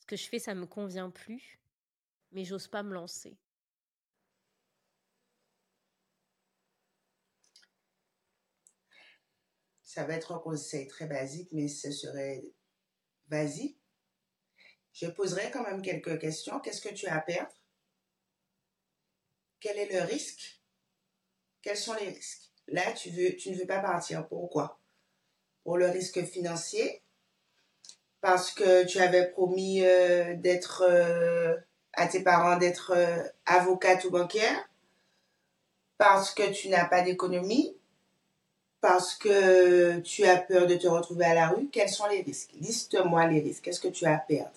Ce 0.00 0.06
que 0.06 0.16
je 0.16 0.28
fais, 0.28 0.40
ça 0.40 0.56
me 0.56 0.66
convient 0.66 1.10
plus, 1.10 1.60
mais 2.32 2.44
j'ose 2.44 2.66
pas 2.66 2.82
me 2.82 2.92
lancer? 2.92 3.38
Ça 9.92 10.04
va 10.04 10.14
être 10.14 10.32
un 10.32 10.38
conseil 10.38 10.88
très 10.88 11.04
basique, 11.04 11.50
mais 11.52 11.68
ce 11.68 11.90
serait 11.90 12.46
basique. 13.26 13.78
Je 14.94 15.06
poserai 15.06 15.50
quand 15.50 15.64
même 15.64 15.82
quelques 15.82 16.18
questions. 16.18 16.60
Qu'est-ce 16.60 16.80
que 16.80 16.94
tu 16.94 17.06
as 17.08 17.16
à 17.16 17.20
perdre? 17.20 17.52
Quel 19.60 19.76
est 19.76 19.92
le 19.92 20.00
risque? 20.00 20.62
Quels 21.60 21.76
sont 21.76 21.92
les 21.92 22.08
risques? 22.08 22.50
Là, 22.68 22.90
tu, 22.92 23.10
veux, 23.10 23.36
tu 23.36 23.50
ne 23.50 23.56
veux 23.56 23.66
pas 23.66 23.80
partir. 23.80 24.26
Pourquoi? 24.28 24.80
Pour 25.62 25.76
le 25.76 25.90
risque 25.90 26.24
financier. 26.24 27.02
Parce 28.22 28.50
que 28.50 28.86
tu 28.86 28.98
avais 28.98 29.30
promis 29.30 29.84
euh, 29.84 30.34
d'être 30.36 30.84
euh, 30.88 31.54
à 31.92 32.06
tes 32.06 32.22
parents 32.22 32.56
d'être 32.56 32.92
euh, 32.96 33.22
avocate 33.44 34.06
ou 34.06 34.10
banquière, 34.10 34.70
parce 35.98 36.32
que 36.32 36.50
tu 36.50 36.70
n'as 36.70 36.86
pas 36.86 37.02
d'économie, 37.02 37.76
parce 38.82 39.14
que 39.14 40.00
tu 40.00 40.24
as 40.24 40.36
peur 40.36 40.66
de 40.66 40.74
te 40.74 40.88
retrouver 40.88 41.24
à 41.24 41.34
la 41.34 41.48
rue. 41.48 41.68
Quels 41.68 41.88
sont 41.88 42.06
les 42.08 42.20
risques? 42.20 42.50
Liste-moi 42.60 43.28
les 43.28 43.40
risques. 43.40 43.62
Qu'est-ce 43.62 43.80
que 43.80 43.88
tu 43.88 44.04
as 44.04 44.16
à 44.16 44.18
perdre? 44.18 44.50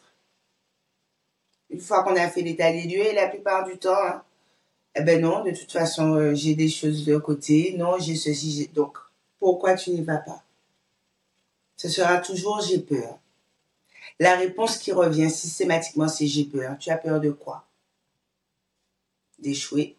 Une 1.69 1.79
fois 1.79 2.03
qu'on 2.03 2.15
a 2.15 2.27
fait 2.27 2.41
l'état 2.41 2.71
des 2.71 2.83
lieux, 2.83 3.05
et 3.05 3.13
la 3.13 3.27
plupart 3.27 3.65
du 3.65 3.77
temps, 3.77 3.93
hein, 3.93 4.23
eh 4.95 5.01
ben 5.01 5.21
non, 5.21 5.43
de 5.43 5.51
toute 5.51 5.71
façon, 5.71 6.33
j'ai 6.33 6.55
des 6.55 6.69
choses 6.69 7.05
de 7.05 7.17
côté. 7.17 7.75
Non, 7.77 7.99
j'ai 7.99 8.15
ceci. 8.15 8.67
Donc, 8.73 8.97
pourquoi 9.39 9.75
tu 9.75 9.91
n'y 9.91 10.01
vas 10.01 10.17
pas? 10.17 10.43
Ce 11.77 11.87
sera 11.87 12.17
toujours 12.17 12.61
j'ai 12.61 12.79
peur. 12.79 13.19
La 14.19 14.37
réponse 14.37 14.77
qui 14.77 14.91
revient 14.91 15.29
systématiquement, 15.29 16.07
c'est 16.07 16.25
j'ai 16.25 16.45
peur. 16.45 16.77
Tu 16.79 16.89
as 16.89 16.97
peur 16.97 17.19
de 17.19 17.29
quoi? 17.29 17.67
D'échouer. 19.37 19.95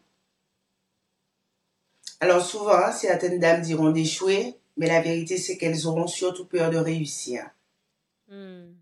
Alors 2.20 2.44
souvent, 2.44 2.92
certaines 2.92 3.38
dames 3.38 3.62
diront 3.62 3.90
d'échouer, 3.90 4.56
mais 4.76 4.86
la 4.86 5.00
vérité, 5.00 5.36
c'est 5.36 5.56
qu'elles 5.56 5.86
auront 5.86 6.06
surtout 6.06 6.46
peur 6.46 6.70
de 6.70 6.78
réussir. 6.78 7.48
Hmm. 8.28 8.72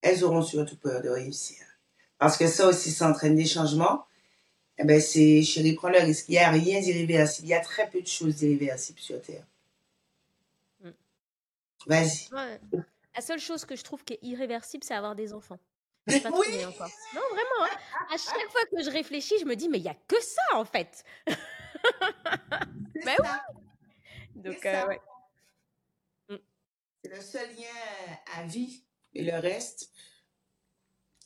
Elles 0.00 0.24
auront 0.24 0.42
surtout 0.42 0.76
peur 0.76 1.02
de 1.02 1.08
réussir. 1.08 1.58
Parce 2.18 2.36
que 2.36 2.46
ça 2.46 2.68
aussi, 2.68 2.90
ça 2.90 3.08
entraîne 3.08 3.34
des 3.34 3.44
changements. 3.44 4.06
Eh 4.78 4.84
ben, 4.84 5.00
c'est, 5.00 5.42
chérie, 5.42 5.74
prends 5.74 5.90
le 5.90 5.98
risque. 5.98 6.28
Il 6.28 6.32
n'y 6.32 6.38
a 6.38 6.50
rien 6.50 6.80
d'irréversible. 6.80 7.48
Il 7.48 7.50
y 7.50 7.54
a 7.54 7.60
très 7.60 7.88
peu 7.88 8.00
de 8.00 8.06
choses 8.06 8.42
irréversibles 8.42 9.00
sur 9.00 9.20
Terre. 9.20 9.44
Vas-y. 11.86 12.28
La 13.14 13.20
seule 13.20 13.40
chose 13.40 13.64
que 13.64 13.76
je 13.76 13.82
trouve 13.82 14.04
qui 14.04 14.14
est 14.14 14.20
irréversible, 14.22 14.84
c'est 14.84 14.94
avoir 14.94 15.14
des 15.14 15.32
enfants. 15.32 15.58
oui. 16.08 16.16
Non, 16.16 16.30
vraiment. 16.30 17.62
Hein. 17.64 17.76
À 18.12 18.16
chaque 18.16 18.50
fois 18.50 18.62
que 18.70 18.82
je 18.82 18.90
réfléchis, 18.90 19.34
je 19.40 19.44
me 19.44 19.54
dis, 19.54 19.68
mais 19.68 19.78
il 19.78 19.82
n'y 19.82 19.88
a 19.88 19.96
que 20.08 20.20
ça, 20.20 20.42
en 20.54 20.64
fait. 20.64 21.04
Ben 23.04 23.16
oui. 23.18 23.28
Donc, 24.34 24.66
euh, 24.66 24.86
ouais. 24.86 25.00
C'est 27.02 27.10
le 27.10 27.20
seul 27.20 27.48
lien 27.56 28.16
à 28.36 28.44
vie. 28.44 28.84
Et 29.14 29.24
le 29.24 29.38
reste, 29.38 29.90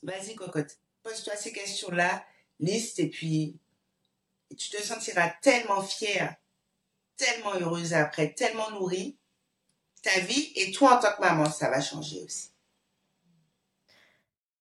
vas-y, 0.02 0.34
cocotte. 0.34 0.78
Pose-toi 1.02 1.36
ces 1.36 1.52
questions-là, 1.52 2.26
liste, 2.58 2.98
et 2.98 3.08
puis 3.08 3.60
tu 4.58 4.70
te 4.70 4.82
sentiras 4.82 5.30
tellement 5.40 5.82
fière, 5.82 6.36
tellement 7.16 7.54
heureuse 7.54 7.94
après, 7.94 8.34
tellement 8.34 8.70
nourrie 8.72 9.16
ta 10.06 10.20
vie 10.20 10.52
et 10.54 10.70
toi 10.70 10.96
en 10.96 11.00
tant 11.00 11.16
que 11.16 11.20
maman, 11.20 11.50
ça 11.50 11.68
va 11.68 11.80
changer 11.80 12.22
aussi. 12.22 12.52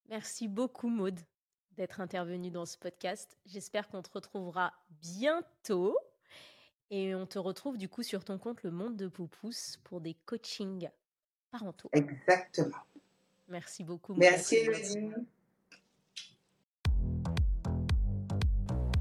Merci 0.10 0.48
beaucoup 0.48 0.90
Maude 0.90 1.20
d'être 1.78 2.02
intervenue 2.02 2.52
dans 2.52 2.66
ce 2.66 2.78
podcast. 2.78 3.38
J'espère 3.46 3.88
qu'on 3.90 4.02
te 4.02 4.10
retrouvera 4.14 4.74
bientôt. 5.02 5.98
Et 6.92 7.16
on 7.16 7.26
te 7.26 7.40
retrouve 7.40 7.78
du 7.78 7.90
coup 7.90 8.04
sur 8.04 8.24
ton 8.24 8.38
compte 8.38 8.64
Le 8.64 8.72
Monde 8.72 8.96
de 8.96 9.08
Poupous 9.08 9.78
pour 9.84 10.02
des 10.02 10.14
coachings 10.26 10.90
parentaux. 11.52 11.90
Exactement. 11.94 12.78
Merci 13.48 13.84
beaucoup. 13.84 14.14
Merci, 14.16 14.56
Elodie. 14.58 15.12